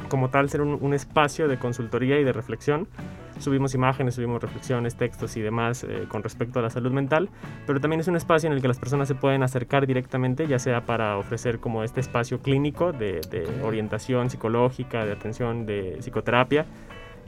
como 0.09 0.31
tal 0.31 0.49
ser 0.49 0.63
un, 0.63 0.95
espacio 0.95 1.49
de 1.49 1.59
consultoría 1.59 2.19
y 2.19 2.25
de 2.25 2.33
reflexión. 2.33 2.89
Subimos 3.39 3.75
imágenes, 3.75 4.15
subimos 4.15 4.41
reflexiones, 4.41 4.97
textos 4.97 5.37
y 5.37 5.43
demás 5.43 5.85
eh, 5.85 6.07
con 6.09 6.23
respecto 6.23 6.61
a 6.61 6.63
la 6.63 6.71
salud 6.71 6.91
mental, 6.91 7.29
pero 7.67 7.81
también 7.81 8.01
es 8.01 8.09
un 8.09 8.17
espacio 8.17 8.49
en 8.49 8.55
el 8.55 8.63
que 8.63 8.69
las 8.69 8.79
personas 8.79 9.07
se 9.07 9.15
pueden 9.15 9.43
acercar 9.43 9.87
directamente, 9.87 10.47
ya 10.47 10.59
sea 10.59 10.87
para 10.87 11.19
ofrecer 11.19 11.61
como 11.61 11.85
este 11.85 12.01
espacio 12.01 12.41
clínico 12.41 12.93
de 12.93 13.21
orientación 13.63 14.31
psicológica, 14.31 15.05
de 15.05 15.13
atención, 15.13 15.67
de 15.67 15.99
psicoterapia, 16.01 16.67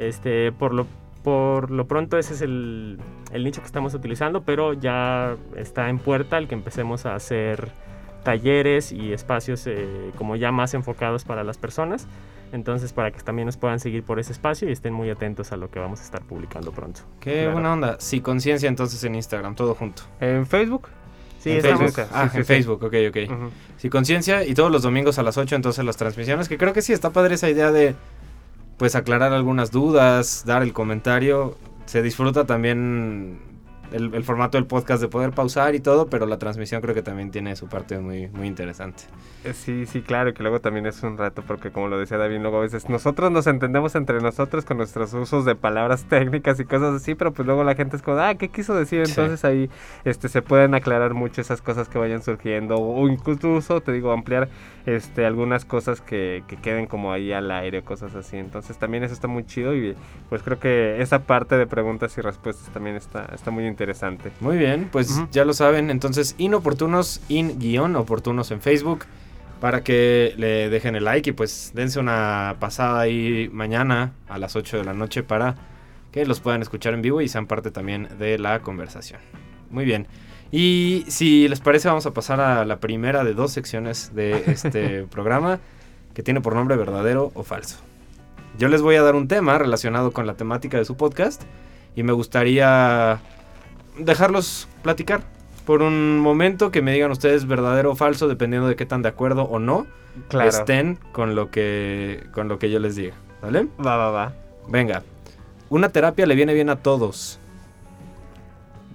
este, 0.00 0.50
por 0.50 0.72
lo, 0.72 0.86
por 1.22 1.70
lo 1.70 1.86
pronto 1.86 2.18
ese 2.18 2.34
es 2.34 2.40
el, 2.40 2.98
nicho 3.32 3.60
que 3.60 3.66
estamos 3.66 3.94
utilizando, 3.94 4.42
pero 4.42 4.72
ya 4.72 5.36
está 5.56 5.90
en 5.90 5.98
puerta 5.98 6.38
el 6.38 6.48
que 6.48 6.54
empecemos 6.54 7.06
a 7.06 7.14
hacer 7.14 7.68
talleres 8.24 8.92
y 8.92 9.12
espacios 9.12 9.66
eh, 9.66 10.10
como 10.16 10.36
ya 10.36 10.52
más 10.52 10.74
enfocados 10.74 11.24
para 11.24 11.44
las 11.44 11.58
personas. 11.58 12.06
Entonces, 12.52 12.92
para 12.92 13.12
que 13.12 13.20
también 13.20 13.46
nos 13.46 13.56
puedan 13.56 13.78
seguir 13.78 14.02
por 14.02 14.18
ese 14.18 14.32
espacio 14.32 14.68
y 14.68 14.72
estén 14.72 14.92
muy 14.92 15.08
atentos 15.08 15.52
a 15.52 15.56
lo 15.56 15.70
que 15.70 15.78
vamos 15.78 16.00
a 16.00 16.02
estar 16.02 16.22
publicando 16.22 16.72
pronto. 16.72 17.02
Qué 17.20 17.46
buena 17.46 17.72
onda. 17.72 17.96
Sí, 18.00 18.20
conciencia 18.20 18.68
entonces 18.68 19.04
en 19.04 19.14
Instagram, 19.14 19.54
todo 19.54 19.74
junto. 19.76 20.02
¿En 20.18 20.46
Facebook? 20.46 20.88
Sí, 21.38 21.52
en 21.52 21.62
Facebook. 21.62 22.08
Ah, 22.12 22.28
en 22.34 22.44
Facebook, 22.44 22.82
ok, 22.82 22.94
ok. 23.08 23.50
Sí, 23.76 23.88
conciencia 23.88 24.44
y 24.44 24.54
todos 24.54 24.72
los 24.72 24.82
domingos 24.82 25.18
a 25.18 25.22
las 25.22 25.38
8 25.38 25.54
entonces 25.54 25.84
las 25.84 25.96
transmisiones, 25.96 26.48
que 26.48 26.58
creo 26.58 26.72
que 26.72 26.82
sí 26.82 26.92
está 26.92 27.10
padre 27.10 27.36
esa 27.36 27.48
idea 27.48 27.70
de 27.70 27.94
pues 28.80 28.94
aclarar 28.94 29.34
algunas 29.34 29.70
dudas, 29.70 30.44
dar 30.46 30.62
el 30.62 30.72
comentario. 30.72 31.58
Se 31.84 32.00
disfruta 32.00 32.46
también 32.46 33.38
el, 33.92 34.24
formato 34.24 34.56
del 34.56 34.66
podcast 34.66 35.02
de 35.02 35.08
poder 35.08 35.32
pausar 35.32 35.74
y 35.74 35.80
todo, 35.80 36.06
pero 36.06 36.24
la 36.24 36.38
transmisión 36.38 36.80
creo 36.80 36.94
que 36.94 37.02
también 37.02 37.30
tiene 37.30 37.56
su 37.56 37.68
parte 37.68 37.98
muy, 37.98 38.28
muy 38.28 38.46
interesante. 38.46 39.02
Eh, 39.42 39.54
sí, 39.54 39.86
sí, 39.86 40.02
claro, 40.02 40.34
que 40.34 40.42
luego 40.42 40.60
también 40.60 40.84
es 40.84 41.02
un 41.02 41.16
rato, 41.16 41.42
porque 41.46 41.70
como 41.70 41.88
lo 41.88 41.98
decía 41.98 42.18
David, 42.18 42.40
luego 42.40 42.58
a 42.58 42.60
veces 42.60 42.90
nosotros 42.90 43.30
nos 43.30 43.46
entendemos 43.46 43.94
entre 43.94 44.20
nosotros 44.20 44.66
con 44.66 44.76
nuestros 44.76 45.14
usos 45.14 45.46
de 45.46 45.54
palabras 45.54 46.04
técnicas 46.10 46.60
y 46.60 46.66
cosas 46.66 46.96
así, 46.96 47.14
pero 47.14 47.32
pues 47.32 47.46
luego 47.46 47.64
la 47.64 47.74
gente 47.74 47.96
es 47.96 48.02
como, 48.02 48.18
ah, 48.18 48.34
¿qué 48.34 48.50
quiso 48.50 48.74
decir? 48.74 49.00
Entonces 49.00 49.42
ahí 49.46 49.70
este, 50.04 50.28
se 50.28 50.42
pueden 50.42 50.74
aclarar 50.74 51.14
mucho 51.14 51.40
esas 51.40 51.62
cosas 51.62 51.88
que 51.88 51.98
vayan 51.98 52.22
surgiendo, 52.22 52.76
o 52.76 53.08
incluso, 53.08 53.80
te 53.80 53.92
digo, 53.92 54.12
ampliar 54.12 54.50
este, 54.84 55.24
algunas 55.24 55.64
cosas 55.64 56.02
que, 56.02 56.44
que 56.46 56.56
queden 56.56 56.86
como 56.86 57.10
ahí 57.10 57.32
al 57.32 57.50
aire, 57.50 57.82
cosas 57.82 58.14
así. 58.14 58.36
Entonces 58.36 58.76
también 58.76 59.04
eso 59.04 59.14
está 59.14 59.26
muy 59.26 59.46
chido 59.46 59.74
y 59.74 59.96
pues 60.28 60.42
creo 60.42 60.60
que 60.60 61.00
esa 61.00 61.20
parte 61.20 61.56
de 61.56 61.66
preguntas 61.66 62.16
y 62.18 62.20
respuestas 62.20 62.70
también 62.74 62.96
está, 62.96 63.24
está 63.34 63.50
muy 63.50 63.66
interesante. 63.66 64.32
Muy 64.40 64.58
bien, 64.58 64.90
pues 64.92 65.18
ya 65.30 65.46
lo 65.46 65.54
saben, 65.54 65.88
entonces 65.88 66.34
inoportunos, 66.36 67.22
in 67.28 67.58
guion 67.58 67.96
oportunos 67.96 68.50
en 68.50 68.60
Facebook 68.60 69.06
para 69.60 69.84
que 69.84 70.34
le 70.36 70.70
dejen 70.70 70.96
el 70.96 71.04
like 71.04 71.30
y 71.30 71.32
pues 71.32 71.72
dense 71.74 72.00
una 72.00 72.56
pasada 72.58 73.00
ahí 73.00 73.50
mañana 73.52 74.12
a 74.28 74.38
las 74.38 74.56
8 74.56 74.78
de 74.78 74.84
la 74.84 74.94
noche 74.94 75.22
para 75.22 75.54
que 76.10 76.24
los 76.26 76.40
puedan 76.40 76.62
escuchar 76.62 76.94
en 76.94 77.02
vivo 77.02 77.20
y 77.20 77.28
sean 77.28 77.46
parte 77.46 77.70
también 77.70 78.08
de 78.18 78.38
la 78.38 78.60
conversación. 78.60 79.20
Muy 79.70 79.84
bien. 79.84 80.08
Y 80.50 81.04
si 81.08 81.46
les 81.46 81.60
parece 81.60 81.88
vamos 81.88 82.06
a 82.06 82.12
pasar 82.12 82.40
a 82.40 82.64
la 82.64 82.80
primera 82.80 83.22
de 83.22 83.34
dos 83.34 83.52
secciones 83.52 84.14
de 84.14 84.42
este 84.46 85.02
programa 85.10 85.60
que 86.14 86.22
tiene 86.22 86.40
por 86.40 86.54
nombre 86.54 86.76
verdadero 86.76 87.30
o 87.34 87.44
falso. 87.44 87.76
Yo 88.58 88.68
les 88.68 88.82
voy 88.82 88.96
a 88.96 89.02
dar 89.02 89.14
un 89.14 89.28
tema 89.28 89.58
relacionado 89.58 90.12
con 90.12 90.26
la 90.26 90.34
temática 90.34 90.78
de 90.78 90.84
su 90.84 90.96
podcast 90.96 91.42
y 91.94 92.02
me 92.02 92.12
gustaría 92.12 93.20
dejarlos 93.98 94.68
platicar 94.82 95.22
por 95.70 95.82
un 95.82 96.18
momento 96.18 96.72
que 96.72 96.82
me 96.82 96.92
digan 96.92 97.12
ustedes 97.12 97.46
verdadero 97.46 97.92
o 97.92 97.94
falso 97.94 98.26
dependiendo 98.26 98.66
de 98.66 98.74
qué 98.74 98.86
tan 98.86 99.02
de 99.02 99.08
acuerdo 99.08 99.44
o 99.44 99.60
no 99.60 99.86
estén 100.44 100.98
con 101.12 101.36
lo 101.36 101.52
que 101.52 102.24
con 102.32 102.48
lo 102.48 102.58
que 102.58 102.72
yo 102.72 102.80
les 102.80 102.96
diga, 102.96 103.14
¿vale? 103.40 103.68
Va, 103.78 103.96
va, 103.96 104.10
va. 104.10 104.32
Venga. 104.66 105.04
Una 105.68 105.90
terapia 105.90 106.26
le 106.26 106.34
viene 106.34 106.54
bien 106.54 106.70
a 106.70 106.74
todos. 106.82 107.38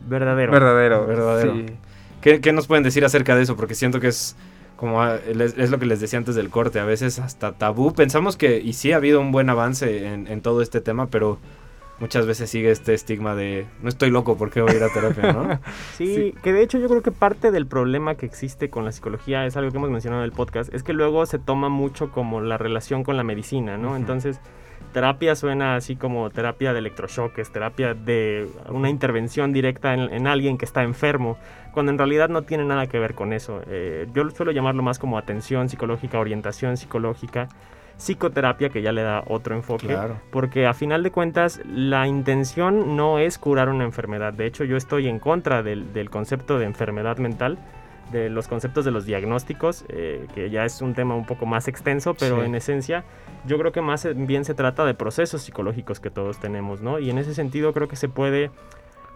Verdadero. 0.06 0.52
Verdadero. 0.52 1.08
Verdadero. 1.08 1.56
¿Qué, 2.20 2.52
nos 2.52 2.68
pueden 2.68 2.84
decir 2.84 3.06
acerca 3.06 3.38
de 3.38 3.44
eso? 3.44 3.56
Porque 3.56 3.74
siento 3.74 4.02
que 4.02 4.10
es 4.10 4.36
como 4.76 5.02
ah, 5.02 5.16
es, 5.16 5.70
lo 5.70 5.80
que 5.80 5.86
les 5.86 6.02
decía 6.02 6.20
antes 6.20 6.36
del 6.36 6.50
corte, 6.50 6.82
a 6.82 6.86
veces 6.86 7.20
hasta 7.20 7.54
tabú. 7.54 7.94
Pensamos 7.94 8.36
que, 8.36 8.60
y 8.60 8.74
sí 8.74 8.92
ha 8.92 8.98
habido 8.98 9.22
un 9.22 9.32
buen 9.32 9.50
avance 9.50 10.08
en, 10.08 10.28
en 10.28 10.42
todo 10.42 10.62
este 10.62 10.82
tema, 10.82 11.08
pero 11.08 11.40
muchas 12.00 12.26
veces 12.26 12.50
sigue 12.50 12.72
este 12.72 12.94
estigma 12.94 13.36
de 13.36 13.66
no 13.82 13.90
estoy 13.90 14.10
loco, 14.10 14.38
¿por 14.38 14.52
qué 14.52 14.62
voy 14.62 14.74
a 14.74 14.76
ir 14.76 14.84
a 14.84 14.90
terapia? 14.90 15.34
¿no? 15.34 15.60
sí, 15.94 16.34
que 16.44 16.54
de 16.54 16.62
hecho 16.62 16.78
yo 16.78 16.88
creo 16.88 17.02
que 17.02 17.12
parte 17.12 17.52
del 17.52 17.68
problema 17.68 18.16
que 18.16 18.26
existe 18.26 18.70
con 18.70 18.86
la 18.86 18.92
psicología 18.92 19.46
es 19.46 19.56
algo 19.58 19.72
que 19.72 19.78
hemos 19.78 19.90
mencionado 19.90 20.24
en 20.24 20.26
el 20.26 20.32
podcast, 20.32 20.74
es 20.74 20.84
que 20.84 20.94
luego 20.94 21.26
se 21.26 21.40
toma 21.40 21.70
mucho 21.70 22.12
como 22.12 22.42
la 22.42 22.58
relación 22.58 23.04
con 23.04 23.18
la 23.18 23.24
medicina, 23.24 23.78
¿no? 23.78 23.96
Entonces, 23.96 24.40
terapia 24.94 25.36
suena 25.36 25.76
así 25.76 25.96
como 25.96 26.30
terapia 26.30 26.74
de 26.74 26.80
electrochoques, 26.80 27.52
terapia 27.52 27.94
de 27.94 28.48
una 28.70 28.90
intervención 28.90 29.54
directa 29.54 29.94
en, 29.94 30.28
alguien 30.28 30.58
que 30.58 30.66
está 30.66 30.84
enfermo, 30.84 31.38
cuando 31.74 31.92
en 31.92 31.98
realidad 31.98 32.30
no 32.30 32.44
tiene 32.44 32.66
nada 32.66 32.88
que 32.88 33.00
ver 33.00 33.14
con 33.14 33.34
eso. 33.34 33.62
Eh, 33.68 34.08
yo 34.14 34.30
suelo 34.30 34.52
llamarlo 34.52 34.84
más 34.84 35.00
como 35.00 35.18
atención 35.18 35.70
psicológica, 35.70 36.20
orientación 36.20 36.78
psicológica 36.78 37.50
psicoterapia 37.98 38.70
que 38.70 38.82
ya 38.82 38.92
le 38.92 39.02
da 39.02 39.24
otro 39.28 39.56
enfoque. 39.56 39.98
Porque 40.32 40.68
a 40.68 40.74
final 40.74 41.04
de 41.04 41.12
cuentas 41.12 41.62
la 41.66 42.08
intención 42.08 42.96
no 42.96 43.20
es 43.20 43.38
curar 43.38 43.70
una 43.70 43.84
enfermedad. 43.84 44.34
De 44.34 44.46
hecho 44.46 44.64
yo 44.64 44.78
estoy 44.78 45.08
en 45.08 45.20
contra 45.20 45.64
del, 45.64 46.10
concepto 46.10 46.60
de 46.60 46.66
enfermedad 46.66 47.18
mental. 47.18 47.58
de 48.12 48.30
los 48.30 48.48
conceptos 48.48 48.86
de 48.86 48.92
los 48.92 49.08
diagnósticos, 49.08 49.84
eh, 49.90 50.28
que 50.36 50.52
ya 50.52 50.64
es 50.64 50.80
un 50.84 50.94
tema 50.94 51.16
un 51.16 51.26
poco 51.26 51.48
más 51.48 51.68
extenso, 51.68 52.14
pero 52.14 52.40
Sí. 52.40 52.46
en 52.46 52.54
esencia 52.54 53.04
yo 53.48 53.58
creo 53.58 53.72
que 53.72 53.82
más 53.82 54.08
bien 54.16 54.46
se 54.46 54.54
trata 54.54 54.86
de 54.86 54.94
procesos 54.94 55.42
psicológicos 55.42 56.00
que 56.00 56.12
todos 56.12 56.40
tenemos, 56.40 56.82
¿no? 56.82 57.00
Y 57.00 57.10
en 57.10 57.18
ese 57.18 57.34
sentido 57.34 57.74
creo 57.74 57.88
que 57.88 57.96
se 57.96 58.08
puede 58.08 58.52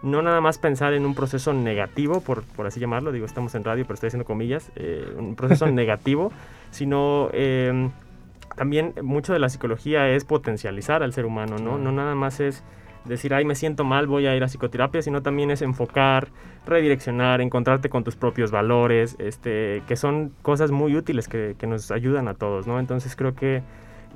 no 0.02 0.22
nada 0.22 0.40
más 0.40 0.58
pensar 0.58 0.92
en 0.92 1.06
un 1.06 1.14
proceso 1.14 1.52
negativo, 1.52 2.20
por, 2.20 2.42
por 2.42 2.66
así 2.66 2.80
llamarlo, 2.80 3.12
digo, 3.12 3.26
estamos 3.26 3.54
en 3.54 3.62
radio, 3.62 3.84
pero 3.84 3.94
estoy 3.94 4.08
haciendo 4.08 4.24
comillas, 4.24 4.72
eh, 4.74 5.06
un 5.16 5.36
proceso 5.36 5.66
negativo, 5.70 6.32
sino 6.72 7.28
eh, 7.32 7.90
también 8.56 8.94
mucho 9.02 9.32
de 9.32 9.38
la 9.38 9.48
psicología 9.48 10.08
es 10.08 10.24
potencializar 10.24 11.02
al 11.02 11.12
ser 11.12 11.24
humano, 11.26 11.56
¿no? 11.58 11.78
No 11.78 11.92
nada 11.92 12.14
más 12.14 12.40
es 12.40 12.62
decir, 13.04 13.32
ay, 13.32 13.44
me 13.44 13.54
siento 13.54 13.84
mal, 13.84 14.06
voy 14.06 14.26
a 14.26 14.36
ir 14.36 14.42
a 14.42 14.46
psicoterapia, 14.48 15.00
sino 15.02 15.22
también 15.22 15.50
es 15.50 15.62
enfocar, 15.62 16.28
redireccionar, 16.66 17.40
encontrarte 17.40 17.88
con 17.88 18.04
tus 18.04 18.16
propios 18.16 18.50
valores, 18.50 19.16
este, 19.18 19.82
que 19.88 19.96
son 19.96 20.32
cosas 20.42 20.70
muy 20.70 20.94
útiles 20.96 21.26
que, 21.28 21.56
que 21.58 21.66
nos 21.66 21.90
ayudan 21.90 22.28
a 22.28 22.34
todos, 22.34 22.66
¿no? 22.66 22.78
Entonces 22.78 23.16
creo 23.16 23.34
que 23.34 23.62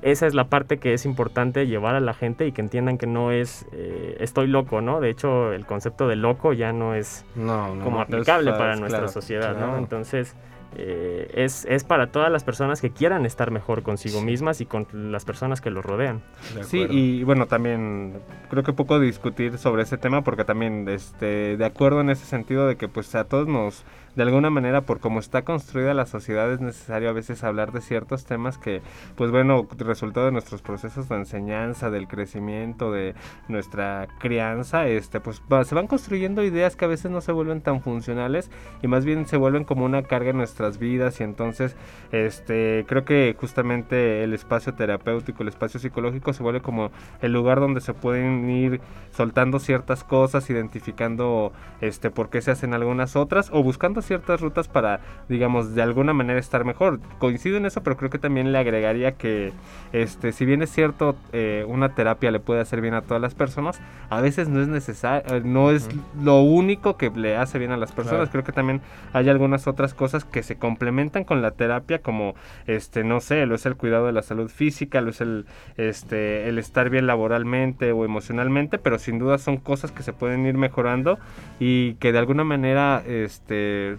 esa 0.02 0.26
es 0.26 0.34
la 0.34 0.48
parte 0.48 0.76
que 0.78 0.92
es 0.92 1.06
importante 1.06 1.66
llevar 1.66 1.94
a 1.94 2.00
la 2.00 2.12
gente 2.12 2.46
y 2.46 2.52
que 2.52 2.60
entiendan 2.60 2.98
que 2.98 3.06
no 3.06 3.32
es 3.32 3.64
eh, 3.72 4.16
estoy 4.20 4.48
loco, 4.48 4.82
¿no? 4.82 5.00
De 5.00 5.08
hecho, 5.08 5.52
el 5.52 5.64
concepto 5.64 6.06
de 6.08 6.16
loco 6.16 6.52
ya 6.52 6.72
no 6.72 6.94
es 6.94 7.24
No, 7.36 7.74
no. 7.74 7.84
como 7.84 7.96
no. 7.96 8.02
aplicable 8.02 8.50
es- 8.50 8.56
para 8.58 8.74
es 8.74 8.80
nuestra 8.80 8.98
claro, 9.00 9.12
sociedad, 9.12 9.56
¿no? 9.58 9.78
Entonces, 9.78 10.36
eh, 10.76 11.30
es, 11.34 11.64
es 11.66 11.84
para 11.84 12.08
todas 12.12 12.30
las 12.30 12.44
personas 12.44 12.80
que 12.80 12.90
quieran 12.90 13.26
estar 13.26 13.50
mejor 13.50 13.82
consigo 13.82 14.20
Sí. 14.20 14.24
mismas 14.26 14.60
y 14.60 14.66
con 14.66 14.86
las 14.92 15.24
personas 15.24 15.60
que 15.60 15.70
los 15.70 15.84
rodean. 15.84 16.22
De 16.54 16.64
Sí, 16.64 16.86
y 16.90 17.22
bueno, 17.24 17.46
también 17.46 18.14
creo 18.50 18.62
que 18.62 18.72
poco 18.72 18.98
discutir 19.00 19.58
sobre 19.58 19.82
ese 19.82 19.96
tema 19.98 20.22
porque 20.22 20.44
también 20.44 20.88
este, 20.88 21.56
de 21.56 21.64
acuerdo 21.64 22.00
en 22.00 22.10
ese 22.10 22.24
sentido 22.26 22.66
de 22.66 22.76
que 22.76 22.88
pues 22.88 23.14
a 23.14 23.24
todos 23.24 23.46
nos, 23.48 23.84
de 24.16 24.22
alguna 24.22 24.50
manera, 24.50 24.82
por 24.82 25.00
cómo 25.00 25.20
está 25.20 25.42
construida 25.42 25.94
la 25.94 26.06
sociedad, 26.06 26.52
es 26.52 26.60
necesario 26.60 27.08
a 27.08 27.12
veces 27.12 27.42
hablar 27.44 27.72
de 27.72 27.80
ciertos 27.80 28.24
temas 28.24 28.58
que, 28.58 28.80
pues 29.16 29.30
bueno, 29.30 29.66
resultado 29.78 30.26
de 30.26 30.32
nuestros 30.32 30.62
procesos 30.62 31.08
de 31.08 31.16
enseñanza, 31.16 31.90
del 31.90 32.06
crecimiento, 32.06 32.92
de 32.92 33.14
nuestra 33.48 34.08
crianza, 34.18 34.86
este, 34.86 35.20
pues 35.20 35.42
se 35.64 35.74
van 35.74 35.86
construyendo 35.86 36.42
ideas 36.42 36.76
que 36.76 36.84
a 36.84 36.88
veces 36.88 37.10
no 37.10 37.20
se 37.20 37.32
vuelven 37.32 37.60
tan 37.60 37.80
funcionales 37.80 38.50
y 38.82 38.88
más 38.88 39.04
bien 39.04 39.26
se 39.26 39.36
vuelven 39.36 39.64
como 39.64 39.84
una 39.84 40.02
carga 40.02 40.30
en 40.30 40.36
nuestras 40.36 40.78
vidas 40.78 41.20
y 41.20 41.24
entonces 41.24 41.76
este 42.12 42.84
creo 42.88 43.04
que 43.04 43.36
justamente 43.38 44.22
el 44.22 44.32
espacio 44.32 44.74
terapéutico, 44.74 45.42
el 45.42 45.48
espacio 45.48 45.80
psicológico 45.80 46.32
se 46.32 46.42
vuelve 46.42 46.60
como 46.60 46.90
el 47.20 47.32
lugar 47.32 47.60
donde 47.60 47.80
se 47.80 47.94
pueden 47.94 48.48
ir 48.50 48.80
soltando 49.10 49.58
ciertas 49.58 50.04
cosas, 50.04 50.48
identificando 50.50 51.52
este 51.80 52.10
por 52.10 52.30
qué 52.30 52.40
se 52.42 52.50
hacen 52.50 52.74
algunas 52.74 53.16
otras 53.16 53.50
o 53.52 53.62
buscando 53.62 54.02
ciertas 54.04 54.40
rutas 54.40 54.68
para 54.68 55.00
digamos 55.28 55.74
de 55.74 55.82
alguna 55.82 56.12
manera 56.12 56.38
estar 56.38 56.64
mejor. 56.64 57.00
Coincido 57.18 57.56
en 57.56 57.66
eso, 57.66 57.82
pero 57.82 57.96
creo 57.96 58.10
que 58.10 58.18
también 58.18 58.52
le 58.52 58.58
agregaría 58.58 59.12
que 59.12 59.52
este 59.92 60.32
si 60.32 60.44
bien 60.44 60.62
es 60.62 60.70
cierto 60.70 61.16
eh, 61.32 61.64
una 61.68 61.94
terapia 61.94 62.30
le 62.30 62.40
puede 62.40 62.60
hacer 62.60 62.80
bien 62.80 62.94
a 62.94 63.02
todas 63.02 63.20
las 63.20 63.34
personas, 63.34 63.80
a 64.10 64.20
veces 64.20 64.48
no 64.48 64.60
es 64.60 64.68
necesario, 64.68 65.40
no 65.44 65.70
es 65.70 65.88
lo 66.20 66.40
único 66.42 66.96
que 66.96 67.10
le 67.10 67.36
hace 67.36 67.58
bien 67.58 67.72
a 67.72 67.76
las 67.76 67.92
personas. 67.92 68.28
Claro. 68.28 68.30
Creo 68.30 68.44
que 68.44 68.52
también 68.52 68.80
hay 69.12 69.28
algunas 69.28 69.66
otras 69.66 69.94
cosas 69.94 70.24
que 70.24 70.42
se 70.42 70.56
complementan 70.56 71.24
con 71.24 71.42
la 71.42 71.52
terapia, 71.52 72.00
como 72.00 72.34
este, 72.66 73.04
no 73.04 73.20
sé, 73.20 73.46
lo 73.46 73.54
es 73.54 73.66
el 73.66 73.76
cuidado 73.76 74.06
de 74.06 74.12
la 74.12 74.22
salud 74.22 74.50
física, 74.50 75.00
lo 75.00 75.10
es 75.10 75.20
el 75.20 75.46
este 75.76 76.48
el 76.48 76.58
estar 76.58 76.90
bien 76.90 77.06
laboralmente 77.06 77.92
o 77.92 78.04
emocionalmente, 78.04 78.78
pero 78.78 78.98
sin 78.98 79.18
duda 79.18 79.38
son 79.38 79.56
cosas 79.56 79.92
que 79.92 80.02
se 80.02 80.12
pueden 80.12 80.46
ir 80.46 80.54
mejorando 80.54 81.18
y 81.58 81.94
que 81.94 82.12
de 82.12 82.18
alguna 82.18 82.44
manera 82.44 83.02
este 83.06 83.93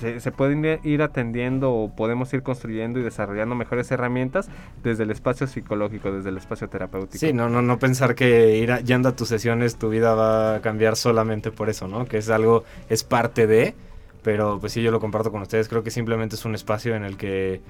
se, 0.00 0.20
se 0.20 0.32
pueden 0.32 0.64
ir- 0.64 1.02
atendiendo 1.02 1.72
o 1.72 1.94
podemos 1.94 2.32
ir 2.32 2.42
construyendo 2.42 3.00
y 3.00 3.02
desarrollando 3.02 3.54
mejores 3.54 3.90
herramientas 3.90 4.48
desde 4.82 5.02
el 5.04 5.10
espacio 5.10 5.46
psicológico, 5.46 6.12
desde 6.12 6.30
el 6.30 6.36
espacio 6.36 6.68
terapéutico. 6.68 7.18
Sí, 7.18 7.32
no, 7.32 7.48
no, 7.48 7.62
no 7.62 7.78
pensar 7.78 8.14
que 8.14 8.56
ir 8.56 8.74
yendo 8.84 9.08
a 9.08 9.16
tus 9.16 9.28
sesiones 9.28 9.76
tu 9.76 9.88
vida 9.90 10.14
va 10.14 10.56
a 10.56 10.60
cambiar 10.60 10.96
solamente 10.96 11.50
por 11.50 11.68
eso, 11.68 11.88
¿no? 11.88 12.04
Que 12.06 12.18
es 12.18 12.30
algo, 12.30 12.64
es 12.88 13.04
parte 13.04 13.46
de, 13.46 13.74
pero 14.22 14.58
pues 14.60 14.72
sí, 14.72 14.82
yo 14.82 14.90
lo 14.90 15.00
comparto 15.00 15.30
con 15.30 15.42
ustedes. 15.42 15.68
Creo 15.68 15.82
que 15.82 15.90
simplemente 15.90 16.36
es 16.36 16.44
un 16.44 16.54
espacio 16.54 16.94
en 16.94 17.04
el 17.04 17.16
que 17.16 17.60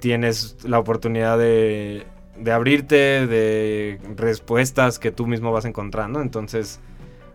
tienes 0.00 0.56
la 0.64 0.78
oportunidad 0.78 1.38
de, 1.38 2.04
de 2.36 2.52
abrirte, 2.52 3.26
de 3.26 4.00
respuestas 4.16 4.98
que 4.98 5.12
tú 5.12 5.26
mismo 5.26 5.52
vas 5.52 5.64
encontrando. 5.64 6.20
Entonces, 6.20 6.80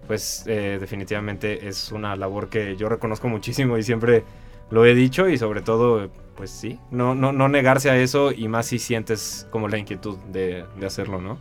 pues 0.07 0.43
eh, 0.47 0.77
definitivamente 0.79 1.67
es 1.67 1.91
una 1.91 2.15
labor 2.15 2.49
que 2.49 2.75
yo 2.75 2.89
reconozco 2.89 3.27
muchísimo 3.29 3.77
y 3.77 3.83
siempre 3.83 4.23
lo 4.69 4.85
he 4.85 4.95
dicho 4.95 5.29
y 5.29 5.37
sobre 5.37 5.61
todo, 5.61 6.09
pues 6.35 6.51
sí, 6.51 6.79
no, 6.91 7.15
no, 7.15 7.31
no 7.31 7.47
negarse 7.49 7.89
a 7.89 7.97
eso 7.97 8.31
y 8.31 8.47
más 8.47 8.67
si 8.67 8.79
sientes 8.79 9.47
como 9.51 9.67
la 9.67 9.77
inquietud 9.77 10.17
de, 10.31 10.65
de 10.79 10.85
hacerlo, 10.85 11.21
¿no? 11.21 11.39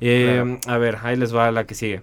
Eh, 0.00 0.58
A 0.66 0.78
ver, 0.78 0.98
ahí 1.02 1.16
les 1.16 1.34
va 1.34 1.50
la 1.52 1.66
que 1.66 1.74
sigue. 1.74 2.02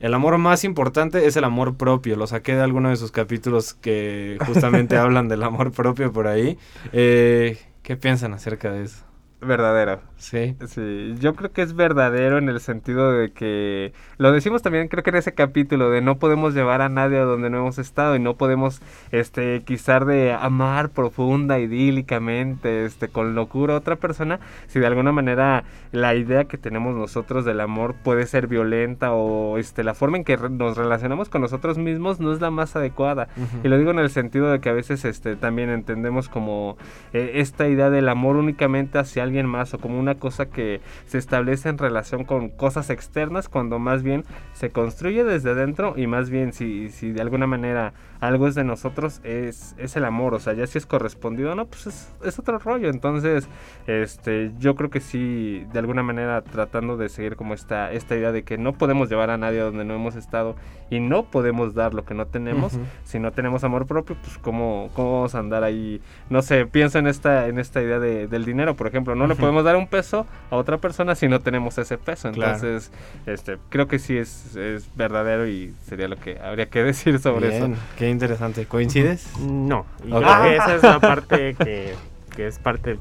El 0.00 0.14
amor 0.14 0.38
más 0.38 0.64
importante 0.64 1.26
es 1.26 1.36
el 1.36 1.44
amor 1.44 1.76
propio. 1.76 2.16
Lo 2.16 2.26
saqué 2.26 2.54
de 2.54 2.62
alguno 2.62 2.90
de 2.90 2.96
sus 2.96 3.12
capítulos 3.12 3.74
que 3.74 4.38
justamente 4.46 4.96
hablan 4.96 5.28
del 5.28 5.42
amor 5.42 5.72
propio 5.72 6.12
por 6.12 6.26
ahí. 6.26 6.58
Eh, 6.92 7.58
¿Qué 7.82 7.96
piensan 7.96 8.34
acerca 8.34 8.72
de 8.72 8.84
eso? 8.84 9.04
Verdadero. 9.40 10.00
Sí. 10.24 10.56
Sí, 10.66 11.14
yo 11.20 11.34
creo 11.34 11.52
que 11.52 11.60
es 11.62 11.74
verdadero 11.74 12.38
en 12.38 12.48
el 12.48 12.60
sentido 12.60 13.12
de 13.12 13.30
que 13.32 13.92
lo 14.16 14.32
decimos 14.32 14.62
también 14.62 14.88
creo 14.88 15.02
que 15.02 15.10
en 15.10 15.16
ese 15.16 15.34
capítulo 15.34 15.90
de 15.90 16.00
no 16.00 16.16
podemos 16.18 16.54
llevar 16.54 16.80
a 16.80 16.88
nadie 16.88 17.18
a 17.18 17.24
donde 17.24 17.50
no 17.50 17.58
hemos 17.58 17.78
estado 17.78 18.16
y 18.16 18.20
no 18.20 18.34
podemos 18.36 18.80
este 19.12 19.62
quizá 19.64 20.00
de 20.00 20.32
amar 20.32 20.90
profunda 20.90 21.58
idílicamente 21.58 22.84
este 22.84 23.08
con 23.08 23.34
locura 23.34 23.74
a 23.74 23.76
otra 23.78 23.96
persona 23.96 24.40
si 24.66 24.80
de 24.80 24.86
alguna 24.86 25.12
manera 25.12 25.64
la 25.92 26.14
idea 26.14 26.44
que 26.44 26.58
tenemos 26.58 26.94
nosotros 26.94 27.44
del 27.44 27.60
amor 27.60 27.94
puede 28.02 28.26
ser 28.26 28.46
violenta 28.46 29.12
o 29.12 29.58
este 29.58 29.84
la 29.84 29.94
forma 29.94 30.16
en 30.16 30.24
que 30.24 30.36
re- 30.36 30.50
nos 30.50 30.76
relacionamos 30.76 31.28
con 31.28 31.40
nosotros 31.42 31.78
mismos 31.78 32.20
no 32.20 32.32
es 32.32 32.40
la 32.40 32.50
más 32.50 32.76
adecuada 32.76 33.28
y 33.62 33.68
lo 33.68 33.78
digo 33.78 33.90
en 33.90 33.98
el 33.98 34.10
sentido 34.10 34.50
de 34.50 34.60
que 34.60 34.68
a 34.68 34.72
veces 34.72 35.04
este 35.04 35.36
también 35.36 35.70
entendemos 35.70 36.28
como 36.28 36.76
eh, 37.12 37.32
esta 37.34 37.68
idea 37.68 37.90
del 37.90 38.08
amor 38.08 38.36
únicamente 38.36 38.98
hacia 38.98 39.22
alguien 39.22 39.46
más 39.46 39.74
o 39.74 39.78
como 39.78 39.98
una 39.98 40.13
cosa 40.14 40.46
que 40.46 40.80
se 41.06 41.18
establece 41.18 41.68
en 41.68 41.78
relación 41.78 42.24
con 42.24 42.48
cosas 42.48 42.90
externas 42.90 43.48
cuando 43.48 43.78
más 43.78 44.02
bien 44.02 44.24
se 44.52 44.70
construye 44.70 45.24
desde 45.24 45.54
dentro 45.54 45.94
y 45.96 46.06
más 46.06 46.30
bien 46.30 46.52
si, 46.52 46.90
si 46.90 47.12
de 47.12 47.22
alguna 47.22 47.46
manera 47.46 47.92
algo 48.26 48.46
es 48.48 48.54
de 48.54 48.64
nosotros 48.64 49.20
es, 49.24 49.74
es 49.78 49.96
el 49.96 50.04
amor, 50.04 50.34
o 50.34 50.38
sea, 50.40 50.52
ya 50.52 50.66
si 50.66 50.78
es 50.78 50.86
correspondido 50.86 51.52
o 51.52 51.54
no, 51.54 51.66
pues 51.66 51.86
es, 51.86 52.12
es 52.24 52.38
otro 52.38 52.58
rollo, 52.58 52.88
entonces 52.90 53.48
este 53.86 54.52
yo 54.58 54.74
creo 54.74 54.90
que 54.90 55.00
sí, 55.00 55.66
de 55.72 55.78
alguna 55.78 56.02
manera 56.02 56.42
tratando 56.42 56.96
de 56.96 57.08
seguir 57.08 57.36
como 57.36 57.54
esta, 57.54 57.92
esta 57.92 58.14
idea 58.16 58.32
de 58.32 58.42
que 58.42 58.58
no 58.58 58.72
podemos 58.72 59.08
llevar 59.08 59.30
a 59.30 59.36
nadie 59.38 59.60
a 59.60 59.64
donde 59.64 59.84
no 59.84 59.94
hemos 59.94 60.16
estado 60.16 60.56
y 60.90 61.00
no 61.00 61.24
podemos 61.24 61.74
dar 61.74 61.94
lo 61.94 62.04
que 62.04 62.14
no 62.14 62.26
tenemos, 62.26 62.78
si 63.04 63.18
no 63.18 63.32
tenemos 63.32 63.64
amor 63.64 63.86
propio, 63.86 64.16
pues 64.22 64.38
cómo, 64.38 64.90
cómo 64.94 65.14
vamos 65.14 65.34
a 65.34 65.38
andar 65.38 65.64
ahí, 65.64 66.00
no 66.30 66.42
sé, 66.42 66.66
pienso 66.66 66.98
en 66.98 67.06
esta, 67.06 67.48
en 67.48 67.58
esta 67.58 67.82
idea 67.82 67.98
de- 67.98 68.26
del 68.28 68.44
dinero, 68.44 68.74
por 68.74 68.86
ejemplo, 68.86 69.14
no 69.14 69.26
le 69.26 69.34
podemos 69.34 69.64
dar 69.64 69.76
un 69.76 69.86
peso 69.88 70.26
a 70.50 70.56
otra 70.56 70.78
persona 70.78 71.14
si 71.14 71.26
no 71.28 71.40
tenemos 71.40 71.78
ese 71.78 71.98
peso, 71.98 72.30
Claro. 72.32 72.54
entonces 72.54 72.92
este, 73.26 73.58
creo 73.70 73.88
que 73.88 73.98
sí 73.98 74.16
es, 74.16 74.54
es 74.56 74.88
verdadero 74.94 75.46
y 75.48 75.74
sería 75.86 76.06
lo 76.08 76.16
que 76.16 76.38
habría 76.38 76.66
que 76.66 76.82
decir 76.84 77.18
sobre 77.18 77.48
Bien, 77.48 77.72
eso. 77.72 77.82
Qué 77.96 78.10
interesante. 78.14 78.66
¿Coincides? 78.66 79.30
No, 79.40 79.84
y 80.04 80.10
creo 80.10 80.42
que 80.42 80.56
esa 80.56 80.74
es 80.76 80.82
la 80.82 81.00
parte 81.00 81.54
que, 81.54 81.94
que 82.34 82.46
es 82.46 82.58
parte 82.58 82.98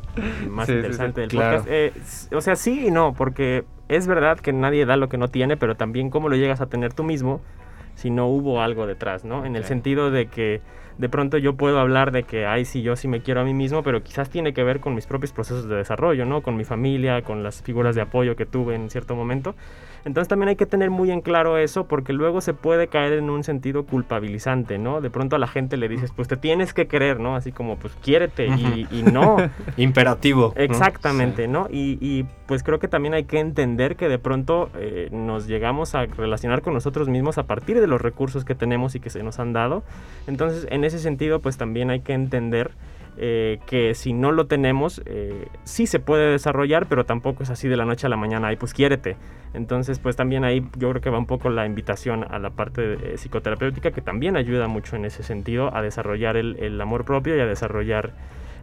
más 0.49 0.67
Sí, 0.67 0.73
interesante 0.73 1.15
sí, 1.15 1.21
del 1.21 1.29
claro. 1.29 1.57
podcast. 1.59 1.71
Eh, 1.73 1.93
o 2.35 2.41
sea, 2.41 2.55
sí 2.55 2.87
y 2.87 2.91
no, 2.91 3.13
porque 3.13 3.63
es 3.87 4.07
verdad 4.07 4.39
que 4.39 4.51
nadie 4.53 4.85
da 4.85 4.97
lo 4.97 5.09
que 5.09 5.17
no 5.17 5.27
tiene, 5.29 5.55
pero 5.57 5.75
también 5.75 6.09
cómo 6.09 6.27
lo 6.29 6.35
llegas 6.35 6.61
a 6.61 6.65
tener 6.67 6.93
tú 6.93 7.03
mismo 7.03 7.41
si 7.95 8.09
no 8.09 8.27
hubo 8.27 8.61
algo 8.61 8.87
detrás, 8.87 9.23
¿no? 9.23 9.45
En 9.45 9.55
el 9.55 9.65
sentido 9.65 10.09
de 10.11 10.25
que 10.27 10.61
de 10.97 11.09
pronto 11.09 11.37
yo 11.37 11.55
puedo 11.55 11.79
hablar 11.79 12.11
de 12.11 12.23
que, 12.23 12.45
ay, 12.45 12.65
sí, 12.65 12.81
yo 12.81 12.95
sí 12.95 13.07
me 13.07 13.21
quiero 13.21 13.41
a 13.41 13.43
mí 13.43 13.53
mismo, 13.53 13.83
pero 13.83 14.03
quizás 14.03 14.29
tiene 14.29 14.53
que 14.53 14.63
ver 14.63 14.79
con 14.79 14.95
mis 14.95 15.07
propios 15.07 15.31
procesos 15.31 15.67
de 15.67 15.75
desarrollo, 15.75 16.25
¿no? 16.25 16.41
Con 16.41 16.55
mi 16.55 16.63
familia, 16.63 17.21
con 17.21 17.43
las 17.43 17.61
figuras 17.61 17.95
de 17.95 18.01
apoyo 18.01 18.35
que 18.35 18.45
tuve 18.45 18.75
en 18.75 18.89
cierto 18.89 19.15
momento. 19.15 19.55
Entonces 20.05 20.27
también 20.27 20.49
hay 20.49 20.55
que 20.55 20.65
tener 20.65 20.89
muy 20.89 21.11
en 21.11 21.21
claro 21.21 21.57
eso 21.57 21.87
porque 21.87 22.11
luego 22.11 22.41
se 22.41 22.53
puede 22.53 22.87
caer 22.87 23.13
en 23.13 23.29
un 23.29 23.43
sentido 23.43 23.85
culpabilizante, 23.85 24.77
¿no? 24.77 24.99
De 24.99 25.09
pronto 25.09 25.37
a 25.37 25.39
la 25.39 25.47
gente 25.47 25.77
le 25.77 25.87
dices, 25.87 26.11
pues 26.13 26.27
te 26.27 26.35
tienes 26.35 26.73
que 26.73 26.87
querer, 26.87 27.19
¿no? 27.19 27.35
Así 27.35 27.51
como, 27.51 27.77
pues 27.77 27.93
quiérete 28.01 28.47
y, 28.47 28.87
y 28.91 29.03
no. 29.03 29.37
Imperativo. 29.77 30.53
¿no? 30.55 30.61
Exactamente, 30.61 31.47
¿no? 31.47 31.67
Y, 31.69 31.97
y, 32.01 32.25
pues 32.47 32.61
creo 32.61 32.77
que 32.77 32.89
también 32.89 33.13
hay 33.13 33.23
que 33.23 33.39
entender 33.39 33.95
que 33.95 34.09
de 34.09 34.19
pronto 34.19 34.69
eh, 34.77 35.07
nos 35.11 35.47
llegamos 35.47 35.95
a 35.95 36.05
relacionar 36.05 36.61
con 36.61 36.73
nosotros 36.73 37.07
mismos 37.07 37.37
a 37.37 37.43
partir 37.43 37.79
de 37.79 37.87
los 37.87 38.01
recursos 38.01 38.43
que 38.43 38.53
tenemos 38.53 38.95
y 38.95 38.99
que 38.99 39.09
se 39.09 39.23
nos 39.23 39.39
han 39.39 39.53
dado. 39.53 39.83
Entonces, 40.27 40.67
en 40.69 40.82
ese 40.83 40.99
sentido, 40.99 41.39
pues 41.39 41.57
también 41.57 41.89
hay 41.89 42.01
que 42.01 42.13
entender 42.13 42.71
eh, 43.15 43.59
que 43.67 43.93
si 43.93 44.11
no 44.11 44.31
lo 44.31 44.47
tenemos, 44.47 45.01
eh, 45.05 45.47
sí 45.63 45.85
se 45.85 45.99
puede 45.99 46.31
desarrollar, 46.31 46.87
pero 46.87 47.05
tampoco 47.05 47.43
es 47.43 47.49
así 47.51 47.67
de 47.67 47.77
la 47.77 47.85
noche 47.85 48.07
a 48.07 48.09
la 48.09 48.17
mañana, 48.17 48.51
y 48.51 48.55
pues 48.55 48.73
quiérete. 48.73 49.17
Entonces, 49.53 49.99
pues 49.99 50.15
también 50.15 50.43
ahí 50.43 50.67
yo 50.77 50.89
creo 50.89 51.01
que 51.01 51.09
va 51.11 51.19
un 51.19 51.27
poco 51.27 51.49
la 51.49 51.65
invitación 51.65 52.25
a 52.27 52.39
la 52.39 52.49
parte 52.49 52.93
eh, 52.93 53.17
psicoterapéutica, 53.17 53.91
que 53.91 54.01
también 54.01 54.35
ayuda 54.35 54.67
mucho 54.67 54.95
en 54.95 55.05
ese 55.05 55.21
sentido 55.21 55.75
a 55.75 55.81
desarrollar 55.83 56.37
el, 56.37 56.57
el 56.59 56.81
amor 56.81 57.05
propio 57.05 57.37
y 57.37 57.39
a 57.39 57.45
desarrollar 57.45 58.13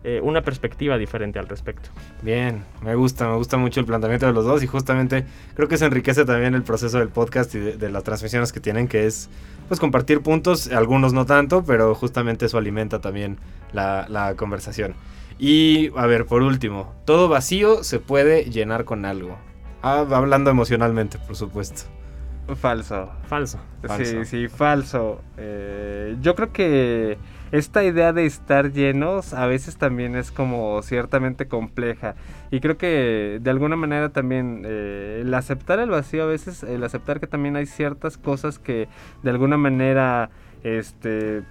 eh, 0.04 0.20
una 0.22 0.42
perspectiva 0.42 0.96
diferente 0.98 1.38
al 1.38 1.48
respecto. 1.48 1.90
Bien, 2.22 2.64
me 2.82 2.94
gusta, 2.94 3.28
me 3.28 3.36
gusta 3.36 3.56
mucho 3.56 3.80
el 3.80 3.86
planteamiento 3.86 4.26
de 4.26 4.32
los 4.32 4.44
dos 4.44 4.62
y 4.62 4.66
justamente 4.66 5.24
creo 5.54 5.68
que 5.68 5.76
se 5.76 5.84
enriquece 5.84 6.24
también 6.24 6.54
el 6.54 6.62
proceso 6.62 6.98
del 6.98 7.08
podcast 7.08 7.54
y 7.54 7.58
de, 7.58 7.76
de 7.76 7.90
las 7.90 8.04
transmisiones 8.04 8.52
que 8.52 8.60
tienen, 8.60 8.88
que 8.88 9.06
es 9.06 9.28
pues 9.68 9.78
compartir 9.78 10.20
puntos, 10.20 10.72
algunos 10.72 11.12
no 11.12 11.26
tanto, 11.26 11.64
pero 11.64 11.94
justamente 11.94 12.46
eso 12.46 12.58
alimenta 12.58 13.00
también 13.00 13.38
la, 13.72 14.06
la 14.08 14.34
conversación. 14.34 14.94
Y 15.38 15.90
a 15.96 16.06
ver, 16.06 16.26
por 16.26 16.42
último, 16.42 16.94
todo 17.04 17.28
vacío 17.28 17.84
se 17.84 17.98
puede 17.98 18.44
llenar 18.50 18.84
con 18.84 19.04
algo. 19.04 19.38
Ah, 19.82 20.04
hablando 20.10 20.50
emocionalmente, 20.50 21.18
por 21.18 21.36
supuesto. 21.36 21.82
Falso. 22.56 23.10
Falso. 23.26 23.58
Falso. 23.82 24.04
Sí, 24.04 24.24
sí, 24.24 24.48
falso. 24.48 25.22
Eh, 25.36 26.16
yo 26.20 26.34
creo 26.34 26.52
que 26.52 27.16
esta 27.52 27.82
idea 27.84 28.12
de 28.12 28.26
estar 28.26 28.72
llenos 28.72 29.34
a 29.34 29.46
veces 29.46 29.76
también 29.76 30.14
es 30.16 30.30
como 30.30 30.80
ciertamente 30.82 31.48
compleja. 31.48 32.14
Y 32.50 32.60
creo 32.60 32.76
que 32.76 33.38
de 33.40 33.50
alguna 33.50 33.76
manera 33.76 34.10
también 34.10 34.62
eh, 34.64 35.20
el 35.22 35.34
aceptar 35.34 35.80
el 35.80 35.90
vacío 35.90 36.24
a 36.24 36.26
veces, 36.26 36.62
el 36.62 36.84
aceptar 36.84 37.20
que 37.20 37.26
también 37.26 37.56
hay 37.56 37.66
ciertas 37.66 38.16
cosas 38.16 38.58
que 38.58 38.88
de 39.22 39.30
alguna 39.30 39.56
manera 39.56 40.30
este 40.62 41.42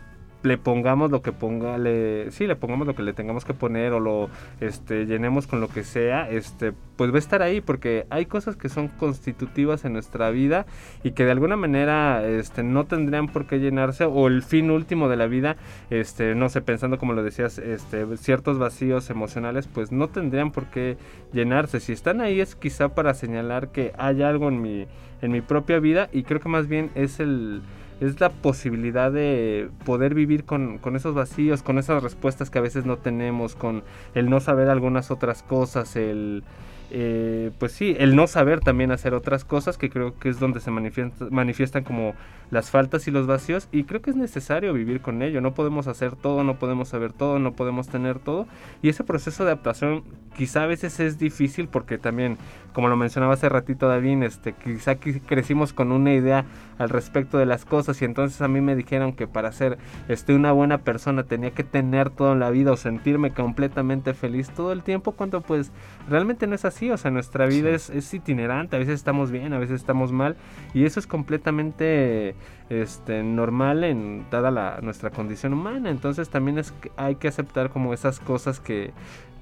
le 0.41 0.57
pongamos 0.57 1.11
lo 1.11 1.21
que 1.21 1.31
ponga, 1.31 1.77
le, 1.77 2.31
sí, 2.31 2.47
le 2.47 2.55
pongamos 2.55 2.87
lo 2.87 2.95
que 2.95 3.03
le 3.03 3.13
tengamos 3.13 3.43
que 3.43 3.53
poner 3.53 3.91
o 3.93 3.99
lo 3.99 4.29
este, 4.61 5.05
llenemos 5.05 5.47
con 5.47 5.59
lo 5.59 5.67
que 5.67 5.83
sea, 5.83 6.29
este, 6.29 6.73
pues 6.95 7.11
va 7.11 7.15
a 7.15 7.19
estar 7.19 7.41
ahí 7.41 7.59
porque 7.61 8.05
hay 8.09 8.25
cosas 8.25 8.55
que 8.55 8.69
son 8.69 8.87
constitutivas 8.87 9.83
en 9.83 9.93
nuestra 9.93 10.29
vida 10.29 10.65
y 11.03 11.11
que 11.11 11.25
de 11.25 11.31
alguna 11.31 11.57
manera 11.57 12.25
este, 12.25 12.63
no 12.63 12.85
tendrían 12.85 13.27
por 13.27 13.47
qué 13.47 13.59
llenarse 13.59 14.05
o 14.05 14.27
el 14.27 14.41
fin 14.41 14.71
último 14.71 15.09
de 15.09 15.17
la 15.17 15.27
vida, 15.27 15.57
este, 15.89 16.35
no 16.35 16.47
sé, 16.49 16.61
pensando 16.61 16.97
como 16.97 17.13
lo 17.13 17.23
decías, 17.23 17.57
este, 17.57 18.17
ciertos 18.17 18.57
vacíos 18.57 19.09
emocionales, 19.09 19.67
pues 19.67 19.91
no 19.91 20.07
tendrían 20.07 20.51
por 20.51 20.67
qué 20.67 20.97
llenarse. 21.33 21.79
Si 21.79 21.91
están 21.91 22.21
ahí 22.21 22.39
es 22.39 22.55
quizá 22.55 22.89
para 22.95 23.13
señalar 23.13 23.71
que 23.71 23.93
hay 23.97 24.23
algo 24.23 24.47
en 24.47 24.61
mi, 24.61 24.87
en 25.21 25.31
mi 25.31 25.41
propia 25.41 25.79
vida 25.79 26.09
y 26.13 26.23
creo 26.23 26.39
que 26.39 26.49
más 26.49 26.67
bien 26.67 26.91
es 26.95 27.19
el 27.19 27.61
es 27.99 28.19
la 28.19 28.29
posibilidad 28.29 29.11
de 29.11 29.69
poder 29.85 30.13
vivir 30.13 30.45
con, 30.45 30.77
con, 30.77 30.95
esos 30.95 31.13
vacíos, 31.13 31.63
con 31.63 31.77
esas 31.77 32.01
respuestas 32.01 32.49
que 32.49 32.59
a 32.59 32.61
veces 32.61 32.85
no 32.85 32.97
tenemos, 32.97 33.55
con 33.55 33.83
el 34.15 34.29
no 34.29 34.39
saber 34.39 34.69
algunas 34.69 35.11
otras 35.11 35.43
cosas, 35.43 35.95
el... 35.95 36.43
Eh, 36.91 37.51
pues 37.59 37.71
sí, 37.73 37.95
el 37.99 38.15
no 38.15 38.25
saber 38.25 38.61
también 38.61 38.91
hacer 38.91 39.13
otras 39.13 39.45
cosas, 39.45 39.77
que 39.77 39.89
creo 39.89 40.17
que 40.17 40.29
es 40.29 40.39
donde 40.39 40.59
se 40.59 40.71
manifiesta, 40.71 41.27
manifiestan 41.29 41.83
como 41.83 42.15
las 42.49 42.71
faltas 42.71 43.07
y 43.07 43.11
los 43.11 43.27
vacíos, 43.27 43.67
y 43.71 43.83
creo 43.83 44.01
que 44.01 44.09
es 44.09 44.15
necesario 44.15 44.73
vivir 44.73 45.01
con 45.01 45.21
ello, 45.21 45.39
no 45.39 45.53
podemos 45.53 45.87
hacer 45.87 46.15
todo, 46.15 46.43
no 46.43 46.57
podemos 46.57 46.89
saber 46.89 47.13
todo, 47.13 47.37
no 47.37 47.53
podemos 47.53 47.89
tener 47.89 48.17
todo, 48.17 48.47
y 48.81 48.89
ese 48.89 49.03
proceso 49.03 49.45
de 49.45 49.51
adaptación 49.51 50.03
quizá 50.35 50.63
a 50.63 50.67
veces 50.67 50.99
es 50.99 51.19
difícil 51.19 51.67
porque 51.67 51.99
también, 51.99 52.37
como 52.73 52.87
lo 52.87 52.97
mencionaba 52.97 53.33
hace 53.33 53.49
ratito 53.49 53.87
David, 53.87 54.23
este, 54.23 54.53
quizá 54.53 54.95
crecimos 54.95 55.73
con 55.73 55.91
una 55.91 56.13
idea 56.13 56.45
al 56.79 56.89
respecto 56.89 57.37
de 57.37 57.45
las 57.45 57.65
cosas, 57.65 58.01
y 58.01 58.05
entonces 58.05 58.41
a 58.41 58.47
mí 58.47 58.61
me 58.61 58.75
dijeron 58.75 59.13
que 59.13 59.27
para 59.27 59.51
ser 59.51 59.77
este, 60.07 60.33
una 60.33 60.51
buena 60.51 60.79
persona 60.79 61.23
tenía 61.23 61.51
que 61.51 61.63
tener 61.63 62.09
todo 62.09 62.33
en 62.33 62.39
la 62.39 62.49
vida 62.49 62.71
o 62.71 62.77
sentirme 62.77 63.31
completamente 63.31 64.15
feliz 64.15 64.49
todo 64.49 64.71
el 64.71 64.81
tiempo, 64.81 65.11
cuando 65.11 65.41
pues 65.41 65.71
realmente 66.09 66.47
no 66.47 66.55
es 66.55 66.65
así 66.65 66.78
o 66.87 66.97
sea, 66.97 67.11
nuestra 67.11 67.45
vida 67.45 67.69
sí. 67.69 67.75
es, 67.75 67.89
es, 67.89 68.13
itinerante, 68.13 68.75
a 68.75 68.79
veces 68.79 68.95
estamos 68.95 69.31
bien, 69.31 69.53
a 69.53 69.59
veces 69.59 69.75
estamos 69.75 70.11
mal, 70.11 70.37
y 70.73 70.85
eso 70.85 70.99
es 70.99 71.07
completamente 71.07 72.35
este, 72.69 73.23
normal 73.23 73.83
en 73.83 74.25
dada 74.31 74.51
la, 74.51 74.79
nuestra 74.81 75.09
condición 75.09 75.53
humana, 75.53 75.89
entonces 75.89 76.29
también 76.29 76.57
es 76.57 76.71
que 76.71 76.91
hay 76.95 77.15
que 77.15 77.27
aceptar 77.27 77.69
como 77.69 77.93
esas 77.93 78.19
cosas 78.19 78.59
que, 78.59 78.91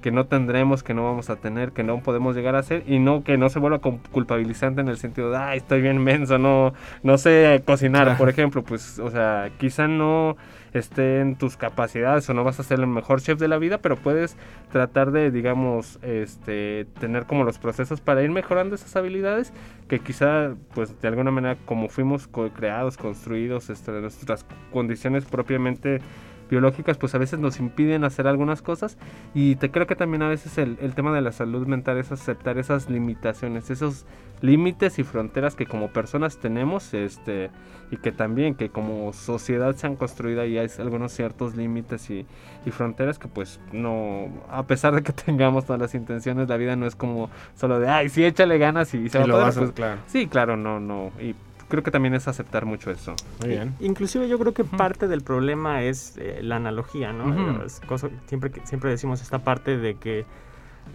que 0.01 0.11
no 0.11 0.25
tendremos, 0.25 0.83
que 0.83 0.93
no 0.93 1.03
vamos 1.03 1.29
a 1.29 1.35
tener, 1.35 1.71
que 1.71 1.83
no 1.83 2.01
podemos 2.01 2.35
llegar 2.35 2.55
a 2.55 2.59
hacer 2.59 2.83
y 2.87 2.99
no 2.99 3.23
que 3.23 3.37
no 3.37 3.49
se 3.49 3.59
vuelva 3.59 3.79
culpabilizante 3.79 4.81
en 4.81 4.87
el 4.87 4.97
sentido 4.97 5.31
de, 5.31 5.37
ay, 5.37 5.57
estoy 5.57 5.81
bien 5.81 6.03
menso, 6.03 6.37
no, 6.37 6.73
no 7.03 7.17
sé 7.17 7.61
cocinar, 7.65 8.17
por 8.17 8.29
ejemplo, 8.29 8.63
pues, 8.63 8.99
o 8.99 9.09
sea, 9.09 9.51
quizá 9.57 9.87
no 9.87 10.37
esté 10.79 11.19
en 11.19 11.35
tus 11.35 11.57
capacidades 11.57 12.29
o 12.29 12.33
no 12.33 12.43
vas 12.43 12.59
a 12.59 12.63
ser 12.63 12.79
el 12.79 12.87
mejor 12.87 13.21
chef 13.21 13.39
de 13.39 13.47
la 13.47 13.57
vida, 13.57 13.79
pero 13.79 13.95
puedes 13.95 14.37
tratar 14.71 15.11
de, 15.11 15.31
digamos, 15.31 15.99
este, 16.01 16.85
tener 16.99 17.25
como 17.25 17.43
los 17.43 17.57
procesos 17.57 18.01
para 18.01 18.23
ir 18.23 18.31
mejorando 18.31 18.75
esas 18.75 18.95
habilidades 18.95 19.53
que 19.87 19.99
quizá, 19.99 20.55
pues, 20.73 20.99
de 21.01 21.07
alguna 21.07 21.31
manera, 21.31 21.57
como 21.65 21.89
fuimos 21.89 22.29
creados, 22.55 22.97
construidos, 22.97 23.69
este, 23.69 23.91
nuestras 23.91 24.45
condiciones 24.71 25.25
propiamente 25.25 26.01
biológicas 26.49 26.97
pues 26.97 27.13
a 27.15 27.17
veces 27.17 27.39
nos 27.39 27.59
impiden 27.59 28.03
hacer 28.03 28.27
algunas 28.27 28.61
cosas 28.61 28.97
y 29.33 29.55
te 29.55 29.71
creo 29.71 29.87
que 29.87 29.95
también 29.95 30.21
a 30.23 30.29
veces 30.29 30.57
el, 30.57 30.77
el, 30.81 30.95
tema 30.95 31.13
de 31.13 31.21
la 31.21 31.31
salud 31.31 31.67
mental 31.67 31.97
es 31.97 32.11
aceptar 32.11 32.57
esas 32.57 32.89
limitaciones, 32.89 33.69
esos 33.69 34.05
límites 34.41 34.99
y 34.99 35.03
fronteras 35.03 35.55
que 35.55 35.65
como 35.65 35.89
personas 35.89 36.37
tenemos 36.37 36.93
este 36.93 37.49
y 37.89 37.97
que 37.97 38.11
también 38.11 38.55
que 38.55 38.69
como 38.69 39.13
sociedad 39.13 39.75
se 39.75 39.87
han 39.87 39.95
construido 39.95 40.45
y 40.45 40.57
hay 40.57 40.69
algunos 40.79 41.11
ciertos 41.11 41.55
límites 41.55 42.09
y, 42.09 42.25
y, 42.65 42.71
fronteras 42.71 43.17
que 43.17 43.27
pues 43.27 43.59
no 43.71 44.27
a 44.49 44.63
pesar 44.67 44.93
de 44.93 45.03
que 45.03 45.13
tengamos 45.25 45.65
todas 45.65 45.81
las 45.81 45.95
intenciones 45.95 46.47
la 46.47 46.57
vida 46.57 46.75
no 46.75 46.85
es 46.85 46.95
como 46.95 47.29
solo 47.55 47.79
de 47.79 47.87
ay 47.87 48.09
sí 48.09 48.23
échale 48.23 48.57
ganas 48.57 48.93
y, 48.93 49.09
se 49.09 49.17
y 49.17 49.21
va 49.21 49.27
lo 49.27 49.35
a 49.35 49.37
poder, 49.37 49.47
vas 49.47 49.57
a, 49.57 49.59
pues, 49.61 49.71
claro. 49.71 50.01
sí 50.07 50.27
claro 50.27 50.57
no 50.57 50.79
no 50.79 51.11
y 51.19 51.35
creo 51.67 51.83
que 51.83 51.91
también 51.91 52.13
es 52.13 52.27
aceptar 52.27 52.65
mucho 52.65 52.91
eso. 52.91 53.15
Muy 53.41 53.49
bien. 53.49 53.75
Inclusive 53.79 54.27
yo 54.27 54.39
creo 54.39 54.53
que 54.53 54.63
parte 54.63 55.07
del 55.07 55.21
problema 55.21 55.83
es 55.83 56.17
eh, 56.17 56.39
la 56.41 56.55
analogía, 56.57 57.13
¿no? 57.13 57.25
Uh 57.25 57.59
-huh. 57.59 57.65
Es 57.65 57.79
cosa, 57.81 58.09
siempre, 58.27 58.51
siempre 58.63 58.89
decimos 58.89 59.21
esta 59.21 59.39
parte 59.39 59.77
de 59.77 59.95
que 59.95 60.25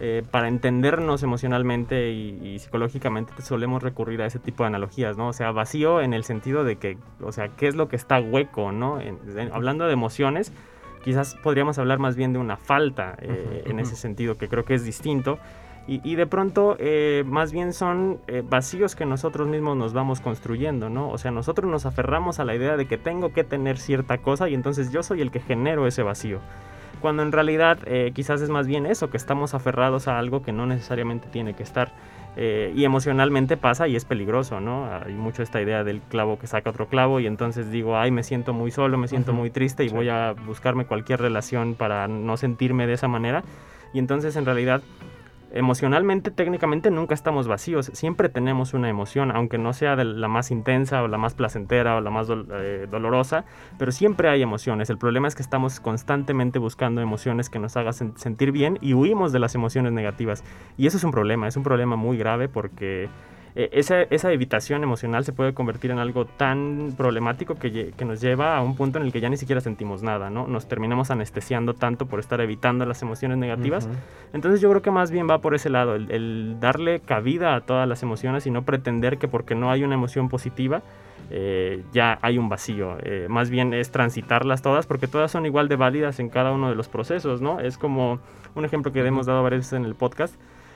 eh, 0.00 0.22
para 0.30 0.48
entendernos 0.48 1.22
emocionalmente 1.22 2.12
y, 2.12 2.38
y, 2.42 2.58
psicológicamente 2.58 3.34
solemos 3.42 3.82
recurrir 3.82 4.22
a 4.22 4.26
ese 4.26 4.38
tipo 4.38 4.62
de 4.62 4.68
analogías, 4.68 5.18
¿no? 5.18 5.28
O 5.28 5.32
sea, 5.34 5.50
vacío 5.52 6.00
en 6.00 6.14
el 6.14 6.24
sentido 6.24 6.64
de 6.64 6.76
que, 6.76 6.96
o 7.20 7.30
sea, 7.30 7.48
¿qué 7.48 7.68
es 7.68 7.74
lo 7.74 7.88
que 7.88 7.96
está 7.96 8.18
hueco, 8.18 8.72
¿no? 8.72 9.00
En, 9.00 9.18
en, 9.36 9.52
hablando 9.52 9.86
de 9.86 9.92
emociones, 9.92 10.50
quizás 11.04 11.34
podríamos 11.42 11.78
hablar 11.78 11.98
más 11.98 12.16
bien 12.16 12.32
de 12.32 12.38
una 12.38 12.56
falta 12.56 13.16
eh, 13.20 13.28
uh 13.28 13.66
-huh. 13.66 13.70
en 13.70 13.80
ese 13.80 13.96
sentido, 13.96 14.38
que 14.38 14.48
creo 14.48 14.64
que 14.64 14.74
es 14.74 14.84
distinto. 14.84 15.38
Y, 15.88 16.00
y, 16.08 16.14
de 16.14 16.26
pronto 16.26 16.76
eh, 16.78 17.24
más 17.26 17.52
bien 17.52 17.72
son 17.72 18.20
eh, 18.28 18.44
vacíos 18.48 18.94
que 18.94 19.04
nosotros 19.04 19.48
mismos 19.48 19.76
nos 19.76 19.92
vamos 19.92 20.20
construyendo, 20.20 20.88
¿no? 20.88 21.10
O 21.10 21.18
sea, 21.18 21.32
nosotros 21.32 21.68
nos 21.68 21.86
aferramos 21.86 22.38
a 22.38 22.44
la 22.44 22.54
idea 22.54 22.76
de 22.76 22.86
que 22.86 22.98
tengo 22.98 23.32
que 23.32 23.42
tener 23.42 23.78
cierta 23.78 24.18
cosa 24.18 24.48
y 24.48 24.54
entonces 24.54 24.92
yo 24.92 25.02
soy 25.02 25.22
el 25.22 25.32
que 25.32 25.40
genero 25.40 25.88
ese 25.88 26.04
vacío. 26.04 26.38
Cuando 27.00 27.24
en 27.24 27.32
realidad 27.32 27.78
eh, 27.86 28.12
quizás 28.14 28.40
es 28.42 28.48
más 28.48 28.68
bien 28.68 28.86
eso, 28.86 29.10
que 29.10 29.16
estamos 29.16 29.54
aferrados 29.54 30.06
a 30.06 30.20
algo 30.20 30.42
que 30.44 30.52
no 30.52 30.66
necesariamente 30.66 31.26
tiene 31.28 31.54
que 31.54 31.64
estar. 31.64 31.92
Eh, 32.36 32.72
y 32.74 32.84
emocionalmente 32.84 33.58
pasa 33.58 33.88
y 33.88 33.96
es 33.96 34.06
peligroso, 34.06 34.60
¿no? 34.60 34.86
Hay 34.86 35.12
mucho 35.12 35.42
esta 35.42 35.60
idea 35.60 35.84
del 35.84 36.00
clavo 36.00 36.38
que 36.38 36.46
saca 36.46 36.70
otro 36.70 36.86
clavo 36.86 37.20
y 37.20 37.26
entonces 37.26 37.70
digo, 37.70 37.98
ay, 37.98 38.10
me 38.10 38.22
siento 38.22 38.54
muy 38.54 38.70
solo, 38.70 38.96
me 38.96 39.08
siento 39.08 39.32
uh 39.32 39.34
-huh. 39.34 39.38
muy 39.38 39.50
triste 39.50 39.84
y 39.84 39.90
sí. 39.90 39.94
voy 39.94 40.08
a 40.08 40.32
buscarme 40.32 40.86
cualquier 40.86 41.20
relación 41.20 41.74
para 41.74 42.08
no 42.08 42.36
sentirme 42.36 42.86
de 42.86 42.94
esa 42.94 43.08
manera. 43.08 43.42
Y 43.92 43.98
entonces 43.98 44.36
en 44.36 44.46
realidad 44.46 44.80
emocionalmente, 45.52 46.30
técnicamente 46.30 46.90
nunca 46.90 47.14
estamos 47.14 47.48
vacíos, 47.48 47.90
siempre 47.94 48.28
tenemos 48.28 48.74
una 48.74 48.88
emoción, 48.88 49.30
aunque 49.30 49.58
no 49.58 49.72
sea 49.72 49.96
de 49.96 50.04
la 50.04 50.28
más 50.28 50.50
intensa 50.50 51.02
o 51.02 51.08
la 51.08 51.18
más 51.18 51.34
placentera 51.34 51.96
o 51.96 52.00
la 52.00 52.10
más 52.10 52.28
eh, 52.30 52.86
dolorosa, 52.90 53.44
pero 53.78 53.92
siempre 53.92 54.28
hay 54.28 54.42
emociones. 54.42 54.90
El 54.90 54.98
problema 54.98 55.28
es 55.28 55.34
que 55.34 55.42
estamos 55.42 55.80
constantemente 55.80 56.58
buscando 56.58 57.00
emociones 57.00 57.50
que 57.50 57.58
nos 57.58 57.76
hagan 57.76 57.92
sentir 58.16 58.52
bien 58.52 58.78
y 58.80 58.94
huimos 58.94 59.32
de 59.32 59.38
las 59.38 59.54
emociones 59.54 59.92
negativas. 59.92 60.42
Y 60.76 60.86
eso 60.86 60.96
es 60.96 61.04
un 61.04 61.10
problema, 61.10 61.48
es 61.48 61.56
un 61.56 61.62
problema 61.62 61.96
muy 61.96 62.16
grave 62.16 62.48
porque 62.48 63.08
eh, 63.54 63.68
esa, 63.72 64.02
esa, 64.02 64.32
evitación 64.32 64.82
emocional 64.82 65.24
se 65.24 65.32
puede 65.32 65.52
convertir 65.52 65.90
en 65.90 65.98
algo 65.98 66.24
tan 66.24 66.94
problemático 66.96 67.56
que, 67.56 67.92
que, 67.96 68.04
nos 68.04 68.20
lleva 68.20 68.56
a 68.56 68.62
un 68.62 68.76
punto 68.76 68.98
en 68.98 69.04
el 69.04 69.12
que 69.12 69.20
ya 69.20 69.28
ni 69.28 69.36
siquiera 69.36 69.60
sentimos 69.60 70.02
nada, 70.02 70.30
¿no? 70.30 70.46
Nos 70.46 70.68
terminamos 70.68 71.10
anestesiando 71.10 71.74
tanto 71.74 72.06
por 72.06 72.20
estar 72.20 72.40
evitando 72.40 72.86
las 72.86 73.02
emociones 73.02 73.38
negativas. 73.38 73.86
Uh 73.86 73.90
-huh. 73.90 74.34
Entonces 74.34 74.60
yo 74.60 74.70
creo 74.70 74.82
que 74.82 74.90
más 74.90 75.10
bien 75.10 75.28
va 75.28 75.38
por 75.38 75.54
ese 75.54 75.68
lado, 75.68 75.94
el, 75.94 76.10
el, 76.10 76.56
darle 76.60 77.00
cabida 77.00 77.54
a 77.54 77.60
todas 77.60 77.86
las 77.86 78.02
emociones 78.02 78.46
y 78.46 78.50
no 78.50 78.62
pretender 78.62 79.18
que 79.18 79.28
porque 79.28 79.54
no 79.54 79.70
hay 79.70 79.84
una 79.84 79.94
emoción 79.94 80.28
positiva, 80.28 80.82
eh, 81.30 81.82
ya 81.92 82.18
hay 82.22 82.38
un 82.38 82.48
vacío. 82.48 82.98
Eh, 83.02 83.26
más 83.28 83.48
bien 83.48 83.72
es 83.72 83.90
transitarlas 83.90 84.60
todas 84.60 84.86
porque 84.86 85.06
todas 85.06 85.30
son 85.30 85.46
igual 85.46 85.68
de 85.68 85.76
válidas 85.76 86.20
en 86.20 86.28
cada 86.28 86.52
uno 86.52 86.68
de 86.68 86.74
los 86.74 86.88
procesos, 86.88 87.40
¿no? 87.40 87.60
Es 87.60 87.78
como 87.78 88.18
un 88.54 88.64
ejemplo 88.64 88.92
que 88.92 89.00
hemos 89.06 89.26
dado 89.26 89.42
varias 89.42 89.60
veces 89.60 89.72
en 89.74 89.84
el 89.84 89.94
podcast 89.94 90.34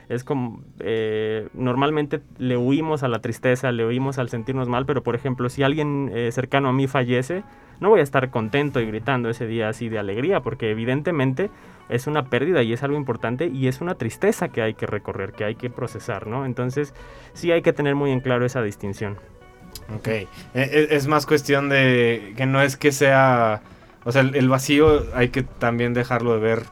es 0.09 0.23
como 0.23 0.61
eh, 0.79 1.47
normalmente 1.53 2.21
le 2.37 2.57
huimos 2.57 3.03
a 3.03 3.07
la 3.07 3.19
tristeza, 3.19 3.71
le 3.71 3.85
huimos 3.85 4.17
al 4.19 4.29
sentirnos 4.29 4.69
mal, 4.69 4.85
pero 4.85 5.03
por 5.03 5.15
ejemplo, 5.15 5.49
si 5.49 5.63
alguien 5.63 6.11
eh, 6.13 6.31
cercano 6.31 6.69
a 6.69 6.73
mí 6.73 6.87
fallece, 6.87 7.43
no 7.79 7.89
voy 7.89 7.99
a 7.99 8.03
estar 8.03 8.29
contento 8.29 8.79
y 8.79 8.85
gritando 8.85 9.29
ese 9.29 9.47
día 9.47 9.69
así 9.69 9.89
de 9.89 9.99
alegría, 9.99 10.39
porque 10.39 10.71
evidentemente 10.71 11.49
es 11.89 12.07
una 12.07 12.25
pérdida 12.25 12.63
y 12.63 12.73
es 12.73 12.83
algo 12.83 12.97
importante 12.97 13.47
y 13.47 13.67
es 13.67 13.81
una 13.81 13.95
tristeza 13.95 14.49
que 14.49 14.61
hay 14.61 14.73
que 14.73 14.85
recorrer, 14.85 15.33
que 15.33 15.43
hay 15.43 15.55
que 15.55 15.69
procesar, 15.69 16.27
¿no? 16.27 16.45
Entonces 16.45 16.93
sí 17.33 17.51
hay 17.51 17.61
que 17.61 17.73
tener 17.73 17.95
muy 17.95 18.11
en 18.11 18.21
claro 18.21 18.45
esa 18.45 18.61
distinción. 18.61 19.17
Ok, 19.95 20.07
e, 20.07 20.27
e, 20.53 20.87
es 20.91 21.07
más 21.07 21.25
cuestión 21.25 21.69
de 21.69 22.33
que 22.35 22.45
no 22.45 22.61
es 22.61 22.77
que 22.77 22.91
sea, 22.91 23.61
o 24.03 24.11
sea, 24.11 24.21
el 24.21 24.49
vacío 24.49 25.05
hay 25.13 25.29
que 25.29 25.43
también 25.43 25.93
dejarlo 25.93 26.33
de 26.33 26.39
ver 26.39 26.63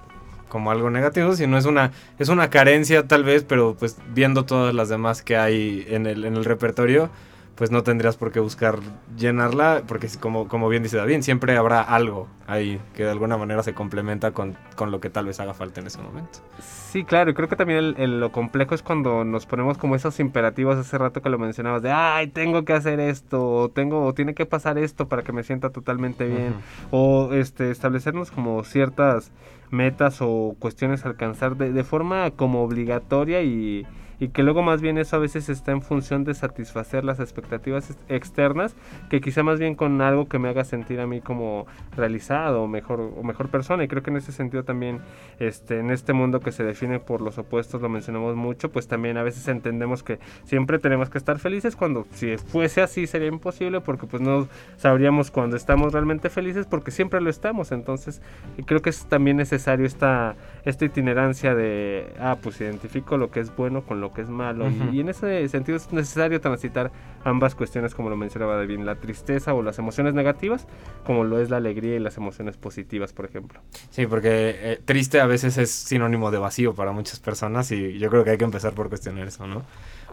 como 0.49 0.71
algo 0.71 0.89
negativo, 0.89 1.35
sino 1.35 1.57
es 1.57 1.65
una, 1.65 1.91
es 2.19 2.29
una 2.29 2.49
carencia 2.49 3.07
tal 3.07 3.23
vez, 3.23 3.43
pero 3.43 3.75
pues 3.77 3.97
viendo 4.13 4.45
todas 4.45 4.73
las 4.73 4.89
demás 4.89 5.21
que 5.21 5.37
hay 5.37 5.85
en 5.89 6.05
el, 6.05 6.25
en 6.25 6.35
el 6.35 6.45
repertorio, 6.45 7.09
pues 7.55 7.71
no 7.71 7.83
tendrías 7.83 8.17
por 8.17 8.31
qué 8.31 8.39
buscar 8.39 8.79
llenarla, 9.17 9.83
porque 9.87 10.09
como, 10.19 10.47
como 10.47 10.67
bien 10.67 10.83
dice 10.83 10.97
David, 10.97 11.21
siempre 11.21 11.55
habrá 11.55 11.81
algo 11.81 12.27
ahí 12.47 12.79
que 12.93 13.03
de 13.05 13.11
alguna 13.11 13.37
manera 13.37 13.63
se 13.63 13.73
complementa 13.73 14.31
con, 14.31 14.57
lo 14.77 14.99
que 14.99 15.09
tal 15.09 15.25
vez 15.25 15.39
haga 15.39 15.53
falta 15.53 15.79
en 15.79 15.87
ese 15.87 16.01
momento. 16.01 16.39
Sí, 16.59 17.05
claro, 17.05 17.31
y 17.31 17.33
creo 17.33 17.47
que 17.47 17.55
también 17.55 18.19
lo 18.19 18.31
complejo 18.31 18.75
es 18.75 18.83
cuando 18.83 19.23
nos 19.23 19.45
ponemos 19.45 19.77
como 19.77 19.95
esos 19.95 20.19
imperativos 20.19 20.77
hace 20.77 20.97
rato 20.97 21.21
que 21.21 21.29
lo 21.29 21.39
mencionabas, 21.39 21.81
de, 21.81 21.91
ay, 21.91 22.27
tengo 22.27 22.65
que 22.65 22.73
hacer 22.73 22.99
esto, 22.99 23.41
o, 23.41 23.69
tengo, 23.69 24.05
o 24.05 24.13
tiene 24.13 24.33
que 24.33 24.45
pasar 24.45 24.77
esto 24.77 25.07
para 25.07 25.23
que 25.23 25.31
me 25.31 25.43
sienta 25.43 25.69
totalmente 25.69 26.27
bien, 26.27 26.55
o 26.91 27.31
este, 27.33 27.71
establecernos 27.71 28.31
como 28.31 28.63
ciertas 28.65 29.31
metas 29.71 30.17
o 30.21 30.55
cuestiones 30.59 31.05
a 31.05 31.09
alcanzar 31.09 31.57
de, 31.57 31.71
de 31.71 31.83
forma 31.83 32.31
como 32.31 32.63
obligatoria 32.63 33.41
y 33.41 33.85
y 34.19 34.29
que 34.29 34.43
luego 34.43 34.61
más 34.61 34.81
bien 34.81 34.97
eso 34.97 35.15
a 35.15 35.19
veces 35.19 35.49
está 35.49 35.71
en 35.71 35.81
función 35.81 36.23
de 36.23 36.33
satisfacer 36.33 37.03
las 37.03 37.19
expectativas 37.19 37.97
externas 38.09 38.75
que 39.09 39.21
quizá 39.21 39.43
más 39.43 39.59
bien 39.59 39.75
con 39.75 40.01
algo 40.01 40.27
que 40.27 40.39
me 40.39 40.49
haga 40.49 40.63
sentir 40.63 40.99
a 40.99 41.07
mí 41.07 41.21
como 41.21 41.65
realizado 41.95 42.63
o 42.63 42.67
mejor 42.67 42.99
o 42.99 43.23
mejor 43.23 43.49
persona. 43.49 43.83
Y 43.83 43.87
creo 43.87 44.03
que 44.03 44.09
en 44.09 44.17
ese 44.17 44.31
sentido 44.31 44.63
también 44.63 44.99
este 45.39 45.79
en 45.79 45.91
este 45.91 46.13
mundo 46.13 46.39
que 46.39 46.51
se 46.51 46.63
define 46.63 46.99
por 46.99 47.21
los 47.21 47.37
opuestos 47.37 47.81
lo 47.81 47.89
mencionamos 47.89 48.35
mucho 48.35 48.71
pues 48.71 48.87
también 48.87 49.17
a 49.17 49.23
veces 49.23 49.47
entendemos 49.47 50.03
que 50.03 50.19
siempre 50.43 50.79
tenemos 50.79 51.09
que 51.09 51.17
estar 51.17 51.39
felices 51.39 51.75
cuando 51.75 52.05
si 52.11 52.37
fuese 52.37 52.81
así 52.81 53.07
sería 53.07 53.27
imposible 53.27 53.81
porque 53.81 54.07
pues 54.07 54.21
no 54.21 54.47
sabríamos 54.77 55.31
cuando 55.31 55.55
estamos 55.55 55.93
realmente 55.93 56.29
felices 56.29 56.65
porque 56.65 56.91
siempre 56.91 57.21
lo 57.21 57.29
estamos. 57.29 57.71
Entonces 57.71 58.21
creo 58.65 58.81
que 58.81 58.89
es 58.89 59.05
también 59.05 59.37
necesario 59.37 59.85
esta 59.85 60.35
esta 60.63 60.85
itinerancia 60.85 61.53
de 61.55 62.13
ah 62.19 62.37
pues 62.41 62.59
identifico 62.61 63.17
lo 63.17 63.29
que 63.31 63.39
es 63.39 63.55
bueno 63.55 63.83
con 63.83 64.01
lo 64.01 64.04
lo 64.05 64.13
que 64.13 64.21
es 64.21 64.29
malo. 64.29 64.67
y, 64.91 64.99
en 64.99 65.09
ese 65.09 65.47
sentido 65.49 65.77
es 65.77 65.91
necesario 65.91 66.39
transitar 66.39 66.91
ambas 67.23 67.55
cuestiones, 67.55 67.95
como 67.95 68.09
lo 68.09 68.15
mencionaba 68.15 68.55
David, 68.55 68.79
la 68.79 68.95
tristeza 68.95 69.53
o 69.53 69.63
las 69.63 69.79
emociones 69.79 70.13
negativas, 70.13 70.67
como 71.05 71.23
lo 71.23 71.39
es 71.39 71.49
la 71.49 71.57
alegría 71.57 71.95
y 71.95 71.99
las 71.99 72.17
emociones 72.17 72.55
positivas, 72.55 73.13
por 73.13 73.25
ejemplo. 73.25 73.61
Sí, 73.89 74.05
porque 74.05 74.55
eh, 74.57 74.81
triste 74.85 75.19
a 75.19 75.25
veces 75.25 75.57
es 75.57 75.71
sinónimo 75.71 76.29
de 76.29 76.37
vacío 76.37 76.73
para 76.75 76.91
muchas 76.91 77.19
personas 77.19 77.71
y 77.71 77.97
yo 77.97 78.09
creo 78.09 78.23
que 78.23 78.31
hay 78.31 78.37
que 78.37 78.45
empezar 78.45 78.73
por 78.73 78.89
cuestionar 78.89 79.27
eso, 79.27 79.47
¿no? 79.47 79.63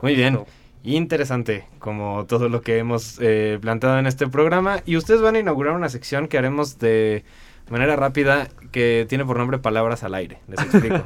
Muy 0.01 0.15
bien. 0.15 0.41
Interesante, 0.85 1.67
como 1.79 2.25
todo 2.27 2.49
lo 2.49 2.63
que 2.63 2.79
hemos 2.79 3.19
eh, 3.21 3.59
planteado 3.61 3.99
en 3.99 4.07
este 4.07 4.27
programa. 4.27 4.81
Y 4.85 4.97
ustedes 4.97 5.21
van 5.21 5.37
a 5.37 5.39
inaugurar 5.39 5.77
una 5.77 5.89
sección 5.89 6.27
que 6.27 6.39
haremos 6.39 6.79
de 6.79 7.25
manera 7.71 7.95
rápida 7.97 8.49
que 8.71 9.07
tiene 9.09 9.25
por 9.25 9.39
nombre 9.39 9.59
Palabras 9.59 10.03
al 10.03 10.15
aire. 10.15 10.39
Les 10.49 10.61
explico. 10.61 11.05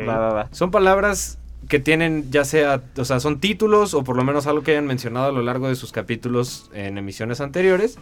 Son 0.52 0.70
palabras 0.70 1.39
que 1.68 1.78
tienen 1.78 2.30
ya 2.30 2.44
sea, 2.44 2.82
o 2.96 3.04
sea, 3.04 3.20
son 3.20 3.38
títulos 3.38 3.94
o 3.94 4.02
por 4.02 4.16
lo 4.16 4.24
menos 4.24 4.46
algo 4.46 4.62
que 4.62 4.72
hayan 4.72 4.86
mencionado 4.86 5.26
a 5.26 5.32
lo 5.32 5.42
largo 5.42 5.68
de 5.68 5.76
sus 5.76 5.92
capítulos 5.92 6.70
en 6.74 6.98
emisiones 6.98 7.40
anteriores. 7.40 7.98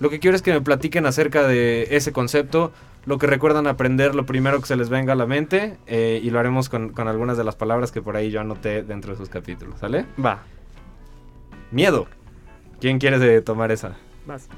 Lo 0.00 0.10
que 0.10 0.18
quiero 0.18 0.36
es 0.36 0.42
que 0.42 0.52
me 0.52 0.60
platiquen 0.60 1.06
acerca 1.06 1.46
de 1.46 1.88
ese 1.90 2.12
concepto, 2.12 2.72
lo 3.04 3.18
que 3.18 3.26
recuerdan 3.26 3.66
aprender, 3.66 4.14
lo 4.14 4.26
primero 4.26 4.60
que 4.60 4.66
se 4.66 4.76
les 4.76 4.88
venga 4.88 5.12
a 5.12 5.16
la 5.16 5.26
mente, 5.26 5.76
eh, 5.86 6.20
y 6.22 6.30
lo 6.30 6.40
haremos 6.40 6.68
con, 6.68 6.88
con, 6.90 7.06
algunas 7.06 7.36
de 7.36 7.44
las 7.44 7.54
palabras 7.54 7.92
que 7.92 8.02
por 8.02 8.16
ahí 8.16 8.30
yo 8.30 8.40
anoté 8.40 8.82
dentro 8.82 9.12
de 9.12 9.18
sus 9.18 9.28
capítulos, 9.28 9.78
¿sale? 9.78 10.06
Va. 10.24 10.42
Miedo. 11.70 12.08
¿Quién 12.80 12.98
quiere 12.98 13.40
tomar 13.42 13.70
esa? 13.70 13.96
Vas. 14.26 14.48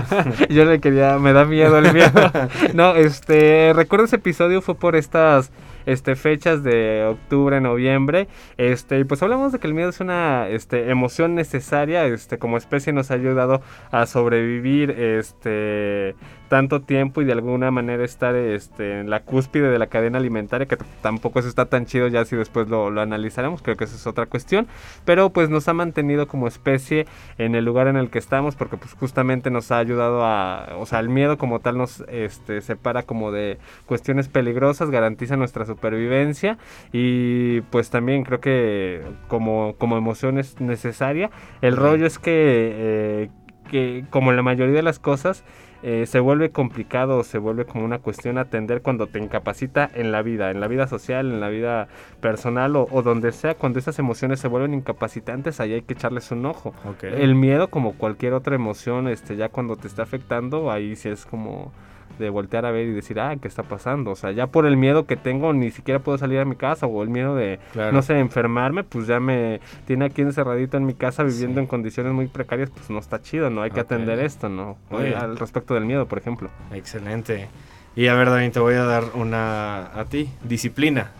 yo 0.48 0.64
le 0.64 0.80
quería, 0.80 1.18
me 1.18 1.32
da 1.32 1.44
miedo 1.44 1.78
el 1.78 1.92
miedo. 1.92 2.30
no, 2.74 2.94
este, 2.94 3.72
recuerdo 3.74 4.06
ese 4.06 4.16
episodio 4.16 4.62
fue 4.62 4.74
por 4.74 4.96
estas 4.96 5.50
este, 5.86 6.16
fechas 6.16 6.62
de 6.62 7.04
octubre, 7.04 7.60
noviembre. 7.60 8.28
Este, 8.56 8.98
y 8.98 9.04
pues 9.04 9.22
hablamos 9.22 9.52
de 9.52 9.58
que 9.58 9.66
el 9.66 9.74
miedo 9.74 9.90
es 9.90 10.00
una 10.00 10.48
este, 10.48 10.90
emoción 10.90 11.34
necesaria. 11.34 12.06
Este, 12.06 12.38
como 12.38 12.56
especie 12.56 12.92
nos 12.92 13.10
ha 13.10 13.14
ayudado 13.14 13.62
a 13.90 14.06
sobrevivir 14.06 14.90
este, 14.90 16.14
tanto 16.48 16.82
tiempo 16.82 17.22
y 17.22 17.24
de 17.24 17.32
alguna 17.32 17.70
manera 17.70 18.04
estar 18.04 18.34
este, 18.36 19.00
en 19.00 19.10
la 19.10 19.24
cúspide 19.24 19.70
de 19.70 19.78
la 19.78 19.88
cadena 19.88 20.18
alimentaria, 20.18 20.66
que 20.66 20.76
tampoco 21.02 21.38
eso 21.38 21.48
está 21.48 21.66
tan 21.66 21.86
chido 21.86 22.08
ya 22.08 22.24
si 22.24 22.36
después 22.36 22.68
lo, 22.68 22.90
lo 22.90 23.00
analizaremos, 23.00 23.62
creo 23.62 23.76
que 23.76 23.84
esa 23.84 23.96
es 23.96 24.06
otra 24.06 24.26
cuestión. 24.26 24.66
Pero 25.04 25.30
pues 25.30 25.50
nos 25.50 25.68
ha 25.68 25.72
mantenido 25.72 26.28
como 26.28 26.46
especie 26.46 27.06
en 27.38 27.54
el 27.54 27.64
lugar 27.64 27.88
en 27.88 27.96
el 27.96 28.10
que 28.10 28.18
estamos, 28.18 28.56
porque 28.56 28.76
pues 28.76 28.94
justamente 28.94 29.50
nos 29.50 29.72
ha 29.72 29.78
ayudado 29.78 30.24
a, 30.24 30.76
o 30.78 30.86
sea, 30.86 31.00
el 31.00 31.08
miedo 31.08 31.38
como 31.38 31.60
tal 31.60 31.78
nos 31.78 32.04
este, 32.08 32.60
separa 32.60 33.02
como 33.02 33.32
de 33.32 33.58
cuestiones 33.86 34.28
peligrosas, 34.28 34.90
garantiza 34.90 35.36
nuestra 35.36 35.64
supervivencia 35.74 36.58
y 36.92 37.60
pues 37.62 37.90
también 37.90 38.24
creo 38.24 38.40
que 38.40 39.02
como, 39.28 39.74
como 39.78 39.96
emoción 39.96 40.38
es 40.38 40.60
necesaria. 40.60 41.30
El 41.60 41.76
rollo 41.76 42.06
es 42.06 42.18
que, 42.18 42.32
eh, 42.32 43.30
que 43.70 44.04
como 44.10 44.32
la 44.32 44.42
mayoría 44.42 44.74
de 44.74 44.82
las 44.82 44.98
cosas, 44.98 45.44
eh, 45.86 46.06
se 46.06 46.18
vuelve 46.18 46.50
complicado, 46.50 47.22
se 47.24 47.36
vuelve 47.36 47.66
como 47.66 47.84
una 47.84 47.98
cuestión 47.98 48.38
atender 48.38 48.80
cuando 48.80 49.06
te 49.06 49.18
incapacita 49.18 49.90
en 49.92 50.12
la 50.12 50.22
vida, 50.22 50.50
en 50.50 50.58
la 50.60 50.66
vida 50.66 50.86
social, 50.86 51.30
en 51.30 51.40
la 51.40 51.50
vida 51.50 51.88
personal 52.22 52.74
o, 52.76 53.02
donde 53.02 53.32
sea, 53.32 53.54
cuando 53.54 53.80
esas 53.80 53.98
emociones 53.98 54.40
se 54.40 54.48
vuelven 54.48 54.72
incapacitantes, 54.72 55.60
ahí 55.60 55.74
hay 55.74 55.82
que 55.82 55.92
echarles 55.92 56.30
un 56.30 56.46
ojo. 56.46 56.72
El 57.02 57.34
miedo, 57.34 57.68
como 57.68 57.98
cualquier 57.98 58.32
otra 58.32 58.54
emoción, 58.54 59.08
este, 59.08 59.36
ya 59.36 59.50
cuando 59.50 59.76
te 59.76 59.86
está 59.86 60.04
afectando, 60.04 60.70
ahí 60.70 60.96
sí 60.96 61.10
es 61.10 61.26
como 61.26 61.70
de 62.18 62.30
voltear 62.30 62.66
a 62.66 62.70
ver 62.70 62.86
y 62.86 62.92
decir, 62.92 63.20
ah, 63.20 63.36
¿qué 63.40 63.48
está 63.48 63.62
pasando? 63.62 64.12
O 64.12 64.16
sea, 64.16 64.32
ya 64.32 64.46
por 64.46 64.66
el 64.66 64.76
miedo 64.76 65.06
que 65.06 65.16
tengo 65.16 65.52
ni 65.52 65.70
siquiera 65.70 66.00
puedo 66.00 66.18
salir 66.18 66.38
a 66.38 66.44
mi 66.44 66.56
casa 66.56 66.86
o 66.86 67.02
el 67.02 67.08
miedo 67.08 67.34
de, 67.34 67.58
no 67.74 68.02
sé, 68.02 68.18
enfermarme, 68.18 68.84
pues 68.84 69.06
ya 69.06 69.20
me 69.20 69.60
tiene 69.86 70.06
aquí 70.06 70.22
encerradito 70.22 70.76
en 70.76 70.86
mi 70.86 70.94
casa 70.94 71.22
viviendo 71.22 71.60
en 71.60 71.66
condiciones 71.66 72.12
muy 72.12 72.26
precarias, 72.26 72.70
pues 72.70 72.90
no 72.90 72.98
está 72.98 73.22
chido, 73.22 73.50
¿no? 73.50 73.62
Hay 73.62 73.70
que 73.70 73.80
atender 73.80 74.18
esto, 74.18 74.48
¿no? 74.48 74.76
Al 74.90 75.36
respecto 75.36 75.74
del 75.74 75.84
miedo, 75.84 76.06
por 76.06 76.18
ejemplo. 76.18 76.50
Excelente. 76.72 77.48
Y 77.96 78.08
a 78.08 78.14
ver, 78.14 78.28
David, 78.28 78.52
te 78.52 78.60
voy 78.60 78.74
a 78.74 78.84
dar 78.84 79.04
una 79.14 79.98
a 79.98 80.04
ti. 80.06 80.28
Disciplina. 80.42 81.12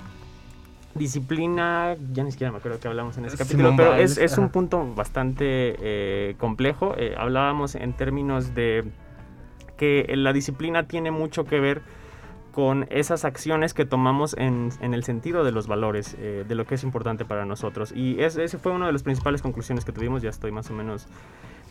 Disciplina, 0.94 1.96
ya 2.12 2.22
ni 2.22 2.30
siquiera 2.30 2.52
me 2.52 2.58
acuerdo 2.58 2.78
que 2.78 2.86
hablamos 2.86 3.18
en 3.18 3.24
ese 3.24 3.36
capítulo, 3.36 3.74
pero 3.76 3.94
es, 3.94 4.16
es, 4.16 4.38
un 4.38 4.48
punto 4.48 4.94
bastante 4.94 5.76
eh, 5.80 6.34
complejo. 6.38 6.94
Eh, 6.96 7.14
hablábamos 7.18 7.74
en 7.74 7.92
términos 7.94 8.54
de 8.54 8.84
que 9.76 10.12
la 10.16 10.32
disciplina 10.32 10.86
tiene 10.86 11.10
mucho 11.10 11.44
que 11.44 11.60
ver 11.60 11.82
con 12.54 12.86
esas 12.90 13.24
acciones 13.24 13.74
que 13.74 13.84
tomamos 13.84 14.36
en, 14.38 14.70
el 14.80 15.02
sentido 15.02 15.42
de 15.42 15.50
los 15.50 15.66
valores, 15.66 16.16
eh, 16.20 16.44
de 16.46 16.54
lo 16.54 16.66
que 16.66 16.76
es 16.76 16.84
importante 16.84 17.24
para 17.24 17.44
nosotros. 17.44 17.92
Y 17.94 18.20
ese 18.20 18.46
fue 18.58 18.70
una 18.70 18.86
de 18.86 18.92
las 18.92 19.02
principales 19.02 19.42
conclusiones 19.42 19.84
que 19.84 19.90
tuvimos, 19.90 20.22
ya 20.22 20.30
estoy 20.30 20.52
más 20.52 20.70
o 20.70 20.72
menos 20.72 21.08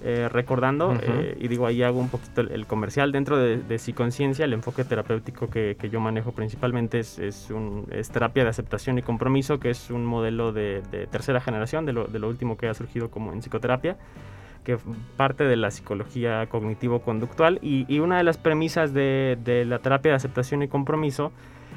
eh, 0.03 0.27
recordando, 0.27 0.93
eh, 1.01 1.37
y 1.39 1.47
digo, 1.47 1.65
ahí 1.65 1.81
hago 1.83 1.97
un 1.97 2.09
poquito 2.09 2.41
el, 2.41 2.67
comercial. 2.67 3.13
Dentro 3.13 3.37
de, 3.37 3.59
de 3.59 3.79
Psiconciencia, 3.79 4.43
el 4.43 4.51
enfoque 4.51 4.83
terapéutico 4.83 5.49
que, 5.49 5.77
yo 5.89 6.01
manejo 6.01 6.33
principalmente 6.33 6.99
es, 6.99 7.17
es, 7.17 7.49
un, 7.49 7.87
terapia 8.11 8.43
de 8.43 8.49
aceptación 8.49 8.97
y 8.97 9.03
compromiso, 9.03 9.61
que 9.61 9.69
es 9.69 9.89
un 9.89 10.03
modelo 10.03 10.51
de, 10.51 10.81
tercera 11.09 11.39
generación, 11.39 11.85
de 11.85 11.93
lo, 11.93 12.07
de 12.07 12.19
lo 12.19 12.27
último 12.27 12.57
que 12.57 12.67
ha 12.67 12.73
surgido 12.73 13.09
como 13.09 13.31
en 13.31 13.39
psicoterapia 13.39 13.95
que 14.63 14.77
parte 15.17 15.43
de 15.43 15.55
la 15.55 15.71
psicología 15.71 16.47
cognitivo-conductual 16.47 17.59
y, 17.61 17.99
una 17.99 18.17
de 18.17 18.23
las 18.23 18.37
premisas 18.37 18.93
de, 18.93 19.65
la 19.67 19.79
terapia 19.79 20.11
de 20.11 20.15
aceptación 20.15 20.63
y 20.63 20.67
compromiso 20.67 21.31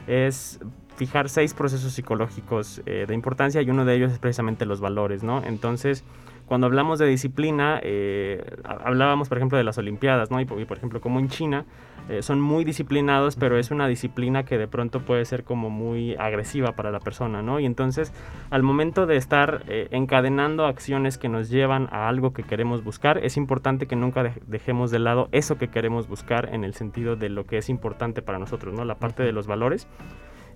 es 0.07 0.61
fijar 0.97 1.29
seis 1.29 1.53
procesos 1.53 1.93
psicológicos 1.93 2.81
eh, 2.87 3.05
de 3.07 3.15
importancia 3.15 3.61
y 3.61 3.71
uno 3.71 3.85
de 3.85 3.95
ellos 3.95 4.13
es 4.13 4.19
precisamente 4.19 4.65
los 4.65 4.81
valores, 4.81 5.23
¿no? 5.23 5.43
Entonces, 5.45 6.05
cuando 6.47 6.67
hablamos 6.69 6.99
de 6.99 7.07
disciplina, 7.07 7.81
eh, 7.83 8.43
hablábamos, 8.65 9.29
por 9.29 9.39
ejemplo, 9.39 9.59
de 9.59 9.65
las 9.65 9.79
Olimpiadas, 9.79 10.31
¿no? 10.31 10.41
Y, 10.41 10.45
por 10.45 10.77
ejemplo, 10.77 11.01
como 11.01 11.19
en 11.19 11.29
China, 11.29 11.65
eh, 12.09 12.23
son 12.23 12.41
muy 12.41 12.65
disciplinados, 12.65 13.35
pero 13.35 13.59
es 13.59 13.73
una 13.73 13.89
disciplina 13.89 14.45
que 14.45 14.57
de 14.57 14.69
pronto 14.69 15.01
puede 15.01 15.25
ser 15.25 15.43
como 15.43 15.71
muy 15.71 16.15
agresiva 16.15 16.73
para 16.73 16.93
la 16.93 17.01
persona, 17.01 17.43
¿no? 17.43 17.59
Y 17.59 17.67
entonces, 17.67 18.13
al 18.51 18.63
momento 18.63 19.07
de 19.07 19.17
estar 19.17 19.65
eh, 19.67 19.89
encadenando 19.91 20.67
acciones 20.67 21.19
que 21.19 21.29
nos 21.29 21.51
llevan 21.51 21.89
a 21.91 22.09
algo 22.09 22.33
que 22.33 22.45
queremos 22.45 22.85
buscar, 22.85 23.19
es 23.19 23.37
importante 23.37 23.87
que 23.87 23.97
nunca 23.97 24.33
dejemos 24.47 24.93
de 24.93 25.01
lado 25.01 25.29
eso 25.33 25.59
que 25.59 25.69
queremos 25.69 26.07
buscar 26.07 26.55
en 26.55 26.63
el 26.63 26.75
sentido 26.75 27.17
de 27.17 27.29
lo 27.29 27.45
que 27.45 27.59
es 27.59 27.69
importante 27.69 28.23
para 28.23 28.39
nosotros, 28.39 28.73
¿no? 28.73 28.85
La 28.85 28.95
parte 28.95 29.25
de 29.25 29.33
los 29.33 29.49
valores. 29.49 29.89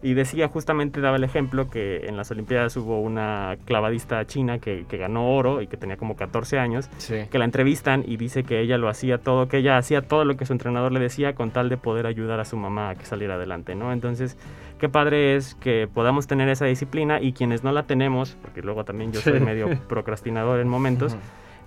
Y 0.02 0.14
decía, 0.14 0.48
justamente 0.48 1.02
daba 1.02 1.16
el 1.18 1.24
ejemplo 1.24 1.68
que 1.68 2.06
en 2.06 2.16
las 2.16 2.30
Olimpiadas 2.30 2.74
hubo 2.78 3.00
una 3.00 3.58
clavadista 3.66 4.26
china 4.26 4.58
que, 4.58 4.86
que 4.88 4.96
ganó 4.96 5.34
oro 5.34 5.60
y 5.60 5.66
que 5.66 5.76
tenía 5.76 5.98
como 5.98 6.16
14 6.16 6.58
años, 6.58 6.88
Sí. 6.96 7.16
que 7.30 7.38
la 7.38 7.44
entrevistan 7.44 8.02
y 8.06 8.16
dice 8.16 8.42
que 8.44 8.60
ella 8.60 8.78
lo 8.78 8.88
hacía 8.88 9.18
todo, 9.18 9.46
que 9.48 9.58
ella 9.58 9.76
hacía 9.76 10.00
todo 10.00 10.24
lo 10.24 10.36
que 10.38 10.46
su 10.46 10.54
entrenador 10.54 10.90
le 10.92 11.00
decía 11.00 11.34
con 11.34 11.50
tal 11.50 11.68
de 11.68 11.76
poder 11.76 12.06
ayudar 12.06 12.40
a 12.40 12.46
su 12.46 12.56
mamá 12.56 12.90
a 12.90 12.94
que 12.94 13.04
saliera 13.04 13.34
adelante, 13.34 13.74
¿no? 13.74 13.92
Entonces, 13.92 14.38
qué 14.78 14.88
padre 14.88 15.36
es 15.36 15.54
que 15.56 15.86
podamos 15.92 16.26
tener 16.26 16.48
esa 16.48 16.64
disciplina 16.64 17.20
y 17.20 17.32
quienes 17.34 17.62
no 17.62 17.70
la 17.72 17.82
tenemos, 17.82 18.38
porque 18.40 18.62
luego 18.62 18.84
también 18.84 19.12
yo 19.12 19.20
soy 19.20 19.38
Sí. 19.38 19.44
medio 19.44 19.68
procrastinador 19.86 20.60
en 20.60 20.68
momentos, 20.68 21.12
Ujú. 21.12 21.20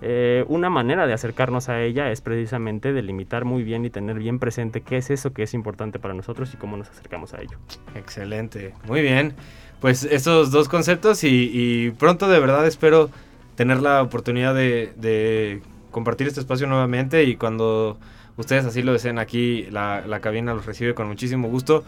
Eh, 0.06 0.44
una 0.48 0.68
manera 0.68 1.06
de 1.06 1.14
acercarnos 1.14 1.70
a 1.70 1.80
ella 1.80 2.10
es 2.10 2.20
precisamente 2.20 2.92
delimitar 2.92 3.46
muy 3.46 3.62
bien 3.62 3.86
y 3.86 3.90
tener 3.90 4.18
bien 4.18 4.38
presente 4.38 4.82
qué 4.82 4.98
es 4.98 5.08
eso 5.08 5.32
que 5.32 5.42
es 5.44 5.54
importante 5.54 5.98
para 5.98 6.12
nosotros 6.12 6.52
y 6.52 6.58
cómo 6.58 6.76
nos 6.76 6.90
acercamos 6.90 7.32
a 7.32 7.40
ello. 7.40 7.56
Excelente, 7.94 8.74
muy 8.86 9.00
bien. 9.00 9.32
Pues 9.80 10.04
estos 10.04 10.50
dos 10.50 10.68
conceptos 10.68 11.24
y, 11.24 11.90
pronto 11.98 12.28
de 12.28 12.38
verdad 12.38 12.66
espero 12.66 13.08
tener 13.54 13.80
la 13.80 14.02
oportunidad 14.02 14.54
de, 14.54 14.92
de 14.96 15.62
compartir 15.90 16.26
este 16.26 16.40
espacio 16.40 16.66
nuevamente 16.66 17.24
y 17.24 17.36
cuando 17.36 17.96
ustedes 18.36 18.66
así 18.66 18.82
lo 18.82 18.92
deseen 18.92 19.18
aquí, 19.18 19.62
la, 19.70 20.06
la 20.06 20.20
cabina 20.20 20.52
los 20.52 20.66
recibe 20.66 20.94
con 20.94 21.08
muchísimo 21.08 21.48
gusto. 21.48 21.82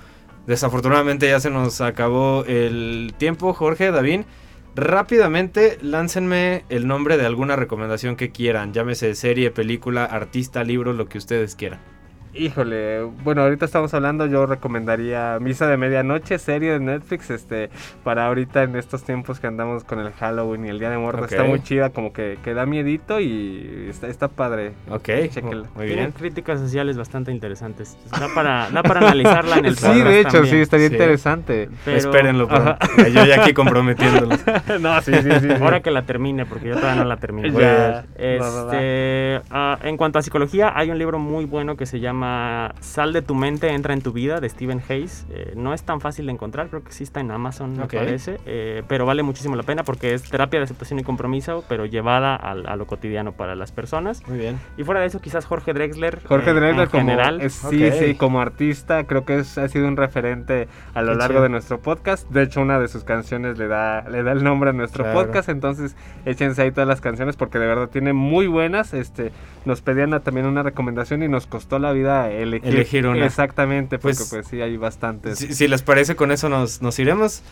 Desafortunadamente 0.47 1.29
ya 1.29 1.39
se 1.39 1.51
nos 1.51 1.83
acabó 1.83 2.45
el 2.47 3.13
tiempo, 3.19 3.53
Jorge, 3.53 3.91
David. 3.91 4.23
Rápidamente, 4.77 5.79
láncenme 5.81 6.67
el 6.69 6.87
nombre 6.87 7.17
de 7.17 7.25
alguna 7.25 7.57
recomendación 7.57 8.15
que 8.15 8.31
quieran, 8.31 8.75
llámese 8.75 9.15
serie, 9.15 9.51
película, 9.51 10.05
artista, 10.05 10.65
libro, 10.65 10.93
lo 10.93 11.09
que 11.09 11.17
ustedes 11.17 11.57
quieran. 11.57 11.81
Híjole, 12.39 13.03
bueno, 13.25 13.43
ahorita 13.43 13.65
estamos 13.65 13.95
hablando, 13.95 14.27
yo 14.27 14.45
recomendaría 14.47 15.39
Misa 15.41 15.67
de 15.67 15.77
Medianoche, 15.77 16.39
serie 16.39 16.73
de 16.73 16.81
Netflix, 16.81 17.31
este, 17.31 17.71
para 18.05 18.27
ahorita 18.27 18.63
en 18.65 18.77
estos 18.77 19.05
tiempos 19.05 19.41
que 19.41 19.47
andamos 19.47 19.85
con 19.85 20.01
el 20.01 20.13
Halloween 20.13 20.67
y 20.67 20.69
el 20.69 20.79
Día 20.79 20.91
de 20.91 20.99
Muertos, 20.99 21.31
está 21.33 21.45
muy 21.45 21.63
chida, 21.63 21.91
como 21.91 22.13
que, 22.13 22.39
que 22.45 22.53
da 22.53 22.67
miedito 22.67 23.21
y 23.21 23.87
está, 23.89 24.09
está 24.09 24.29
padre. 24.29 24.73
Ok, 24.91 25.05
Chéquenla. 25.31 25.69
muy 25.75 25.87
bien. 25.87 26.13
críticas 26.13 26.61
sociales 26.61 26.97
bastante 26.99 27.33
interesantes. 27.33 27.97
Da 28.11 28.29
para, 28.35 28.71
da 28.71 28.83
para 28.83 29.01
analizarla 29.01 29.57
en 29.59 29.65
el 29.67 29.77
Sí, 29.77 30.03
de 30.03 30.21
hecho, 30.21 30.31
también. 30.33 30.55
sí, 30.57 30.61
estaría 30.61 30.89
Sí. 30.89 30.95
interesante. 30.95 31.69
Pero 31.85 31.97
Espérenlo. 31.97 32.49
Yo 33.13 33.25
ya 33.25 33.43
aquí 33.43 33.53
comprometiéndolos. 33.55 34.41
no, 34.81 35.01
sí, 35.01 35.13
sí, 35.15 35.31
sí. 35.41 35.49
Ahora 35.61 35.81
que 35.81 35.91
la 35.91 36.03
termine, 36.03 36.45
porque 36.45 36.69
yo 36.69 36.77
todavía 36.77 37.03
no 37.03 37.09
la 37.09 37.17
termino. 37.17 37.59
Ya. 37.59 38.05
Este, 38.17 39.41
ah, 39.51 39.79
en 39.83 39.97
cuanto 39.97 40.19
a 40.19 40.23
psicología, 40.23 40.73
hay 40.75 40.91
un 40.91 40.99
libro 40.99 41.19
muy 41.19 41.45
bueno 41.47 41.77
que 41.77 41.87
se 41.87 42.01
llama 42.01 42.26
Sal 42.81 43.13
de 43.13 43.23
tu 43.23 43.35
mente, 43.35 43.69
entra 43.73 43.93
en 43.95 44.03
tu 44.03 44.13
vida, 44.13 44.41
de 44.41 44.49
Stephen 44.49 44.83
Hayes. 44.89 45.27
Eh, 45.31 45.53
no 45.57 45.73
es 45.75 45.83
tan 45.83 46.01
fácil 46.01 46.27
de 46.27 46.33
encontrar, 46.33 46.69
creo 46.69 46.83
que 46.85 46.93
sí 46.93 47.05
está 47.05 47.21
en 47.21 47.31
Amazon, 47.31 47.77
me 47.77 47.85
Ok. 47.85 47.95
parece. 47.95 48.39
eh, 48.47 48.83
pero 48.89 49.07
vale 49.07 49.23
muchísimo 49.23 49.57
la 49.57 49.63
pena 49.63 49.83
porque 49.85 50.15
es 50.15 50.23
terapia 50.29 50.61
de 50.61 50.65
aceptación 50.65 50.99
y 50.99 51.03
compromiso, 51.05 51.65
pero 51.69 51.87
llevada 51.87 52.35
al- 52.37 52.67
a, 52.67 52.77
lo 52.77 52.87
cotidiano 52.87 53.33
para 53.33 53.55
las 53.55 53.73
personas. 53.73 54.23
Muy 54.29 54.39
bien. 54.39 54.59
Y 54.77 54.85
fuera 54.85 55.01
de 55.01 55.07
eso, 55.07 55.21
quizás 55.21 55.45
Jorge 55.47 55.73
Drexler. 55.73 56.21
Jorge 56.27 56.51
eh, 56.51 56.55
Drexler 56.55 56.85
en 56.85 56.91
como 56.91 57.01
general. 57.03 57.41
es- 57.41 57.55
sí, 57.55 57.85
Ok. 57.87 57.93
sí, 57.95 58.15
como 58.15 58.41
artista 58.41 59.05
creo 59.05 59.25
que 59.25 59.39
es, 59.39 59.59
ha 59.59 59.69
sido 59.69 59.89
un 59.89 59.97
referente 59.97 60.69
a 60.95 61.03
lo 61.03 61.13
Qué 61.13 61.19
largo 61.19 61.33
chido. 61.35 61.43
de 61.45 61.49
nuestro 61.51 61.81
podcast. 61.81 62.29
De 62.31 62.43
hecho, 62.43 62.61
una 62.61 62.79
de 62.79 62.89
sus 62.89 63.05
canciones 63.05 63.59
le 63.59 63.69
da 63.69 64.03
le 64.09 64.23
da 64.23 64.33
el 64.33 64.43
nombre 64.45 64.71
a 64.71 64.73
nuestro 64.73 65.05
Claro. 65.05 65.21
podcast, 65.21 65.49
entonces 65.49 65.97
échense 66.25 66.63
ahí 66.63 66.71
todas 66.71 66.89
las 66.89 67.01
canciones 67.01 67.37
porque 67.37 67.59
de 67.59 67.67
verdad 67.67 67.89
tiene 67.89 68.13
muy 68.13 68.47
buenas. 68.47 68.95
Este, 68.95 69.33
nos 69.65 69.81
pedían 69.83 70.15
a- 70.15 70.21
también 70.21 70.47
una 70.47 70.63
recomendación 70.63 71.23
y 71.23 71.29
nos 71.29 71.47
costó 71.47 71.79
la 71.79 71.93
vida 71.93 72.16
elegir, 72.31 72.69
Elegir 72.69 73.07
una. 73.07 73.25
Exactamente, 73.27 73.99
porque 73.99 74.17
Pues, 74.17 74.31
pues, 74.31 74.47
sí 74.49 74.61
hay 74.61 74.77
bastantes. 74.77 75.39
Si, 75.39 75.55
si 75.55 75.69
les 75.69 75.83
parece, 75.83 76.17
con 76.17 76.33
eso 76.33 76.49
nos, 76.49 76.83
nos 76.83 76.99
iremos. 76.99 77.43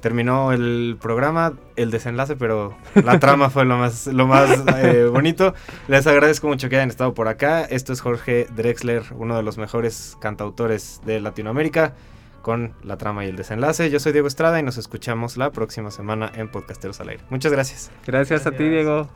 Terminó 0.00 0.52
el 0.52 0.98
programa, 1.00 1.54
el 1.76 1.90
desenlace, 1.90 2.36
pero 2.36 2.76
la 2.94 3.18
trama 3.20 3.48
fue 3.48 3.64
lo 3.64 3.78
más, 3.78 4.06
lo 4.06 4.26
más 4.26 4.62
eh, 4.76 5.06
bonito. 5.10 5.54
Les 5.88 6.06
agradezco 6.06 6.46
mucho 6.46 6.68
que 6.68 6.76
hayan 6.76 6.90
estado 6.90 7.14
por 7.14 7.26
acá. 7.26 7.62
Esto 7.62 7.94
es 7.94 8.02
Jorge 8.02 8.46
Drexler, 8.54 9.02
uno 9.16 9.34
de 9.34 9.42
los 9.42 9.56
mejores 9.56 10.18
cantautores 10.20 11.00
de 11.06 11.20
Latinoamérica, 11.20 11.94
con 12.42 12.74
la 12.82 12.98
trama 12.98 13.24
y 13.24 13.28
el 13.30 13.36
desenlace. 13.36 13.88
Yo 13.88 13.98
soy 13.98 14.12
Diego 14.12 14.28
Estrada 14.28 14.60
y 14.60 14.62
nos 14.62 14.76
escuchamos 14.76 15.38
la 15.38 15.52
próxima 15.52 15.90
semana 15.90 16.30
en 16.34 16.50
Podcasteros 16.50 17.00
al 17.00 17.08
Aire. 17.08 17.24
Muchas 17.30 17.52
gracias. 17.52 17.90
Gracias, 18.06 18.46
a 18.46 18.50
ti. 18.50 18.68
Diego. 18.68 19.08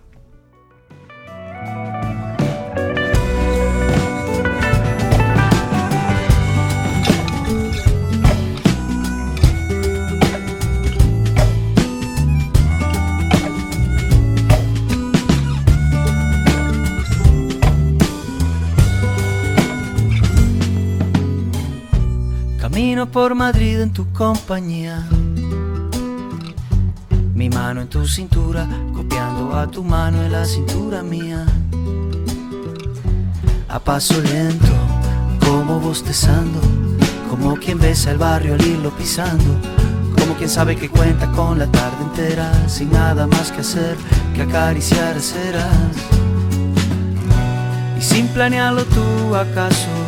Camino 22.88 23.12
por 23.12 23.34
Madrid 23.34 23.82
en 23.82 23.92
tu 23.92 24.10
compañía. 24.14 25.06
Mi 27.34 27.50
mano 27.50 27.82
en 27.82 27.88
tu 27.88 28.06
cintura, 28.06 28.66
copiando 28.94 29.54
a 29.54 29.66
tu 29.66 29.84
mano 29.84 30.22
en 30.22 30.32
la 30.32 30.46
cintura 30.46 31.02
mía. 31.02 31.44
A 33.68 33.78
paso 33.78 34.18
lento, 34.22 34.72
como 35.44 35.78
bostezando, 35.78 36.60
como 37.28 37.56
quien 37.56 37.78
besa 37.78 38.10
el 38.10 38.16
barrio 38.16 38.54
al 38.54 38.66
irlo 38.66 38.90
pisando. 38.96 39.60
Como 40.18 40.34
quien 40.38 40.48
sabe 40.48 40.74
que 40.74 40.88
cuenta 40.88 41.30
con 41.32 41.58
la 41.58 41.66
tarde 41.66 42.02
entera, 42.04 42.50
sin 42.70 42.90
nada 42.90 43.26
más 43.26 43.52
que 43.52 43.60
hacer 43.60 43.98
que 44.34 44.40
acariciar 44.40 45.14
aceras. 45.14 45.94
Y 47.98 48.00
sin 48.00 48.28
planearlo 48.28 48.82
tú 48.86 49.36
acaso 49.36 50.07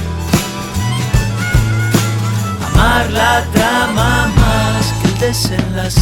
la 3.09 3.45
trama 3.53 4.27
más 4.35 4.93
que 5.01 5.07
el 5.07 5.17
desenlace. 5.19 6.01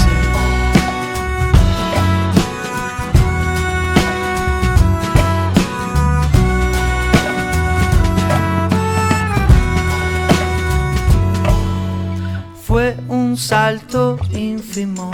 Fue 12.66 12.96
un 13.08 13.36
salto 13.36 14.20
ínfimo, 14.32 15.12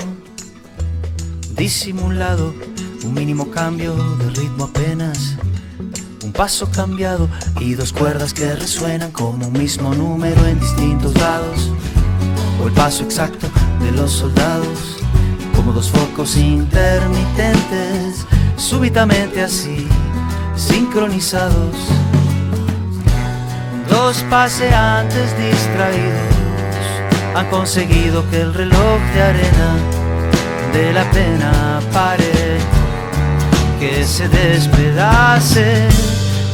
disimulado, 1.55 2.53
un 3.05 3.13
mínimo 3.13 3.49
cambio 3.49 3.95
de 3.95 4.29
ritmo 4.31 4.65
apenas. 4.65 5.37
Paso 6.37 6.69
cambiado 6.69 7.29
y 7.61 7.75
dos 7.75 7.93
cuerdas 7.93 8.33
que 8.33 8.53
resuenan 8.55 9.11
como 9.11 9.47
un 9.47 9.53
mismo 9.53 9.95
número 9.95 10.45
en 10.45 10.59
distintos 10.59 11.13
lados. 11.13 11.71
O 12.61 12.67
el 12.67 12.73
paso 12.73 13.03
exacto 13.03 13.47
de 13.79 13.91
los 13.91 14.11
soldados, 14.11 14.97
como 15.55 15.71
dos 15.71 15.89
focos 15.89 16.35
intermitentes, 16.35 18.25
súbitamente 18.57 19.43
así, 19.43 19.87
sincronizados. 20.57 21.75
Dos 23.89 24.17
paseantes 24.29 25.33
distraídos 25.37 26.35
han 27.33 27.49
conseguido 27.49 28.29
que 28.29 28.41
el 28.41 28.53
reloj 28.53 28.99
de 29.13 29.21
arena 29.21 29.75
de 30.73 30.91
la 30.91 31.09
pena 31.11 31.79
pare 31.93 32.59
que 33.79 34.03
se 34.03 34.27
despedace 34.27 35.87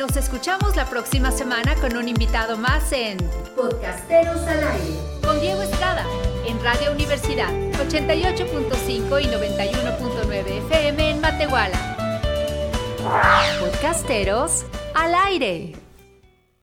Nos 0.00 0.16
escuchamos 0.16 0.76
la 0.76 0.86
próxima 0.86 1.30
semana 1.30 1.74
con 1.74 1.94
un 1.94 2.08
invitado 2.08 2.56
más 2.56 2.90
en 2.90 3.18
Podcasteros 3.54 4.40
al 4.46 4.64
aire 4.64 4.96
con 5.22 5.38
Diego 5.42 5.60
Estrada 5.60 6.06
en 6.46 6.58
Radio 6.64 6.92
Universidad 6.92 7.50
88.5 7.72 9.20
y 9.20 9.26
91.9 9.26 10.46
FM 10.70 11.10
en 11.10 11.20
Matehuala. 11.20 12.18
Podcasteros 13.60 14.64
al 14.94 15.14
aire. 15.14 15.74